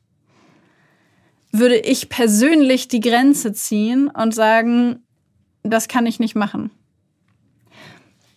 würde 1.52 1.78
ich 1.78 2.10
persönlich 2.10 2.88
die 2.88 3.00
Grenze 3.00 3.54
ziehen 3.54 4.10
und 4.10 4.34
sagen, 4.34 5.04
das 5.64 5.88
kann 5.88 6.06
ich 6.06 6.20
nicht 6.20 6.36
machen. 6.36 6.72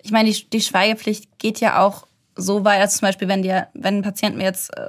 Ich 0.03 0.11
meine, 0.11 0.31
die, 0.31 0.51
die 0.51 0.61
Schweigepflicht 0.61 1.39
geht 1.39 1.61
ja 1.61 1.85
auch 1.85 2.07
so 2.35 2.65
weit, 2.65 2.81
als 2.81 2.97
zum 2.97 3.07
Beispiel, 3.07 3.29
wenn 3.29 3.43
dir, 3.43 3.69
wenn 3.75 3.99
ein 3.99 4.03
Patient 4.03 4.37
mir 4.37 4.45
jetzt, 4.45 4.77
äh, 4.77 4.89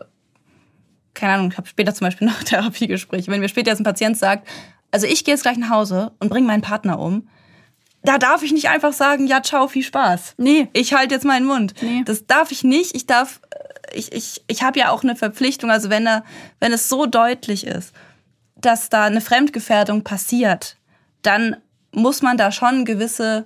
keine 1.14 1.34
Ahnung, 1.34 1.52
ich 1.52 1.58
habe 1.58 1.68
später 1.68 1.94
zum 1.94 2.08
Beispiel 2.08 2.28
noch 2.30 2.44
Therapiegespräche, 2.44 3.32
wenn 3.32 3.42
mir 3.42 3.50
später 3.50 3.72
jetzt 3.72 3.80
ein 3.80 3.86
Patient 3.86 4.18
sagt, 4.18 4.48
also 4.92 5.08
ich 5.08 5.24
gehe 5.24 5.34
jetzt 5.34 5.44
gleich 5.44 5.58
nach 5.58 5.70
Hause 5.70 6.12
und 6.20 6.30
bringe 6.30 6.48
meinen 6.48 6.62
Partner 6.62 7.00
um, 7.00 7.28
da 8.04 8.18
darf 8.18 8.44
ich 8.44 8.52
nicht 8.52 8.70
einfach 8.70 8.94
sagen, 8.94 9.28
ja, 9.28 9.44
ciao, 9.44 9.68
viel 9.68 9.84
Spaß. 9.84 10.36
Nee. 10.38 10.68
Ich 10.74 10.94
halte 10.94 11.14
jetzt 11.14 11.26
meinen 11.26 11.46
Mund. 11.46 11.74
Nee. 11.82 12.04
Das 12.06 12.26
darf 12.26 12.52
ich 12.52 12.64
nicht. 12.64 12.96
Ich 12.96 13.06
darf, 13.06 13.42
äh, 13.52 13.98
ich, 13.98 14.12
ich, 14.12 14.44
ich 14.48 14.64
habe 14.64 14.80
ja 14.80 14.90
auch 14.90 15.04
eine 15.04 15.16
Verpflichtung, 15.16 15.70
also 15.70 15.90
wenn, 15.90 16.06
da, 16.06 16.24
wenn 16.60 16.74
es 16.74 16.90
so 16.90 17.06
deutlich 17.06 17.66
ist, 17.68 17.94
dass 18.56 18.90
da 18.90 19.06
eine 19.06 19.22
Fremdgefährdung 19.22 20.04
passiert, 20.04 20.78
dann 21.22 21.58
muss 21.92 22.22
man 22.22 22.38
da 22.38 22.52
schon 22.52 22.86
gewisse, 22.86 23.46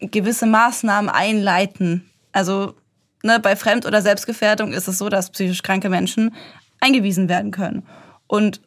gewisse 0.00 0.46
Maßnahmen 0.46 1.10
einleiten. 1.10 2.10
Also 2.32 2.74
ne, 3.22 3.38
bei 3.40 3.56
Fremd- 3.56 3.86
oder 3.86 4.02
Selbstgefährdung 4.02 4.72
ist 4.72 4.88
es 4.88 4.98
so, 4.98 5.08
dass 5.08 5.30
psychisch 5.30 5.62
kranke 5.62 5.88
Menschen 5.88 6.34
eingewiesen 6.80 7.28
werden 7.28 7.50
können. 7.50 7.86
Und 8.26 8.60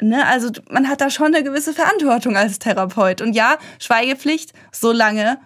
ne, 0.00 0.26
also 0.26 0.50
man 0.70 0.88
hat 0.88 1.00
da 1.00 1.10
schon 1.10 1.34
eine 1.34 1.44
gewisse 1.44 1.72
Verantwortung 1.72 2.36
als 2.36 2.58
Therapeut. 2.58 3.20
Und 3.20 3.34
ja, 3.34 3.58
Schweigepflicht, 3.78 4.52
solange 4.72 5.38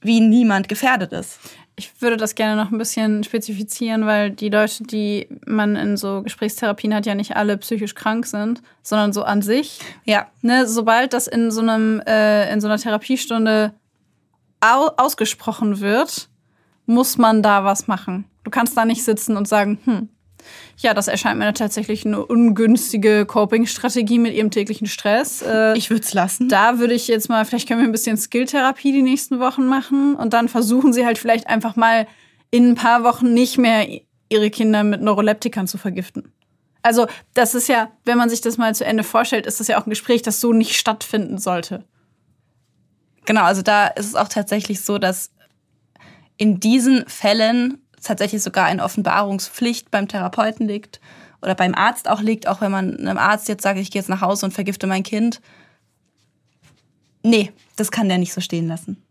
wie 0.00 0.20
niemand 0.20 0.68
gefährdet 0.68 1.12
ist. 1.12 1.38
Ich 1.78 2.00
würde 2.00 2.16
das 2.16 2.34
gerne 2.34 2.56
noch 2.56 2.70
ein 2.70 2.78
bisschen 2.78 3.22
spezifizieren, 3.22 4.06
weil 4.06 4.30
die 4.30 4.48
Leute, 4.48 4.84
die 4.84 5.28
man 5.44 5.76
in 5.76 5.98
so 5.98 6.22
Gesprächstherapien 6.22 6.94
hat, 6.94 7.04
ja 7.04 7.14
nicht 7.14 7.36
alle 7.36 7.58
psychisch 7.58 7.94
krank 7.94 8.24
sind, 8.24 8.62
sondern 8.82 9.12
so 9.12 9.24
an 9.24 9.42
sich. 9.42 9.80
Ja. 10.04 10.26
Ne, 10.40 10.66
sobald 10.66 11.12
das 11.12 11.26
in 11.26 11.50
so 11.50 11.60
einem 11.60 12.00
äh, 12.06 12.50
in 12.50 12.62
so 12.62 12.68
einer 12.68 12.78
Therapiestunde 12.78 13.74
au 14.60 14.90
ausgesprochen 14.96 15.80
wird, 15.80 16.28
muss 16.86 17.18
man 17.18 17.42
da 17.42 17.64
was 17.64 17.88
machen. 17.88 18.24
Du 18.44 18.50
kannst 18.50 18.76
da 18.76 18.86
nicht 18.86 19.04
sitzen 19.04 19.36
und 19.36 19.46
sagen, 19.46 19.78
hm, 19.84 20.08
ja, 20.78 20.94
das 20.94 21.08
erscheint 21.08 21.38
mir 21.38 21.52
tatsächlich 21.54 22.04
eine 22.04 22.24
ungünstige 22.24 23.26
Coping-Strategie 23.26 24.18
mit 24.18 24.34
ihrem 24.34 24.50
täglichen 24.50 24.86
Stress. 24.86 25.42
Äh, 25.42 25.76
ich 25.76 25.90
würde 25.90 26.02
es 26.02 26.14
lassen. 26.14 26.48
Da 26.48 26.78
würde 26.78 26.94
ich 26.94 27.08
jetzt 27.08 27.28
mal, 27.28 27.44
vielleicht 27.44 27.68
können 27.68 27.80
wir 27.80 27.88
ein 27.88 27.92
bisschen 27.92 28.16
Skilltherapie 28.16 28.92
die 28.92 29.02
nächsten 29.02 29.40
Wochen 29.40 29.66
machen 29.66 30.14
und 30.14 30.32
dann 30.32 30.48
versuchen 30.48 30.92
sie 30.92 31.06
halt 31.06 31.18
vielleicht 31.18 31.46
einfach 31.46 31.76
mal 31.76 32.06
in 32.50 32.70
ein 32.70 32.74
paar 32.74 33.04
Wochen 33.04 33.32
nicht 33.34 33.58
mehr 33.58 33.86
ihre 34.28 34.50
Kinder 34.50 34.84
mit 34.84 35.02
Neuroleptikern 35.02 35.66
zu 35.66 35.78
vergiften. 35.78 36.32
Also, 36.82 37.06
das 37.34 37.54
ist 37.54 37.68
ja, 37.68 37.90
wenn 38.04 38.16
man 38.16 38.30
sich 38.30 38.40
das 38.40 38.58
mal 38.58 38.74
zu 38.74 38.84
Ende 38.84 39.02
vorstellt, 39.02 39.46
ist 39.46 39.58
das 39.58 39.66
ja 39.66 39.80
auch 39.80 39.86
ein 39.86 39.90
Gespräch, 39.90 40.22
das 40.22 40.40
so 40.40 40.52
nicht 40.52 40.76
stattfinden 40.76 41.38
sollte. 41.38 41.84
Genau, 43.24 43.42
also 43.42 43.62
da 43.62 43.88
ist 43.88 44.06
es 44.06 44.14
auch 44.14 44.28
tatsächlich 44.28 44.82
so, 44.82 44.98
dass 44.98 45.32
in 46.36 46.60
diesen 46.60 47.04
Fällen 47.08 47.82
tatsächlich 48.02 48.42
sogar 48.42 48.66
eine 48.66 48.82
Offenbarungspflicht 48.82 49.90
beim 49.90 50.08
Therapeuten 50.08 50.66
liegt 50.66 51.00
oder 51.42 51.54
beim 51.54 51.74
Arzt 51.74 52.08
auch 52.08 52.20
liegt, 52.20 52.48
auch 52.48 52.60
wenn 52.60 52.70
man 52.70 52.96
einem 52.96 53.18
Arzt 53.18 53.48
jetzt 53.48 53.62
sagt, 53.62 53.78
ich 53.78 53.90
gehe 53.90 54.00
jetzt 54.00 54.08
nach 54.08 54.20
Hause 54.20 54.46
und 54.46 54.52
vergifte 54.52 54.86
mein 54.86 55.02
Kind. 55.02 55.40
Nee, 57.22 57.52
das 57.76 57.90
kann 57.90 58.08
der 58.08 58.18
nicht 58.18 58.32
so 58.32 58.40
stehen 58.40 58.68
lassen. 58.68 59.02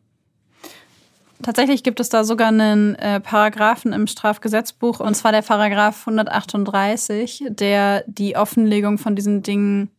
Tatsächlich 1.43 1.83
gibt 1.83 1.99
es 1.99 2.09
da 2.09 2.23
sogar 2.23 2.47
einen 2.47 2.95
äh, 2.95 3.19
Paragraphen 3.19 3.93
im 3.93 4.07
Strafgesetzbuch, 4.07 4.99
und 4.99 5.15
zwar 5.15 5.31
der 5.31 5.41
Paragraph 5.41 6.07
138, 6.07 7.43
der 7.49 8.03
die 8.07 8.37
Offenlegung 8.37 8.97
von 8.97 9.15
diesen 9.15 9.43
Dingen 9.43 9.91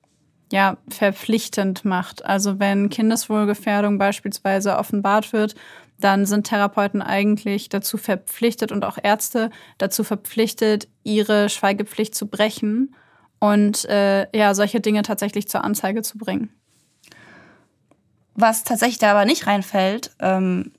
ja, 0.50 0.76
verpflichtend 0.88 1.84
macht. 1.84 2.24
Also 2.24 2.58
wenn 2.58 2.88
Kindeswohlgefährdung 2.88 3.98
beispielsweise 3.98 4.76
offenbart 4.78 5.32
wird, 5.32 5.54
dann 5.98 6.26
sind 6.26 6.46
Therapeuten 6.46 7.02
eigentlich 7.02 7.68
dazu 7.68 7.96
verpflichtet 7.96 8.72
und 8.72 8.84
auch 8.84 8.98
Ärzte 9.02 9.50
dazu 9.78 10.04
verpflichtet, 10.04 10.88
ihre 11.04 11.48
Schweigepflicht 11.48 12.14
zu 12.14 12.26
brechen 12.26 12.94
und 13.38 13.84
äh, 13.86 14.26
ja, 14.36 14.54
solche 14.54 14.80
Dinge 14.80 15.02
tatsächlich 15.02 15.48
zur 15.48 15.64
Anzeige 15.64 16.02
zu 16.02 16.18
bringen. 16.18 16.50
Was 18.34 18.64
tatsächlich 18.64 18.98
da 18.98 19.12
aber 19.12 19.24
nicht 19.24 19.46
reinfällt, 19.46 20.10
ähm, 20.20 20.72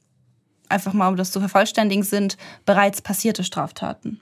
einfach 0.70 0.94
mal 0.94 1.08
um 1.08 1.16
das 1.16 1.32
zu 1.32 1.40
vervollständigen, 1.40 2.04
sind 2.04 2.38
bereits 2.66 3.02
passierte 3.02 3.44
Straftaten. 3.44 4.22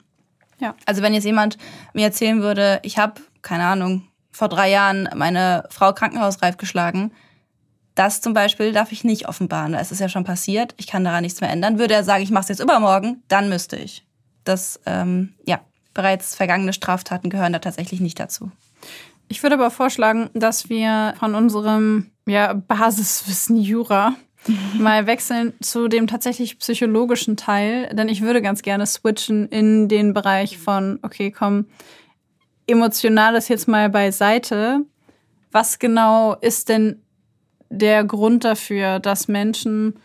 Ja. 0.58 0.74
Also 0.86 1.02
wenn 1.02 1.12
jetzt 1.12 1.24
jemand 1.24 1.58
mir 1.92 2.04
erzählen 2.04 2.40
würde, 2.40 2.80
ich 2.82 2.96
habe, 2.98 3.20
keine 3.42 3.66
Ahnung, 3.66 4.08
vor 4.30 4.48
drei 4.48 4.70
Jahren 4.70 5.08
meine 5.14 5.64
Frau 5.70 5.92
krankenhausreif 5.92 6.56
geschlagen, 6.56 7.12
das 7.96 8.20
zum 8.20 8.34
Beispiel 8.34 8.72
darf 8.72 8.92
ich 8.92 9.02
nicht 9.02 9.26
offenbaren. 9.26 9.74
Es 9.74 9.90
ist 9.90 10.00
ja 10.00 10.08
schon 10.08 10.22
passiert, 10.22 10.74
ich 10.76 10.86
kann 10.86 11.02
daran 11.02 11.22
nichts 11.22 11.40
mehr 11.40 11.50
ändern. 11.50 11.78
Würde 11.78 11.94
er 11.94 12.04
sagen, 12.04 12.22
ich 12.22 12.30
mache 12.30 12.42
es 12.42 12.48
jetzt 12.50 12.60
übermorgen, 12.60 13.22
dann 13.26 13.48
müsste 13.48 13.76
ich. 13.76 14.06
Das, 14.44 14.78
ähm, 14.86 15.34
ja, 15.46 15.60
bereits 15.94 16.36
vergangene 16.36 16.74
Straftaten 16.74 17.30
gehören 17.30 17.54
da 17.54 17.58
tatsächlich 17.58 18.00
nicht 18.00 18.20
dazu. 18.20 18.52
Ich 19.28 19.42
würde 19.42 19.54
aber 19.54 19.70
vorschlagen, 19.70 20.30
dass 20.34 20.68
wir 20.68 21.14
von 21.18 21.34
unserem 21.34 22.10
ja, 22.26 22.52
Basiswissen 22.52 23.56
Jura 23.56 24.14
mal 24.78 25.06
wechseln 25.06 25.54
zu 25.60 25.88
dem 25.88 26.06
tatsächlich 26.06 26.58
psychologischen 26.58 27.36
Teil, 27.36 27.88
denn 27.94 28.10
ich 28.10 28.20
würde 28.20 28.42
ganz 28.42 28.60
gerne 28.62 28.86
switchen 28.86 29.48
in 29.48 29.88
den 29.88 30.12
Bereich 30.12 30.58
von, 30.58 30.98
okay, 31.02 31.30
komm, 31.30 31.64
emotionales 32.66 33.48
jetzt 33.48 33.68
mal 33.68 33.88
beiseite. 33.88 34.80
Was 35.50 35.78
genau 35.78 36.34
ist 36.34 36.68
denn 36.68 37.02
der 37.70 38.04
Grund 38.04 38.44
dafür, 38.44 38.98
dass 38.98 39.28
Menschen 39.28 39.98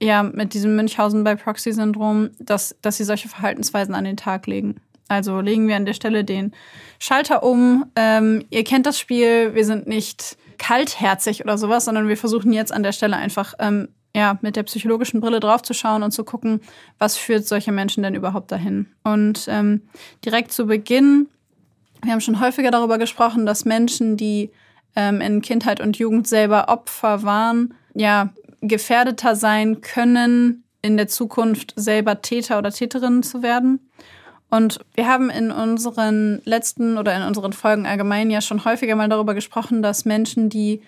ja 0.00 0.22
mit 0.22 0.54
diesem 0.54 0.76
Münchhausen 0.76 1.24
bei 1.24 1.34
Proxy-Syndrom, 1.34 2.30
dass, 2.38 2.76
dass 2.82 2.96
sie 2.96 3.04
solche 3.04 3.28
Verhaltensweisen 3.28 3.94
an 3.94 4.04
den 4.04 4.16
Tag 4.16 4.46
legen. 4.46 4.80
Also 5.08 5.40
legen 5.40 5.68
wir 5.68 5.76
an 5.76 5.86
der 5.86 5.94
Stelle 5.94 6.24
den 6.24 6.52
Schalter 6.98 7.42
um. 7.42 7.86
Ähm, 7.96 8.44
ihr 8.50 8.64
kennt 8.64 8.86
das 8.86 8.98
Spiel, 8.98 9.54
wir 9.54 9.64
sind 9.64 9.86
nicht 9.86 10.36
kaltherzig 10.58 11.42
oder 11.42 11.56
sowas, 11.56 11.86
sondern 11.86 12.08
wir 12.08 12.16
versuchen 12.16 12.52
jetzt 12.52 12.72
an 12.72 12.82
der 12.82 12.92
Stelle 12.92 13.16
einfach 13.16 13.54
ähm, 13.58 13.88
ja, 14.14 14.38
mit 14.42 14.56
der 14.56 14.64
psychologischen 14.64 15.20
Brille 15.20 15.40
draufzuschauen 15.40 16.02
und 16.02 16.10
zu 16.10 16.24
gucken, 16.24 16.60
was 16.98 17.16
führt 17.16 17.46
solche 17.46 17.72
Menschen 17.72 18.02
denn 18.02 18.14
überhaupt 18.14 18.52
dahin. 18.52 18.86
Und 19.04 19.46
ähm, 19.48 19.82
direkt 20.24 20.52
zu 20.52 20.66
Beginn, 20.66 21.28
wir 22.02 22.12
haben 22.12 22.20
schon 22.20 22.40
häufiger 22.40 22.70
darüber 22.70 22.98
gesprochen, 22.98 23.46
dass 23.46 23.64
Menschen, 23.64 24.16
die 24.16 24.50
ähm, 24.96 25.20
in 25.20 25.42
Kindheit 25.42 25.80
und 25.80 25.98
Jugend 25.98 26.26
selber 26.26 26.68
Opfer 26.68 27.22
waren, 27.22 27.74
ja, 27.94 28.30
gefährdeter 28.60 29.36
sein 29.36 29.80
können, 29.80 30.64
in 30.82 30.96
der 30.96 31.08
Zukunft 31.08 31.74
selber 31.76 32.22
Täter 32.22 32.58
oder 32.58 32.70
Täterinnen 32.70 33.22
zu 33.22 33.42
werden. 33.42 33.90
Und 34.50 34.80
wir 34.94 35.06
haben 35.06 35.28
in 35.30 35.50
unseren 35.50 36.40
letzten 36.44 36.96
oder 36.96 37.14
in 37.14 37.22
unseren 37.22 37.52
Folgen 37.52 37.86
allgemein 37.86 38.30
ja 38.30 38.40
schon 38.40 38.64
häufiger 38.64 38.96
mal 38.96 39.08
darüber 39.08 39.34
gesprochen, 39.34 39.82
dass 39.82 40.04
Menschen, 40.04 40.48
die 40.48 40.82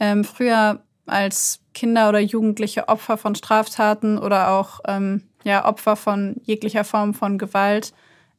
ähm, 0.00 0.24
früher 0.24 0.82
als 1.06 1.60
Kinder 1.74 2.08
oder 2.08 2.18
Jugendliche 2.18 2.88
Opfer 2.88 3.16
von 3.16 3.34
Straftaten 3.34 4.18
oder 4.18 4.50
auch 4.50 4.80
ähm, 4.86 5.22
ja, 5.44 5.64
Opfer 5.64 5.96
von 5.96 6.36
jeglicher 6.44 6.84
Form 6.84 7.14
von 7.14 7.38
Gewalt 7.38 7.92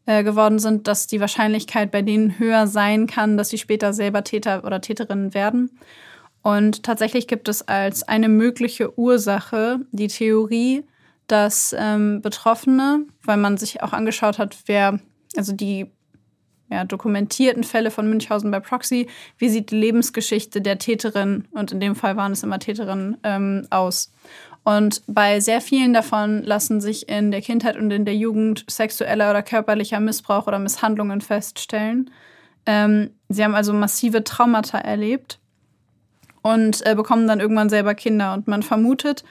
äh, 0.06 0.24
geworden 0.24 0.60
sind, 0.60 0.88
dass 0.88 1.08
die 1.08 1.20
Wahrscheinlichkeit 1.20 1.92
bei 1.92 2.02
denen 2.02 2.40
höher 2.40 2.68
sein 2.68 3.08
kann, 3.08 3.38
dass 3.38 3.50
sie 3.50 3.58
später 3.58 3.94
selber 3.94 4.24
Täter 4.24 4.64
oder 4.64 4.82
Täterinnen 4.82 5.34
werden. 5.34 5.72
Und 6.42 6.84
tatsächlich 6.84 7.28
gibt 7.28 7.50
es 7.50 7.68
als 7.68 8.04
eine 8.04 8.30
mögliche 8.30 9.00
Ursache 9.00 9.80
die 9.92 10.08
Theorie, 10.08 10.84
dass 11.26 11.76
ähm, 11.78 12.22
Betroffene, 12.22 13.06
weil 13.24 13.38
man 13.38 13.58
sich 13.58 13.82
auch 13.82 13.94
angeschaut 13.94 14.38
hat, 14.38 14.56
wer, 14.68 15.00
also 15.36 15.54
die 15.54 15.88
ja, 16.70 16.84
dokumentierten 16.84 17.64
Fälle 17.64 17.92
von 17.92 18.08
Münchhausen 18.08 18.52
bei 18.52 18.60
Proxy, 18.60 19.08
wie 19.38 19.50
sieht 19.50 19.72
die 19.72 19.78
Lebensgeschichte 19.78 20.62
der 20.62 20.78
Täterin, 20.78 21.48
und 21.52 21.72
in 21.72 21.80
dem 21.80 21.96
Fall 21.96 22.18
waren 22.18 22.32
es 22.32 22.44
immer 22.44 22.60
Täterinnen, 22.60 23.18
ähm, 23.24 23.68
aus. 23.70 24.12
Und 24.66 25.04
bei 25.06 25.40
sehr 25.42 25.62
vielen 25.62 25.94
davon 25.94 26.42
lassen 26.42 26.82
sich 26.82 27.08
in 27.08 27.30
der 27.30 27.42
Kindheit 27.42 27.78
und 27.78 27.92
in 27.92 28.04
der 28.04 28.16
Jugend 28.16 28.66
sexueller 28.68 29.30
oder 29.30 29.44
körperlicher 29.44 30.00
Missbrauch 30.00 30.48
oder 30.48 30.58
Misshandlungen 30.58 31.22
feststellen. 31.22 32.10
Ähm, 32.66 33.12
sie 33.30 33.44
haben 33.44 33.54
also 33.54 33.74
massive 33.74 34.24
Traumata 34.24 34.80
erlebt 34.80 35.40
und 36.42 36.84
äh, 36.84 36.96
bekommen 36.96 37.28
dann 37.28 37.40
irgendwann 37.40 37.70
selber 37.70 37.94
Kinder. 37.94 38.34
Und 38.34 38.48
man 38.48 38.64
vermutet, 38.64 39.24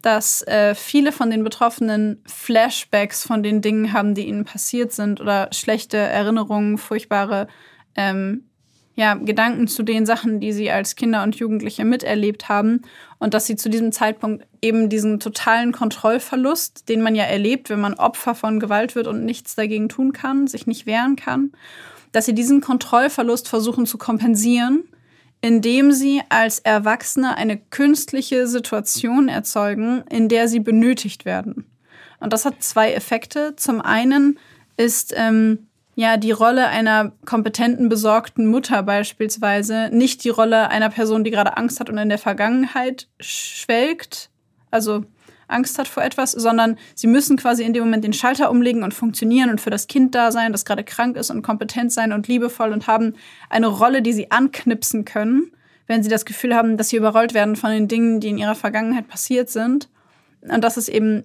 dass 0.00 0.40
äh, 0.46 0.74
viele 0.74 1.12
von 1.12 1.28
den 1.28 1.44
Betroffenen 1.44 2.22
Flashbacks 2.24 3.26
von 3.26 3.42
den 3.42 3.60
Dingen 3.60 3.92
haben, 3.92 4.14
die 4.14 4.26
ihnen 4.26 4.46
passiert 4.46 4.92
sind 4.92 5.20
oder 5.20 5.50
schlechte 5.52 5.98
Erinnerungen, 5.98 6.78
furchtbare 6.78 7.46
ähm, 7.94 8.47
ja, 8.98 9.14
Gedanken 9.14 9.68
zu 9.68 9.84
den 9.84 10.06
Sachen, 10.06 10.40
die 10.40 10.52
sie 10.52 10.72
als 10.72 10.96
Kinder 10.96 11.22
und 11.22 11.36
Jugendliche 11.36 11.84
miterlebt 11.84 12.48
haben 12.48 12.82
und 13.20 13.32
dass 13.32 13.46
sie 13.46 13.54
zu 13.54 13.70
diesem 13.70 13.92
Zeitpunkt 13.92 14.44
eben 14.60 14.88
diesen 14.88 15.20
totalen 15.20 15.70
Kontrollverlust, 15.70 16.88
den 16.88 17.00
man 17.02 17.14
ja 17.14 17.22
erlebt, 17.22 17.70
wenn 17.70 17.80
man 17.80 17.94
Opfer 17.94 18.34
von 18.34 18.58
Gewalt 18.58 18.96
wird 18.96 19.06
und 19.06 19.24
nichts 19.24 19.54
dagegen 19.54 19.88
tun 19.88 20.12
kann, 20.12 20.48
sich 20.48 20.66
nicht 20.66 20.84
wehren 20.84 21.14
kann, 21.14 21.52
dass 22.10 22.26
sie 22.26 22.34
diesen 22.34 22.60
Kontrollverlust 22.60 23.48
versuchen 23.48 23.86
zu 23.86 23.98
kompensieren, 23.98 24.82
indem 25.42 25.92
sie 25.92 26.20
als 26.28 26.58
Erwachsene 26.58 27.36
eine 27.36 27.56
künstliche 27.56 28.48
Situation 28.48 29.28
erzeugen, 29.28 30.02
in 30.10 30.28
der 30.28 30.48
sie 30.48 30.58
benötigt 30.58 31.24
werden. 31.24 31.66
Und 32.18 32.32
das 32.32 32.44
hat 32.44 32.64
zwei 32.64 32.92
Effekte. 32.94 33.54
Zum 33.54 33.80
einen 33.80 34.40
ist 34.76 35.14
ähm, 35.16 35.67
ja 35.98 36.16
die 36.16 36.30
Rolle 36.30 36.68
einer 36.68 37.10
kompetenten, 37.24 37.88
besorgten 37.88 38.46
Mutter 38.46 38.84
beispielsweise 38.84 39.90
nicht 39.92 40.22
die 40.22 40.28
Rolle 40.28 40.68
einer 40.68 40.90
Person, 40.90 41.24
die 41.24 41.32
gerade 41.32 41.56
Angst 41.56 41.80
hat 41.80 41.90
und 41.90 41.98
in 41.98 42.08
der 42.08 42.18
Vergangenheit 42.18 43.08
schwelgt, 43.18 44.30
also 44.70 45.04
Angst 45.48 45.76
hat 45.76 45.88
vor 45.88 46.04
etwas, 46.04 46.30
sondern 46.30 46.78
sie 46.94 47.08
müssen 47.08 47.36
quasi 47.36 47.64
in 47.64 47.72
dem 47.72 47.82
Moment 47.82 48.04
den 48.04 48.12
Schalter 48.12 48.48
umlegen 48.52 48.84
und 48.84 48.94
funktionieren 48.94 49.50
und 49.50 49.60
für 49.60 49.70
das 49.70 49.88
Kind 49.88 50.14
da 50.14 50.30
sein, 50.30 50.52
das 50.52 50.64
gerade 50.64 50.84
krank 50.84 51.16
ist 51.16 51.30
und 51.30 51.42
kompetent 51.42 51.92
sein 51.92 52.12
und 52.12 52.28
liebevoll 52.28 52.72
und 52.72 52.86
haben 52.86 53.14
eine 53.50 53.66
Rolle, 53.66 54.00
die 54.00 54.12
sie 54.12 54.30
anknipsen 54.30 55.04
können, 55.04 55.50
wenn 55.88 56.04
sie 56.04 56.10
das 56.10 56.24
Gefühl 56.24 56.54
haben, 56.54 56.76
dass 56.76 56.90
sie 56.90 56.96
überrollt 56.96 57.34
werden 57.34 57.56
von 57.56 57.70
den 57.70 57.88
Dingen, 57.88 58.20
die 58.20 58.28
in 58.28 58.38
ihrer 58.38 58.54
Vergangenheit 58.54 59.08
passiert 59.08 59.50
sind. 59.50 59.88
Und 60.42 60.62
das 60.62 60.76
ist 60.76 60.88
eben 60.88 61.24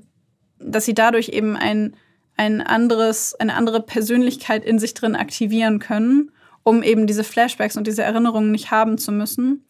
dass 0.64 0.86
sie 0.86 0.94
dadurch 0.94 1.30
eben 1.30 1.56
ein, 1.56 1.96
ein 2.36 2.62
anderes, 2.62 3.36
eine 3.36 3.56
andere 3.56 3.82
Persönlichkeit 3.82 4.66
in 4.66 4.80
sich 4.80 4.94
drin 4.94 5.16
aktivieren 5.16 5.80
können, 5.80 6.32
um 6.64 6.84
eben 6.84 7.08
diese 7.08 7.24
Flashbacks 7.24 7.78
und 7.78 7.88
diese 7.88 8.04
Erinnerungen 8.04 8.52
nicht 8.52 8.72
haben 8.72 8.98
zu 8.98 9.12
müssen. 9.12 9.66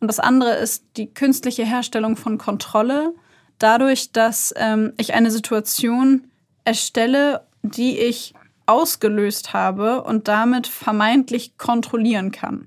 Und 0.00 0.08
das 0.08 0.18
andere 0.18 0.56
ist 0.56 0.84
die 0.96 1.12
künstliche 1.12 1.64
Herstellung 1.64 2.16
von 2.16 2.36
Kontrolle, 2.36 3.14
dadurch, 3.58 4.12
dass 4.12 4.52
ähm, 4.56 4.92
ich 4.98 5.14
eine 5.14 5.30
Situation 5.30 6.26
erstelle, 6.64 7.46
die 7.62 7.98
ich 7.98 8.34
ausgelöst 8.66 9.52
habe 9.52 10.02
und 10.02 10.28
damit 10.28 10.66
vermeintlich 10.66 11.56
kontrollieren 11.58 12.32
kann. 12.32 12.66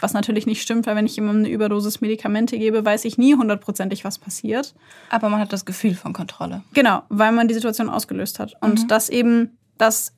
Was 0.00 0.12
natürlich 0.12 0.46
nicht 0.46 0.62
stimmt, 0.62 0.86
weil 0.86 0.96
wenn 0.96 1.06
ich 1.06 1.16
jemandem 1.16 1.44
eine 1.44 1.54
Überdosis 1.54 2.00
Medikamente 2.00 2.58
gebe, 2.58 2.84
weiß 2.84 3.04
ich 3.04 3.18
nie 3.18 3.34
hundertprozentig, 3.34 4.04
was 4.04 4.18
passiert. 4.18 4.74
Aber 5.10 5.28
man 5.28 5.40
hat 5.40 5.52
das 5.52 5.64
Gefühl 5.64 5.94
von 5.94 6.12
Kontrolle. 6.12 6.62
Genau, 6.72 7.02
weil 7.08 7.32
man 7.32 7.48
die 7.48 7.54
Situation 7.54 7.90
ausgelöst 7.90 8.38
hat. 8.38 8.54
Und 8.60 8.84
mhm. 8.84 8.88
dass 8.88 9.08
eben 9.08 9.58
das, 9.76 10.12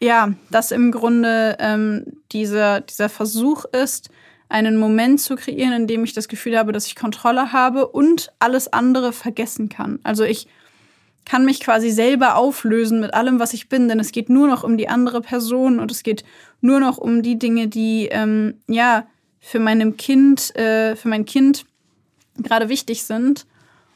ja, 0.00 0.34
das 0.50 0.70
im 0.70 0.92
Grunde 0.92 1.56
ähm, 1.60 2.04
dieser, 2.32 2.82
dieser 2.82 3.08
Versuch 3.08 3.64
ist, 3.64 4.10
einen 4.48 4.76
Moment 4.76 5.20
zu 5.20 5.36
kreieren, 5.36 5.72
in 5.72 5.86
dem 5.86 6.04
ich 6.04 6.12
das 6.12 6.28
Gefühl 6.28 6.58
habe, 6.58 6.72
dass 6.72 6.86
ich 6.86 6.94
Kontrolle 6.94 7.52
habe 7.52 7.88
und 7.88 8.32
alles 8.38 8.72
andere 8.72 9.12
vergessen 9.12 9.68
kann. 9.68 9.98
Also 10.02 10.24
ich 10.24 10.46
kann 11.24 11.44
mich 11.44 11.60
quasi 11.60 11.90
selber 11.90 12.36
auflösen 12.36 13.00
mit 13.00 13.14
allem, 13.14 13.38
was 13.38 13.54
ich 13.54 13.68
bin, 13.68 13.88
denn 13.88 14.00
es 14.00 14.12
geht 14.12 14.28
nur 14.28 14.46
noch 14.46 14.62
um 14.62 14.76
die 14.76 14.88
andere 14.88 15.20
Person 15.20 15.80
und 15.80 15.90
es 15.90 16.02
geht 16.02 16.24
nur 16.60 16.80
noch 16.80 16.98
um 16.98 17.22
die 17.22 17.38
Dinge, 17.38 17.68
die 17.68 18.08
ähm, 18.10 18.54
ja 18.66 19.06
für 19.40 19.58
meinem 19.58 19.96
Kind, 19.96 20.54
äh, 20.56 20.96
für 20.96 21.08
mein 21.08 21.24
Kind 21.24 21.66
gerade 22.38 22.68
wichtig 22.68 23.04
sind. 23.04 23.46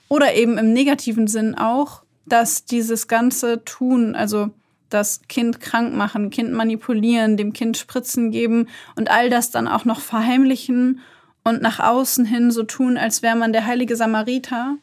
Oder 0.09 0.35
eben 0.35 0.57
im 0.57 0.73
negativen 0.73 1.27
Sinn 1.27 1.55
auch, 1.55 2.03
dass 2.27 2.65
dieses 2.65 3.09
ganze 3.09 3.65
Tun, 3.65 4.15
also 4.15 4.51
das 4.89 5.23
Kind 5.29 5.61
krank 5.61 5.95
machen, 5.95 6.31
Kind 6.31 6.53
manipulieren, 6.53 7.37
dem 7.37 7.53
Kind 7.53 7.77
Spritzen 7.77 8.31
geben 8.31 8.69
und 8.97 9.11
all 9.11 9.29
das 9.29 9.51
dann 9.51 9.69
auch 9.69 9.85
noch 9.85 10.01
verheimlichen 10.01 11.01
und 11.45 11.63
nach 11.63 11.81
außen 11.81 12.25
hin 12.25 12.51
so 12.51 12.63
tun, 12.63 12.97
als 12.97 13.23
wäre 13.23 13.37
man 13.37 13.53
der 13.53 13.67
heilige 13.67 13.97
Samariter 13.97 14.77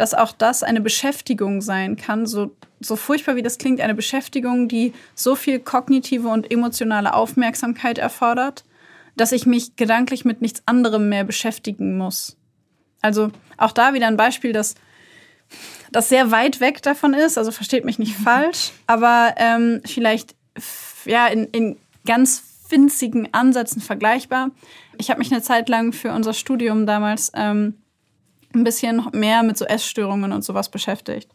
dass 0.00 0.14
auch 0.14 0.32
das 0.32 0.62
eine 0.62 0.80
Beschäftigung 0.80 1.60
sein 1.60 1.96
kann, 1.96 2.24
so, 2.24 2.56
so 2.80 2.96
furchtbar 2.96 3.36
wie 3.36 3.42
das 3.42 3.58
klingt, 3.58 3.82
eine 3.82 3.94
Beschäftigung, 3.94 4.66
die 4.66 4.94
so 5.14 5.36
viel 5.36 5.58
kognitive 5.58 6.26
und 6.26 6.50
emotionale 6.50 7.12
Aufmerksamkeit 7.12 7.98
erfordert, 7.98 8.64
dass 9.14 9.30
ich 9.30 9.44
mich 9.44 9.76
gedanklich 9.76 10.24
mit 10.24 10.40
nichts 10.40 10.62
anderem 10.64 11.10
mehr 11.10 11.24
beschäftigen 11.24 11.98
muss. 11.98 12.38
Also 13.02 13.30
auch 13.58 13.72
da 13.72 13.92
wieder 13.92 14.06
ein 14.06 14.16
Beispiel, 14.16 14.54
das, 14.54 14.74
das 15.92 16.08
sehr 16.08 16.30
weit 16.30 16.60
weg 16.60 16.80
davon 16.80 17.12
ist, 17.12 17.36
also 17.36 17.52
versteht 17.52 17.84
mich 17.84 17.98
nicht 17.98 18.16
falsch, 18.24 18.72
aber 18.86 19.34
ähm, 19.36 19.82
vielleicht 19.84 20.34
ja, 21.04 21.26
in, 21.26 21.44
in 21.48 21.76
ganz 22.06 22.42
winzigen 22.70 23.34
Ansätzen 23.34 23.82
vergleichbar. 23.82 24.50
Ich 24.96 25.10
habe 25.10 25.18
mich 25.18 25.30
eine 25.30 25.42
Zeit 25.42 25.68
lang 25.68 25.92
für 25.92 26.12
unser 26.12 26.32
Studium 26.32 26.86
damals 26.86 27.30
ähm, 27.34 27.74
ein 28.54 28.64
bisschen 28.64 29.06
mehr 29.12 29.42
mit 29.42 29.56
so 29.56 29.64
Essstörungen 29.64 30.32
und 30.32 30.44
sowas 30.44 30.70
beschäftigt. 30.70 31.30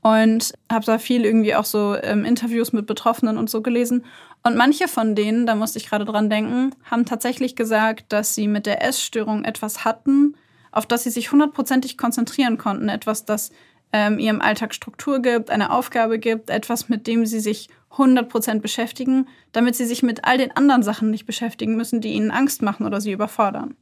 Und 0.00 0.52
habe 0.70 0.84
da 0.84 0.98
viel 0.98 1.24
irgendwie 1.24 1.54
auch 1.54 1.64
so 1.64 1.96
ähm, 2.00 2.24
Interviews 2.24 2.72
mit 2.72 2.86
Betroffenen 2.86 3.36
und 3.36 3.50
so 3.50 3.62
gelesen. 3.62 4.04
Und 4.44 4.56
manche 4.56 4.86
von 4.86 5.14
denen, 5.14 5.46
da 5.46 5.54
musste 5.54 5.78
ich 5.78 5.88
gerade 5.88 6.04
dran 6.04 6.30
denken, 6.30 6.74
haben 6.84 7.04
tatsächlich 7.04 7.56
gesagt, 7.56 8.12
dass 8.12 8.34
sie 8.34 8.46
mit 8.46 8.66
der 8.66 8.82
Essstörung 8.86 9.44
etwas 9.44 9.84
hatten, 9.84 10.36
auf 10.70 10.86
das 10.86 11.02
sie 11.02 11.10
sich 11.10 11.32
hundertprozentig 11.32 11.98
konzentrieren 11.98 12.58
konnten. 12.58 12.88
Etwas, 12.88 13.24
das 13.24 13.50
ähm, 13.92 14.18
ihrem 14.18 14.40
Alltag 14.40 14.74
Struktur 14.74 15.20
gibt, 15.20 15.50
eine 15.50 15.72
Aufgabe 15.72 16.18
gibt, 16.18 16.50
etwas, 16.50 16.88
mit 16.88 17.06
dem 17.06 17.26
sie 17.26 17.40
sich 17.40 17.68
100% 17.92 18.60
beschäftigen, 18.60 19.26
damit 19.52 19.76
sie 19.76 19.86
sich 19.86 20.02
mit 20.02 20.24
all 20.24 20.38
den 20.38 20.52
anderen 20.56 20.82
Sachen 20.82 21.10
nicht 21.10 21.26
beschäftigen 21.26 21.76
müssen, 21.76 22.00
die 22.00 22.12
ihnen 22.12 22.30
Angst 22.30 22.62
machen 22.62 22.86
oder 22.86 23.00
sie 23.00 23.12
überfordern. 23.12 23.76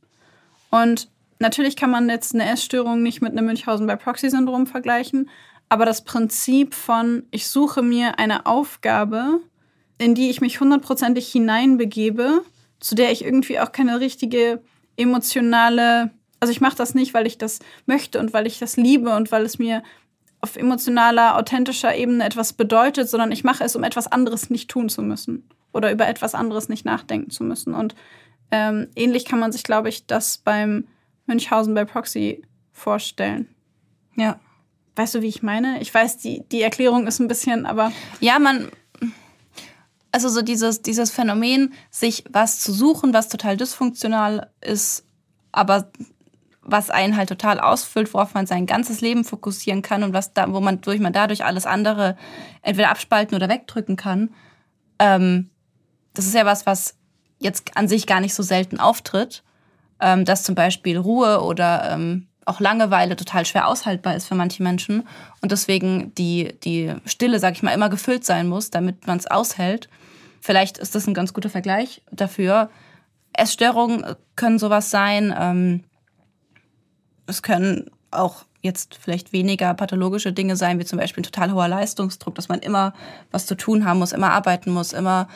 Und 0.71 1.09
natürlich 1.39 1.77
kann 1.77 1.91
man 1.91 2.09
jetzt 2.09 2.35
eine 2.35 2.49
Essstörung 2.51 3.03
nicht 3.03 3.23
mit 3.23 3.33
einem 3.33 3.47
Münchhausen 3.47 3.87
bei 3.87 3.97
Proxy-Syndrom 3.97 4.67
vergleichen, 4.67 5.29
aber 5.69 5.85
das 5.85 6.05
Prinzip 6.05 6.75
von, 6.75 7.25
ich 7.31 7.49
suche 7.49 7.83
mir 7.83 8.19
eine 8.19 8.47
Aufgabe, 8.47 9.41
in 9.99 10.15
die 10.15 10.31
ich 10.31 10.41
mich 10.41 10.61
hundertprozentig 10.61 11.29
hineinbegebe, 11.29 12.43
zu 12.81 12.95
der 12.95 13.11
ich 13.11 13.25
irgendwie 13.25 13.59
auch 13.59 13.73
keine 13.73 14.01
richtige 14.01 14.63
emotionale, 14.97 16.11
also 16.41 16.53
ich 16.53 16.61
mache 16.61 16.77
das 16.77 16.95
nicht, 16.95 17.15
weil 17.15 17.27
ich 17.27 17.39
das 17.39 17.59
möchte 17.87 18.21
und 18.21 18.33
weil 18.33 18.47
ich 18.47 18.59
das 18.59 18.77
liebe 18.77 19.15
und 19.17 19.33
weil 19.33 19.45
es 19.45 19.59
mir 19.59 19.83
auf 20.41 20.57
emotionaler, 20.57 21.37
authentischer 21.37 21.95
Ebene 21.97 22.25
etwas 22.25 22.53
bedeutet, 22.53 23.09
sondern 23.09 23.33
ich 23.33 23.43
mache 23.43 23.65
es, 23.65 23.75
um 23.75 23.83
etwas 23.83 24.07
anderes 24.07 24.51
nicht 24.51 24.71
tun 24.71 24.89
zu 24.89 25.03
müssen 25.03 25.49
oder 25.73 25.91
über 25.91 26.07
etwas 26.07 26.35
anderes 26.35 26.69
nicht 26.69 26.85
nachdenken 26.85 27.31
zu 27.31 27.43
müssen. 27.43 27.75
Und 27.75 27.95
ähm, 28.51 28.89
ähnlich 28.95 29.25
kann 29.25 29.41
man 29.41 29.51
sich, 29.51 29.65
glaube 29.65 29.89
ich, 29.89 30.07
das 30.07 30.39
beim 30.39 30.87
Münchhausen 31.27 31.75
bei 31.75 31.85
Proxy 31.85 32.43
vorstellen. 32.73 33.49
Ja. 34.17 34.39
Weißt 34.97 35.15
du, 35.15 35.23
wie 35.23 35.29
ich 35.29 35.43
meine? 35.43 35.81
Ich 35.81 35.93
weiß, 35.93 36.19
die, 36.19 36.43
die 36.51 36.63
Erklärung 36.63 37.07
ist 37.07 37.21
ein 37.21 37.29
bisschen, 37.29 37.67
aber. 37.67 37.93
Ja, 38.21 38.39
man. 38.39 38.71
Also 40.11 40.31
so 40.31 40.41
dieses, 40.41 40.81
dieses 40.81 41.11
Phänomen, 41.11 41.75
sich 41.91 42.25
was 42.31 42.61
zu 42.61 42.73
suchen, 42.73 43.13
was 43.13 43.29
total 43.29 43.59
dysfunktional 43.59 44.51
ist, 44.63 45.05
aber 45.53 45.91
was 46.63 46.91
einen 46.91 47.17
halt 47.17 47.29
total 47.29 47.61
ausfüllt, 47.61 48.13
worauf 48.15 48.33
man 48.33 48.47
sein 48.47 48.65
ganzes 48.65 49.03
Leben 49.03 49.25
fokussieren 49.25 49.83
kann 49.83 50.03
und 50.03 50.15
was 50.15 50.33
da, 50.33 50.51
wo 50.53 50.61
man 50.61 50.81
durch 50.81 51.01
man 51.01 51.13
dadurch 51.13 51.45
alles 51.45 51.67
andere 51.67 52.17
entweder 52.63 52.91
abspalten 52.91 53.37
oder 53.37 53.51
wegdrücken 53.51 53.97
kann. 53.97 54.35
Ähm, 54.99 55.51
das 56.15 56.27
ist 56.27 56.35
ja 56.35 56.47
was, 56.47 56.65
was 56.65 56.97
jetzt 57.39 57.77
an 57.77 57.87
sich 57.87 58.07
gar 58.07 58.21
nicht 58.21 58.35
so 58.35 58.43
selten 58.43 58.81
auftritt 58.81 59.45
ähm, 60.01 60.25
dass 60.25 60.43
zum 60.43 60.55
Beispiel 60.55 60.99
Ruhe 60.99 61.43
oder 61.43 61.91
ähm, 61.93 62.27
auch 62.45 62.61
Langeweile 62.61 63.17
total 63.17 63.45
schwer 63.45 63.67
aushaltbar 63.69 64.15
ist 64.15 64.27
für 64.27 64.35
manche 64.35 64.63
Menschen 64.63 65.07
und 65.43 65.53
deswegen 65.53 66.15
die, 66.15 66.55
die 66.63 66.95
Stille, 67.05 67.41
sag 67.41 67.55
ich 67.55 67.63
mal, 67.63 67.73
immer 67.73 67.89
gefüllt 67.89 68.25
sein 68.25 68.47
muss, 68.47 68.71
damit 68.71 69.07
man 69.07 69.19
es 69.19 69.27
aushält. 69.27 69.89
Vielleicht 70.41 70.79
ist 70.79 70.95
das 70.95 71.09
ein 71.09 71.15
ganz 71.15 71.33
guter 71.33 71.51
Vergleich 71.51 72.03
dafür. 72.13 72.71
Essstörungen 73.33 74.05
können 74.37 74.61
sowas 74.61 74.91
sein. 74.91 75.35
Ähm, 75.37 75.85
es 77.27 77.43
können 77.43 77.91
auch 78.13 78.45
jetzt 78.63 78.97
vielleicht 78.97 79.33
weniger 79.33 79.75
pathologische 79.75 80.33
Dinge 80.33 80.57
sein, 80.57 80.79
wie 80.79 80.85
zum 80.85 80.99
Beispiel 80.99 81.23
ein 81.23 81.25
total 81.25 81.53
hoher 81.53 81.69
Leistungsdruck, 81.69 82.35
dass 82.35 82.49
man 82.49 82.61
immer 82.61 82.95
was 83.31 83.47
zu 83.47 83.57
tun 83.57 83.85
haben 83.85 83.99
muss, 83.99 84.13
immer 84.13 84.31
arbeiten 84.31 84.71
muss, 84.71 84.93
immer 84.93 85.29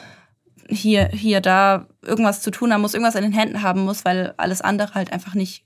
hier, 0.70 1.08
hier, 1.08 1.40
da 1.40 1.86
irgendwas 2.02 2.42
zu 2.42 2.50
tun 2.50 2.72
haben 2.72 2.80
muss, 2.80 2.94
irgendwas 2.94 3.14
in 3.14 3.22
den 3.22 3.32
Händen 3.32 3.62
haben 3.62 3.84
muss, 3.84 4.04
weil 4.04 4.34
alles 4.36 4.60
andere 4.60 4.94
halt 4.94 5.12
einfach 5.12 5.34
nicht, 5.34 5.64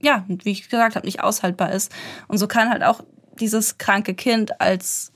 ja, 0.00 0.24
wie 0.28 0.52
ich 0.52 0.68
gesagt 0.68 0.96
habe, 0.96 1.06
nicht 1.06 1.22
aushaltbar 1.22 1.72
ist. 1.72 1.92
Und 2.28 2.38
so 2.38 2.46
kann 2.46 2.70
halt 2.70 2.82
auch 2.82 3.02
dieses 3.40 3.78
kranke 3.78 4.14
Kind 4.14 4.60
als, 4.60 5.12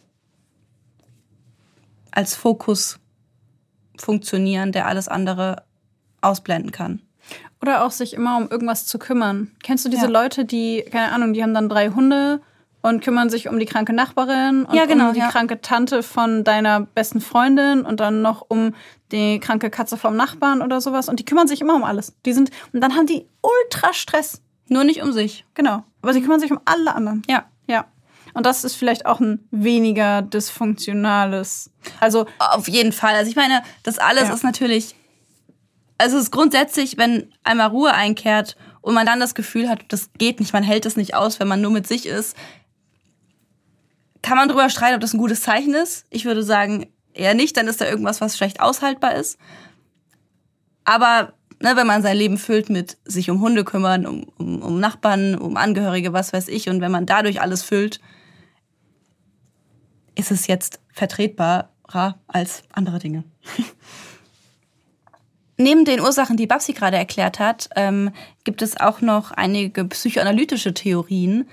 als 2.11 2.35
Fokus 2.35 2.99
funktionieren, 3.97 4.73
der 4.73 4.87
alles 4.87 5.09
andere 5.09 5.63
ausblenden 6.21 6.73
kann. 6.73 7.03
Oder 7.61 7.85
auch 7.85 7.91
sich 7.91 8.15
immer 8.15 8.37
um 8.37 8.49
irgendwas 8.49 8.87
zu 8.87 8.99
kümmern. 8.99 9.51
Kennst 9.63 9.85
du 9.85 9.89
diese 9.89 10.05
ja. 10.05 10.11
Leute, 10.11 10.45
die, 10.45 10.85
keine 10.91 11.13
Ahnung, 11.13 11.33
die 11.33 11.43
haben 11.43 11.55
dann 11.55 11.69
drei 11.69 11.91
Hunde 11.91 12.41
und 12.81 13.03
kümmern 13.03 13.31
sich 13.31 13.49
um 13.49 13.59
die 13.59 13.67
kranke 13.67 13.93
Nachbarin 13.93 14.65
und 14.65 14.75
ja, 14.75 14.87
genau, 14.87 15.09
um 15.09 15.15
die 15.15 15.21
ja. 15.21 15.29
kranke 15.31 15.61
Tante 15.61 16.03
von 16.03 16.45
deiner 16.45 16.81
besten 16.81 17.21
Freundin 17.21 17.83
und 17.83 18.01
dann 18.01 18.23
noch 18.23 18.45
um 18.49 18.75
die 19.11 19.41
kranke 19.41 19.71
Katze 19.71 19.97
vom 19.97 20.17
Nachbarn 20.17 20.63
oder 20.63 20.81
sowas. 20.81 21.09
Und 21.09 21.19
die 21.19 21.25
kümmern 21.25 21.49
sich 21.49 21.61
immer 21.61 21.75
um 21.75 21.85
alles. 21.85 22.15
Die 22.25 22.33
sind, 22.33 22.51
und 22.73 22.81
dann 22.81 22.95
haben 22.95 23.07
die 23.07 23.27
ultra 23.43 23.93
Stress. 23.93 24.43
Nur 24.69 24.85
nicht 24.85 25.03
um 25.03 25.13
sich. 25.13 25.47
Genau. 25.55 25.83
Aber 26.03 26.13
sie 26.13 26.21
kümmern 26.21 26.41
sich 26.41 26.53
um 26.53 26.61
alle 26.67 26.95
anderen. 26.95 27.23
Ja. 27.29 27.47
Ja. 27.67 27.87
Und 28.35 28.45
das 28.45 28.65
ist 28.65 28.75
vielleicht 28.75 29.07
auch 29.07 29.21
ein 29.21 29.49
weniger 29.51 30.23
dysfunktionales. 30.23 31.71
Also. 32.01 32.27
Auf 32.39 32.69
jeden 32.69 32.93
Fall. 32.93 33.15
Also 33.15 33.31
ich 33.31 33.37
meine, 33.37 33.63
das 33.83 33.99
alles 33.99 34.29
ja. 34.29 34.35
ist 34.35 34.45
natürlich. 34.45 34.95
Also 35.97 36.17
es 36.17 36.25
ist 36.25 36.31
grundsätzlich, 36.31 36.99
wenn 36.99 37.33
einmal 37.43 37.69
Ruhe 37.69 37.93
einkehrt 37.93 38.57
und 38.83 38.95
man 38.95 39.07
dann 39.07 39.19
das 39.19 39.35
Gefühl 39.35 39.69
hat, 39.69 39.81
das 39.89 40.11
geht 40.17 40.39
nicht, 40.39 40.53
man 40.53 40.63
hält 40.63 40.87
es 40.87 40.97
nicht 40.97 41.15
aus, 41.15 41.41
wenn 41.41 41.49
man 41.49 41.61
nur 41.61 41.73
mit 41.73 41.89
sich 41.89 42.07
ist, 42.07 42.37
kann 44.29 44.37
man 44.37 44.49
darüber 44.49 44.69
streiten, 44.69 44.95
ob 44.95 45.01
das 45.01 45.15
ein 45.15 45.19
gutes 45.19 45.41
Zeichen 45.41 45.73
ist. 45.73 46.05
Ich 46.11 46.27
würde 46.27 46.43
sagen, 46.43 46.93
eher 47.15 47.33
nicht, 47.33 47.57
dann 47.57 47.67
ist 47.67 47.81
da 47.81 47.87
irgendwas, 47.87 48.21
was 48.21 48.37
schlecht 48.37 48.61
aushaltbar 48.61 49.15
ist. 49.15 49.39
Aber 50.85 51.33
ne, 51.63 51.77
wenn 51.77 51.87
man 51.87 52.03
sein 52.03 52.19
Leben 52.19 52.37
füllt 52.37 52.69
mit 52.69 52.99
sich 53.07 53.31
um 53.31 53.41
Hunde 53.41 53.65
kümmern, 53.65 54.07
um, 54.07 54.25
um, 54.37 54.61
um 54.61 54.81
Nachbarn, 54.81 55.35
um 55.35 55.57
Angehörige, 55.57 56.13
was 56.13 56.35
weiß 56.35 56.49
ich, 56.49 56.69
und 56.69 56.83
wenn 56.83 56.93
man 56.93 57.07
dadurch 57.07 57.41
alles 57.41 57.63
füllt, 57.63 58.01
ist 60.15 60.31
es 60.31 60.47
jetzt 60.47 60.79
vertretbarer 60.93 62.19
als 62.27 62.65
andere 62.71 62.99
Dinge. 62.99 63.25
Neben 65.57 65.87
den 65.87 66.01
Ursachen, 66.01 66.37
die 66.37 66.47
Babsi 66.47 66.75
gerade 66.75 66.99
erklärt 66.99 67.39
hat, 67.39 67.71
ähm, 67.77 68.11
gibt 68.45 68.61
es 68.61 68.79
auch 68.79 69.01
noch 69.01 69.31
einige 69.31 69.87
psychoanalytische 69.87 70.75
Theorien, 70.75 71.49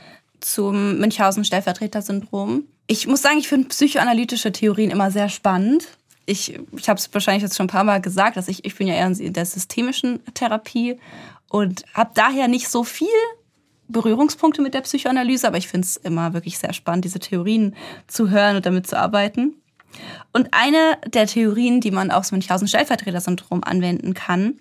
zum 0.45 0.99
Münchhausen-Stellvertreter-Syndrom. 0.99 2.65
Ich 2.87 3.07
muss 3.07 3.23
sagen, 3.23 3.39
ich 3.39 3.47
finde 3.47 3.67
psychoanalytische 3.69 4.51
Theorien 4.51 4.91
immer 4.91 5.09
sehr 5.09 5.29
spannend. 5.29 5.87
Ich, 6.27 6.59
ich 6.75 6.89
habe 6.89 6.99
es 6.99 7.11
wahrscheinlich 7.13 7.43
jetzt 7.43 7.57
schon 7.57 7.65
ein 7.65 7.69
paar 7.69 7.83
Mal 7.83 7.99
gesagt, 7.99 8.37
dass 8.37 8.47
ich, 8.47 8.63
ich 8.63 8.75
bin 8.75 8.87
ja 8.87 8.93
eher 8.93 9.07
in 9.07 9.33
der 9.33 9.45
systemischen 9.45 10.19
Therapie 10.33 10.99
und 11.49 11.83
habe 11.93 12.11
daher 12.13 12.47
nicht 12.47 12.69
so 12.69 12.83
viel 12.83 13.07
Berührungspunkte 13.87 14.61
mit 14.61 14.73
der 14.73 14.81
Psychoanalyse, 14.81 15.47
aber 15.47 15.57
ich 15.57 15.67
finde 15.67 15.85
es 15.85 15.97
immer 15.97 16.33
wirklich 16.33 16.57
sehr 16.57 16.73
spannend, 16.73 17.05
diese 17.05 17.19
Theorien 17.19 17.75
zu 18.07 18.29
hören 18.29 18.55
und 18.55 18.65
damit 18.65 18.87
zu 18.87 18.97
arbeiten. 18.97 19.55
Und 20.33 20.49
eine 20.51 20.97
der 21.07 21.27
Theorien, 21.27 21.81
die 21.81 21.91
man 21.91 22.11
aufs 22.11 22.31
Münchhausen-Stellvertreter-Syndrom 22.31 23.63
anwenden 23.63 24.13
kann, 24.13 24.59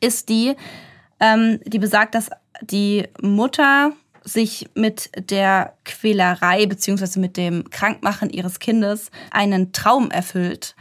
ist 0.00 0.28
die, 0.28 0.54
ähm, 1.20 1.60
die 1.64 1.78
besagt, 1.78 2.14
dass 2.14 2.30
die 2.62 3.04
Mutter 3.20 3.92
sich 4.26 4.68
mit 4.74 5.10
der 5.30 5.74
Quälerei 5.84 6.66
beziehungsweise 6.66 7.20
mit 7.20 7.36
dem 7.36 7.70
Krankmachen 7.70 8.28
ihres 8.28 8.58
Kindes 8.58 9.10
einen 9.30 9.72
Traum 9.72 10.10
erfüllt. 10.10 10.74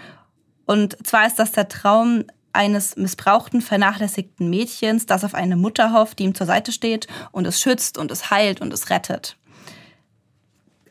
Und 0.65 0.97
zwar 1.05 1.27
ist 1.27 1.37
das 1.37 1.51
der 1.51 1.69
Traum 1.69 2.25
eines 2.53 2.95
missbrauchten, 2.95 3.61
vernachlässigten 3.61 4.49
Mädchens, 4.49 5.05
das 5.05 5.23
auf 5.23 5.35
eine 5.35 5.55
Mutter 5.57 5.93
hofft, 5.93 6.19
die 6.19 6.23
ihm 6.23 6.33
zur 6.33 6.47
Seite 6.47 6.71
steht 6.71 7.07
und 7.31 7.45
es 7.45 7.61
schützt 7.61 7.97
und 7.97 8.11
es 8.11 8.31
heilt 8.31 8.61
und 8.61 8.73
es 8.73 8.89
rettet. 8.89 9.37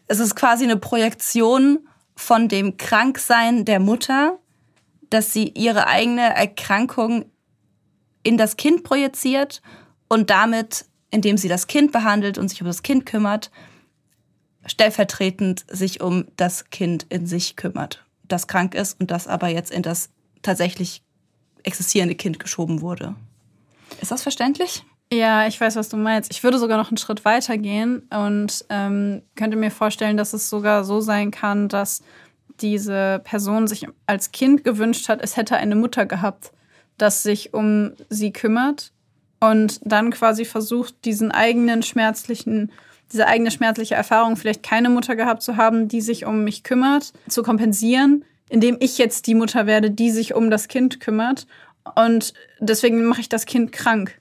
Es 0.06 0.20
ist 0.20 0.36
quasi 0.36 0.64
eine 0.64 0.76
Projektion 0.76 1.88
von 2.14 2.48
dem 2.48 2.76
Kranksein 2.76 3.64
der 3.64 3.80
Mutter, 3.80 4.38
dass 5.10 5.32
sie 5.32 5.48
ihre 5.48 5.88
eigene 5.88 6.34
Erkrankung 6.34 7.24
in 8.22 8.36
das 8.36 8.56
Kind 8.56 8.84
projiziert 8.84 9.60
und 10.08 10.30
damit, 10.30 10.84
indem 11.14 11.38
sie 11.38 11.48
das 11.48 11.68
Kind 11.68 11.92
behandelt 11.92 12.38
und 12.38 12.48
sich 12.48 12.60
um 12.60 12.66
das 12.66 12.82
Kind 12.82 13.06
kümmert, 13.06 13.52
stellvertretend 14.66 15.64
sich 15.70 16.00
um 16.00 16.24
das 16.36 16.70
Kind 16.70 17.06
in 17.08 17.26
sich 17.26 17.54
kümmert, 17.54 18.04
das 18.24 18.48
krank 18.48 18.74
ist 18.74 19.00
und 19.00 19.12
das 19.12 19.28
aber 19.28 19.46
jetzt 19.46 19.70
in 19.70 19.82
das 19.82 20.10
tatsächlich 20.42 21.02
existierende 21.62 22.16
Kind 22.16 22.40
geschoben 22.40 22.80
wurde. 22.80 23.14
Ist 24.00 24.10
das 24.10 24.24
verständlich? 24.24 24.84
Ja, 25.12 25.46
ich 25.46 25.60
weiß, 25.60 25.76
was 25.76 25.88
du 25.88 25.96
meinst. 25.96 26.32
Ich 26.32 26.42
würde 26.42 26.58
sogar 26.58 26.78
noch 26.78 26.90
einen 26.90 26.96
Schritt 26.96 27.24
weiter 27.24 27.58
gehen 27.58 28.08
und 28.10 28.64
ähm, 28.68 29.22
könnte 29.36 29.56
mir 29.56 29.70
vorstellen, 29.70 30.16
dass 30.16 30.32
es 30.32 30.50
sogar 30.50 30.82
so 30.82 31.00
sein 31.00 31.30
kann, 31.30 31.68
dass 31.68 32.02
diese 32.60 33.20
Person 33.22 33.68
sich 33.68 33.86
als 34.06 34.32
Kind 34.32 34.64
gewünscht 34.64 35.08
hat, 35.08 35.22
es 35.22 35.36
hätte 35.36 35.56
eine 35.56 35.76
Mutter 35.76 36.06
gehabt, 36.06 36.52
das 36.98 37.22
sich 37.22 37.54
um 37.54 37.92
sie 38.08 38.32
kümmert 38.32 38.93
und 39.40 39.80
dann 39.84 40.10
quasi 40.10 40.44
versucht, 40.44 41.04
diesen 41.04 41.30
eigenen 41.30 41.82
schmerzlichen, 41.82 42.72
diese 43.12 43.26
eigene 43.26 43.50
schmerzliche 43.50 43.94
Erfahrung, 43.94 44.36
vielleicht 44.36 44.62
keine 44.62 44.88
Mutter 44.88 45.16
gehabt 45.16 45.42
zu 45.42 45.56
haben, 45.56 45.88
die 45.88 46.00
sich 46.00 46.24
um 46.24 46.44
mich 46.44 46.62
kümmert, 46.62 47.12
zu 47.28 47.42
kompensieren, 47.42 48.24
indem 48.48 48.76
ich 48.80 48.98
jetzt 48.98 49.26
die 49.26 49.34
Mutter 49.34 49.66
werde, 49.66 49.90
die 49.90 50.10
sich 50.10 50.34
um 50.34 50.50
das 50.50 50.68
Kind 50.68 51.00
kümmert. 51.00 51.46
Und 51.94 52.34
deswegen 52.60 53.04
mache 53.04 53.20
ich 53.20 53.28
das 53.28 53.46
Kind 53.46 53.72
krank, 53.72 54.18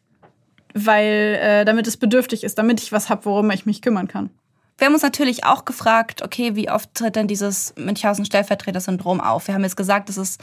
weil 0.74 1.40
äh, 1.42 1.66
damit 1.66 1.88
es 1.88 1.98
bedürftig 1.98 2.44
ist, 2.44 2.58
damit 2.58 2.82
ich 2.82 2.92
was 2.92 3.10
habe, 3.10 3.26
worum 3.26 3.50
ich 3.52 3.66
mich 3.66 3.82
kümmern 3.82 4.08
kann. 4.08 4.30
Wir 4.78 4.88
haben 4.88 4.94
uns 4.94 5.04
natürlich 5.04 5.46
auch 5.46 5.66
gefragt, 5.66 6.24
okay, 6.24 6.56
wie 6.56 6.70
oft 6.70 6.94
tritt 6.94 7.16
denn 7.16 7.28
dieses 7.28 7.74
Münchhausen-Stellvertreter-Syndrom 7.78 9.22
auf? 9.22 9.48
Wir 9.48 9.54
haben 9.54 9.64
jetzt 9.64 9.78
gesagt, 9.78 10.10
es 10.10 10.18
ist 10.18 10.42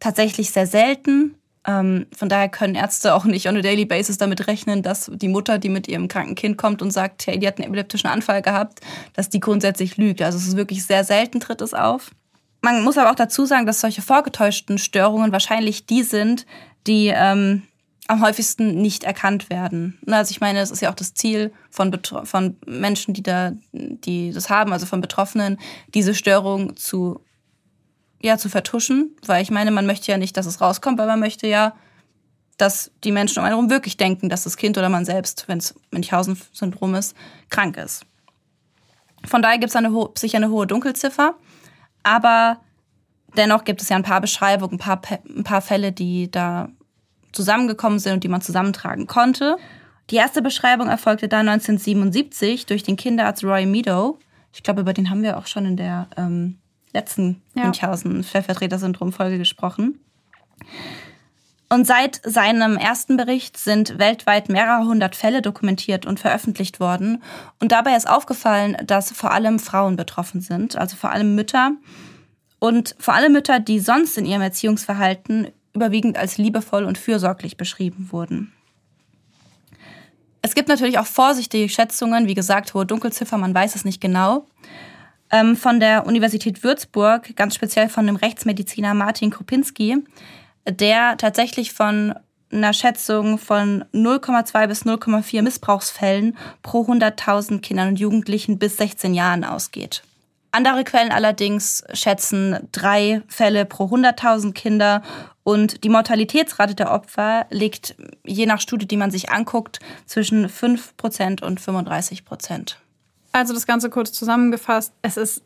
tatsächlich 0.00 0.50
sehr 0.50 0.66
selten. 0.66 1.36
Ähm, 1.68 2.06
von 2.16 2.30
daher 2.30 2.48
können 2.48 2.74
Ärzte 2.74 3.12
auch 3.14 3.26
nicht 3.26 3.46
on 3.46 3.58
a 3.58 3.60
daily 3.60 3.84
basis 3.84 4.16
damit 4.16 4.46
rechnen, 4.46 4.82
dass 4.82 5.10
die 5.14 5.28
Mutter, 5.28 5.58
die 5.58 5.68
mit 5.68 5.86
ihrem 5.86 6.08
kranken 6.08 6.34
Kind 6.34 6.56
kommt 6.56 6.80
und 6.80 6.90
sagt, 6.92 7.26
hey, 7.26 7.38
die 7.38 7.46
hat 7.46 7.58
einen 7.58 7.68
epileptischen 7.68 8.08
Anfall 8.08 8.40
gehabt, 8.40 8.80
dass 9.12 9.28
die 9.28 9.38
grundsätzlich 9.38 9.98
lügt. 9.98 10.22
Also 10.22 10.38
es 10.38 10.48
ist 10.48 10.56
wirklich 10.56 10.86
sehr 10.86 11.04
selten 11.04 11.40
tritt 11.40 11.60
es 11.60 11.74
auf. 11.74 12.10
Man 12.62 12.82
muss 12.82 12.96
aber 12.96 13.10
auch 13.10 13.16
dazu 13.16 13.44
sagen, 13.44 13.66
dass 13.66 13.82
solche 13.82 14.00
vorgetäuschten 14.00 14.78
Störungen 14.78 15.30
wahrscheinlich 15.30 15.84
die 15.84 16.02
sind, 16.02 16.46
die 16.86 17.12
ähm, 17.14 17.64
am 18.08 18.22
häufigsten 18.22 18.80
nicht 18.80 19.04
erkannt 19.04 19.50
werden. 19.50 19.98
Also 20.06 20.30
ich 20.30 20.40
meine, 20.40 20.60
es 20.60 20.70
ist 20.70 20.80
ja 20.80 20.90
auch 20.90 20.94
das 20.94 21.12
Ziel 21.12 21.52
von, 21.70 21.92
von 22.24 22.56
Menschen, 22.66 23.12
die 23.12 23.22
da, 23.22 23.52
die 23.72 24.32
das 24.32 24.48
haben, 24.48 24.72
also 24.72 24.86
von 24.86 25.02
Betroffenen, 25.02 25.58
diese 25.94 26.14
Störung 26.14 26.76
zu 26.76 27.20
ja, 28.20 28.36
zu 28.36 28.48
vertuschen, 28.48 29.16
weil 29.26 29.42
ich 29.42 29.50
meine, 29.50 29.70
man 29.70 29.86
möchte 29.86 30.10
ja 30.10 30.18
nicht, 30.18 30.36
dass 30.36 30.46
es 30.46 30.60
rauskommt, 30.60 30.98
weil 30.98 31.06
man 31.06 31.20
möchte 31.20 31.46
ja, 31.46 31.74
dass 32.56 32.90
die 33.04 33.12
Menschen 33.12 33.38
um 33.38 33.44
einen 33.44 33.54
herum 33.54 33.70
wirklich 33.70 33.96
denken, 33.96 34.28
dass 34.28 34.44
das 34.44 34.56
Kind 34.56 34.76
oder 34.76 34.88
man 34.88 35.04
selbst, 35.04 35.46
wenn 35.46 35.58
es 35.58 35.74
Münchhausen-Syndrom 35.92 36.96
ist, 36.96 37.16
krank 37.50 37.76
ist. 37.76 38.04
Von 39.24 39.42
daher 39.42 39.58
gibt 39.58 39.70
es 39.70 39.76
eine 39.76 39.92
sicher 40.16 40.38
eine 40.38 40.50
hohe 40.50 40.66
Dunkelziffer, 40.66 41.34
aber 42.02 42.60
dennoch 43.36 43.64
gibt 43.64 43.82
es 43.82 43.88
ja 43.88 43.96
ein 43.96 44.02
paar 44.02 44.20
Beschreibungen, 44.20 44.74
ein 44.74 44.78
paar, 44.78 45.00
ein 45.24 45.44
paar 45.44 45.60
Fälle, 45.60 45.92
die 45.92 46.30
da 46.30 46.68
zusammengekommen 47.32 47.98
sind 47.98 48.14
und 48.14 48.24
die 48.24 48.28
man 48.28 48.40
zusammentragen 48.40 49.06
konnte. 49.06 49.56
Die 50.10 50.16
erste 50.16 50.42
Beschreibung 50.42 50.88
erfolgte 50.88 51.28
da 51.28 51.40
1977 51.40 52.66
durch 52.66 52.82
den 52.82 52.96
Kinderarzt 52.96 53.44
Roy 53.44 53.66
Meadow. 53.66 54.18
Ich 54.52 54.62
glaube, 54.62 54.80
über 54.80 54.94
den 54.94 55.10
haben 55.10 55.22
wir 55.22 55.36
auch 55.36 55.46
schon 55.46 55.66
in 55.66 55.76
der 55.76 56.08
ähm, 56.16 56.58
letzten 56.92 57.42
ja. 57.54 57.64
Münchhausen-Stellvertreter-Syndrom-Folge 57.64 59.38
gesprochen. 59.38 60.00
Und 61.70 61.86
seit 61.86 62.20
seinem 62.24 62.78
ersten 62.78 63.18
Bericht 63.18 63.58
sind 63.58 63.98
weltweit 63.98 64.48
mehrere 64.48 64.86
hundert 64.86 65.14
Fälle 65.14 65.42
dokumentiert 65.42 66.06
und 66.06 66.18
veröffentlicht 66.18 66.80
worden. 66.80 67.22
Und 67.60 67.72
dabei 67.72 67.94
ist 67.94 68.08
aufgefallen, 68.08 68.76
dass 68.86 69.12
vor 69.12 69.32
allem 69.32 69.58
Frauen 69.58 69.96
betroffen 69.96 70.40
sind, 70.40 70.76
also 70.76 70.96
vor 70.96 71.10
allem 71.10 71.34
Mütter. 71.34 71.72
Und 72.58 72.96
vor 72.98 73.14
allem 73.14 73.32
Mütter, 73.32 73.60
die 73.60 73.80
sonst 73.80 74.16
in 74.16 74.24
ihrem 74.24 74.42
Erziehungsverhalten 74.42 75.48
überwiegend 75.74 76.16
als 76.16 76.38
liebevoll 76.38 76.84
und 76.84 76.96
fürsorglich 76.96 77.58
beschrieben 77.58 78.08
wurden. 78.10 78.52
Es 80.40 80.54
gibt 80.54 80.68
natürlich 80.68 80.98
auch 80.98 81.06
vorsichtige 81.06 81.68
Schätzungen, 81.68 82.26
wie 82.26 82.34
gesagt, 82.34 82.72
hohe 82.72 82.86
Dunkelziffer, 82.86 83.36
man 83.36 83.54
weiß 83.54 83.74
es 83.74 83.84
nicht 83.84 84.00
genau 84.00 84.46
ähm, 85.30 85.56
von 85.56 85.80
der 85.80 86.06
Universität 86.06 86.62
Würzburg, 86.62 87.34
ganz 87.36 87.54
speziell 87.54 87.88
von 87.88 88.06
dem 88.06 88.16
Rechtsmediziner 88.16 88.94
Martin 88.94 89.30
Kropinski, 89.30 90.04
der 90.68 91.16
tatsächlich 91.16 91.72
von 91.72 92.14
einer 92.50 92.72
Schätzung 92.72 93.38
von 93.38 93.84
0,2 93.92 94.66
bis 94.66 94.84
0,4 94.84 95.42
Missbrauchsfällen 95.42 96.36
pro 96.62 96.82
100.000 96.82 97.60
Kindern 97.60 97.88
und 97.88 98.00
Jugendlichen 98.00 98.58
bis 98.58 98.76
16 98.78 99.14
Jahren 99.14 99.44
ausgeht. 99.44 100.02
Andere 100.50 100.82
Quellen 100.84 101.12
allerdings 101.12 101.84
schätzen 101.92 102.68
drei 102.72 103.22
Fälle 103.28 103.66
pro 103.66 103.84
100.000 103.84 104.54
Kinder 104.54 105.02
und 105.42 105.84
die 105.84 105.90
Mortalitätsrate 105.90 106.74
der 106.74 106.90
Opfer 106.90 107.46
liegt 107.50 107.94
je 108.24 108.46
nach 108.46 108.60
Studie, 108.60 108.88
die 108.88 108.96
man 108.96 109.10
sich 109.10 109.30
anguckt, 109.30 109.78
zwischen 110.06 110.48
5% 110.48 111.44
und 111.44 111.60
35%. 111.60 112.76
Also 113.38 113.54
das 113.54 113.66
Ganze 113.68 113.88
kurz 113.88 114.10
zusammengefasst. 114.12 114.92
Es 115.00 115.16
ist 115.16 115.44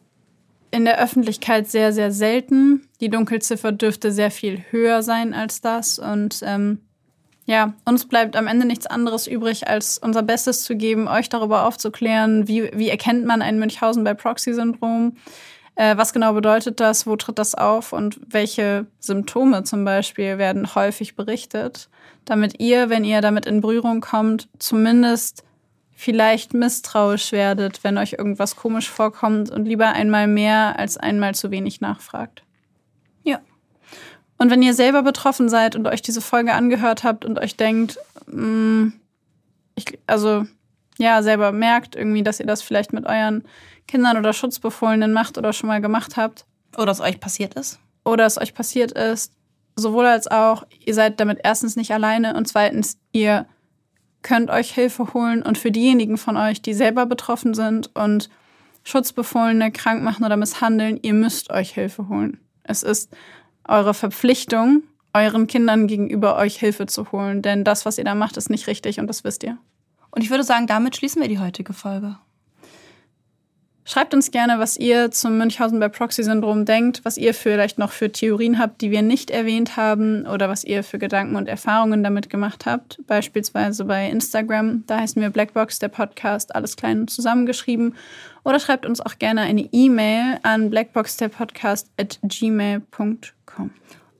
in 0.71 0.87
der 0.87 0.99
Öffentlichkeit 0.99 1.69
sehr, 1.69 1.93
sehr 1.93 2.11
selten. 2.11 2.89
Die 3.03 3.11
Dunkelziffer 3.11 3.71
dürfte 3.71 4.11
sehr 4.11 4.31
viel 4.31 4.65
höher 4.71 5.03
sein 5.03 5.35
als 5.35 5.61
das. 5.61 5.99
Und 5.99 6.41
ähm, 6.43 6.79
ja, 7.45 7.75
uns 7.85 8.09
bleibt 8.09 8.35
am 8.35 8.47
Ende 8.47 8.67
nichts 8.67 8.87
anderes 8.87 9.27
übrig, 9.27 9.69
als 9.69 9.99
unser 9.99 10.23
Bestes 10.23 10.63
zu 10.63 10.75
geben, 10.75 11.07
euch 11.07 11.29
darüber 11.29 11.67
aufzuklären, 11.67 12.49
wie, 12.49 12.71
wie 12.73 12.89
erkennt 12.89 13.27
man 13.27 13.43
ein 13.43 13.59
Münchhausen 13.59 14.05
bei 14.05 14.15
Proxy-Syndrom, 14.15 15.19
äh, 15.75 15.95
was 15.99 16.15
genau 16.15 16.33
bedeutet 16.33 16.81
das, 16.81 17.07
wo 17.07 17.17
tritt 17.17 17.39
das 17.39 17.55
auf 17.55 17.93
und 17.93 18.19
welche 18.27 18.87
Symptome 19.01 19.65
zum 19.65 19.85
Beispiel 19.85 20.39
werden 20.39 20.75
häufig 20.75 21.15
berichtet, 21.15 21.91
damit 22.25 22.59
ihr, 22.59 22.89
wenn 22.89 23.05
ihr 23.05 23.21
damit 23.21 23.45
in 23.45 23.61
Berührung 23.61 24.01
kommt, 24.01 24.49
zumindest 24.59 25.45
vielleicht 26.03 26.53
misstrauisch 26.53 27.31
werdet, 27.31 27.85
wenn 27.85 27.97
euch 27.97 28.15
irgendwas 28.15 28.57
komisch 28.57 28.91
vorkommt 28.91 29.51
und 29.51 29.67
lieber 29.67 29.93
einmal 29.93 30.27
mehr 30.27 30.77
als 30.77 30.97
einmal 30.97 31.33
zu 31.37 31.53
wenig 31.53 31.81
nachfragt. 31.81 32.43
Ja. 33.23 33.41
Und 34.37 34.51
wenn 34.51 34.63
ihr 34.63 34.75
selber 34.75 35.05
betroffen 35.05 35.49
seid 35.49 35.77
und 35.77 35.87
euch 35.87 36.03
diese 36.03 36.21
Folge 36.21 36.55
angehört 36.55 37.05
habt 37.05 37.25
und 37.25 37.39
euch 37.39 37.57
denkt, 37.57 37.99
mh, 38.27 38.37
mm, 38.37 38.93
ich, 39.77 39.99
also 40.09 40.45
ja, 40.99 41.23
selber 41.23 41.53
merkt 41.53 41.95
irgendwie, 41.95 42.25
dass 42.25 42.41
ihr 42.41 42.47
das 42.47 42.63
vielleicht 42.63 42.93
mit 42.93 43.07
euren 43.07 43.45
Kindern 43.87 44.17
oder 44.17 44.33
Schutzbefohlenen 44.33 45.13
macht 45.13 45.39
oder 45.39 45.53
schon 45.53 45.69
mal 45.69 45.81
gemacht 45.81 46.17
habt. 46.17 46.47
Oder 46.77 46.91
es 46.91 47.01
euch 47.01 47.21
passiert 47.21 47.55
ist. 47.55 47.79
Oder 48.05 48.27
es 48.27 48.39
euch 48.39 48.55
passiert 48.55 48.91
ist. 48.93 49.33
Sowohl 49.77 50.07
als 50.07 50.27
auch, 50.27 50.67
ihr 50.85 50.95
seid 50.95 51.21
damit 51.21 51.39
erstens 51.45 51.77
nicht 51.77 51.93
alleine 51.93 52.35
und 52.35 52.49
zweitens, 52.49 52.99
ihr 53.13 53.47
könnt 54.23 54.51
euch 54.51 54.73
Hilfe 54.73 55.15
holen 55.15 55.43
und 55.43 55.59
für 55.59 55.71
diejenigen 55.71 56.17
von 56.17 56.37
euch, 56.37 56.63
die 56.63 56.75
selber 56.75 57.07
betroffen 57.07 57.55
sind 57.55 57.95
und 57.95 58.31
Schutzbefohlene 58.85 59.71
krank 59.71 60.03
machen 60.03 60.25
oder 60.25 60.37
misshandeln, 60.37 60.99
ihr 61.03 61.15
müsst 61.15 61.51
euch 61.51 61.73
Hilfe 61.73 62.09
holen. 62.09 62.39
Es 62.65 62.83
ist 62.83 63.15
eure 63.65 63.95
Verpflichtung, 63.95 64.83
euren 65.13 65.47
Kindern 65.47 65.87
gegenüber 65.87 66.37
euch 66.37 66.59
Hilfe 66.59 66.87
zu 66.87 67.13
holen, 67.13 67.43
denn 67.43 67.65
das, 67.65 67.87
was 67.87 67.99
ihr 67.99 68.05
da 68.05 68.15
macht, 68.15 68.37
ist 68.37 68.51
nicht 68.51 68.67
richtig 68.67 68.99
und 68.99 69.07
das 69.07 69.25
wisst 69.25 69.45
ihr. 69.45 69.59
Und 70.11 70.23
ich 70.23 70.31
würde 70.31 70.45
sagen, 70.45 70.67
damit 70.67 70.97
schließen 70.97 71.23
wir 71.23 71.29
die 71.29 71.39
heutige 71.39 71.73
Folge. 71.73 72.19
Schreibt 73.93 74.15
uns 74.15 74.31
gerne, 74.31 74.59
was 74.59 74.79
ihr 74.79 75.11
zum 75.11 75.37
Münchhausen 75.37 75.79
bei 75.79 75.91
Proxy-Syndrom 75.91 76.65
denkt, 76.65 77.05
was 77.05 77.19
ihr 77.19 77.35
vielleicht 77.35 77.77
noch 77.77 77.93
für 77.93 78.11
Theorien 78.11 78.59
habt, 78.59 78.81
die 78.81 78.91
wir 78.91 79.03
nicht 79.03 79.31
erwähnt 79.31 79.77
haben 79.77 80.27
oder 80.27 80.49
was 80.49 80.65
ihr 80.65 80.83
für 80.83 80.99
Gedanken 80.99 81.37
und 81.37 81.47
Erfahrungen 81.47 82.03
damit 82.03 82.31
gemacht 82.31 82.65
habt. 82.65 83.07
Beispielsweise 83.07 83.85
bei 83.85 84.09
Instagram, 84.09 84.85
da 84.87 85.01
heißen 85.01 85.21
wir 85.21 85.29
Blackbox, 85.29 85.79
der 85.79 85.89
Podcast, 85.89 86.55
alles 86.55 86.77
klein 86.77 87.01
und 87.01 87.11
zusammengeschrieben. 87.11 87.95
Oder 88.45 88.61
schreibt 88.61 88.87
uns 88.87 89.03
auch 89.03 89.19
gerne 89.19 89.43
eine 89.43 89.69
E-Mail 89.73 90.39
an 90.43 90.71
blackboxderpodcast 90.71 91.91
at 92.01 92.19
gmail.com. 92.23 93.71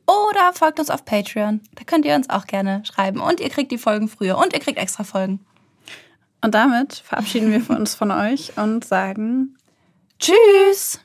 Oder 0.07 0.53
folgt 0.53 0.81
uns 0.81 0.91
auf 0.91 1.07
Patreon. 1.07 1.63
Da 1.77 1.85
könnt 1.85 2.05
ihr 2.05 2.15
uns 2.15 2.29
auch 2.29 2.47
gerne 2.47 2.83
schreiben. 2.85 3.21
Und 3.21 3.41
ihr 3.41 3.49
kriegt 3.49 3.73
die 3.73 3.79
Folgen 3.79 4.09
früher 4.09 4.37
und 4.37 4.53
ihr 4.53 4.61
kriegt 4.61 4.77
extra 4.77 5.03
Folgen. 5.03 5.41
Und 6.45 6.55
damit 6.55 6.93
verabschieden 6.93 7.51
wir 7.53 7.75
uns 7.75 7.95
von 7.95 8.11
euch 8.11 8.53
und 8.59 8.85
sagen 8.85 9.57
Tschüss! 10.23 11.01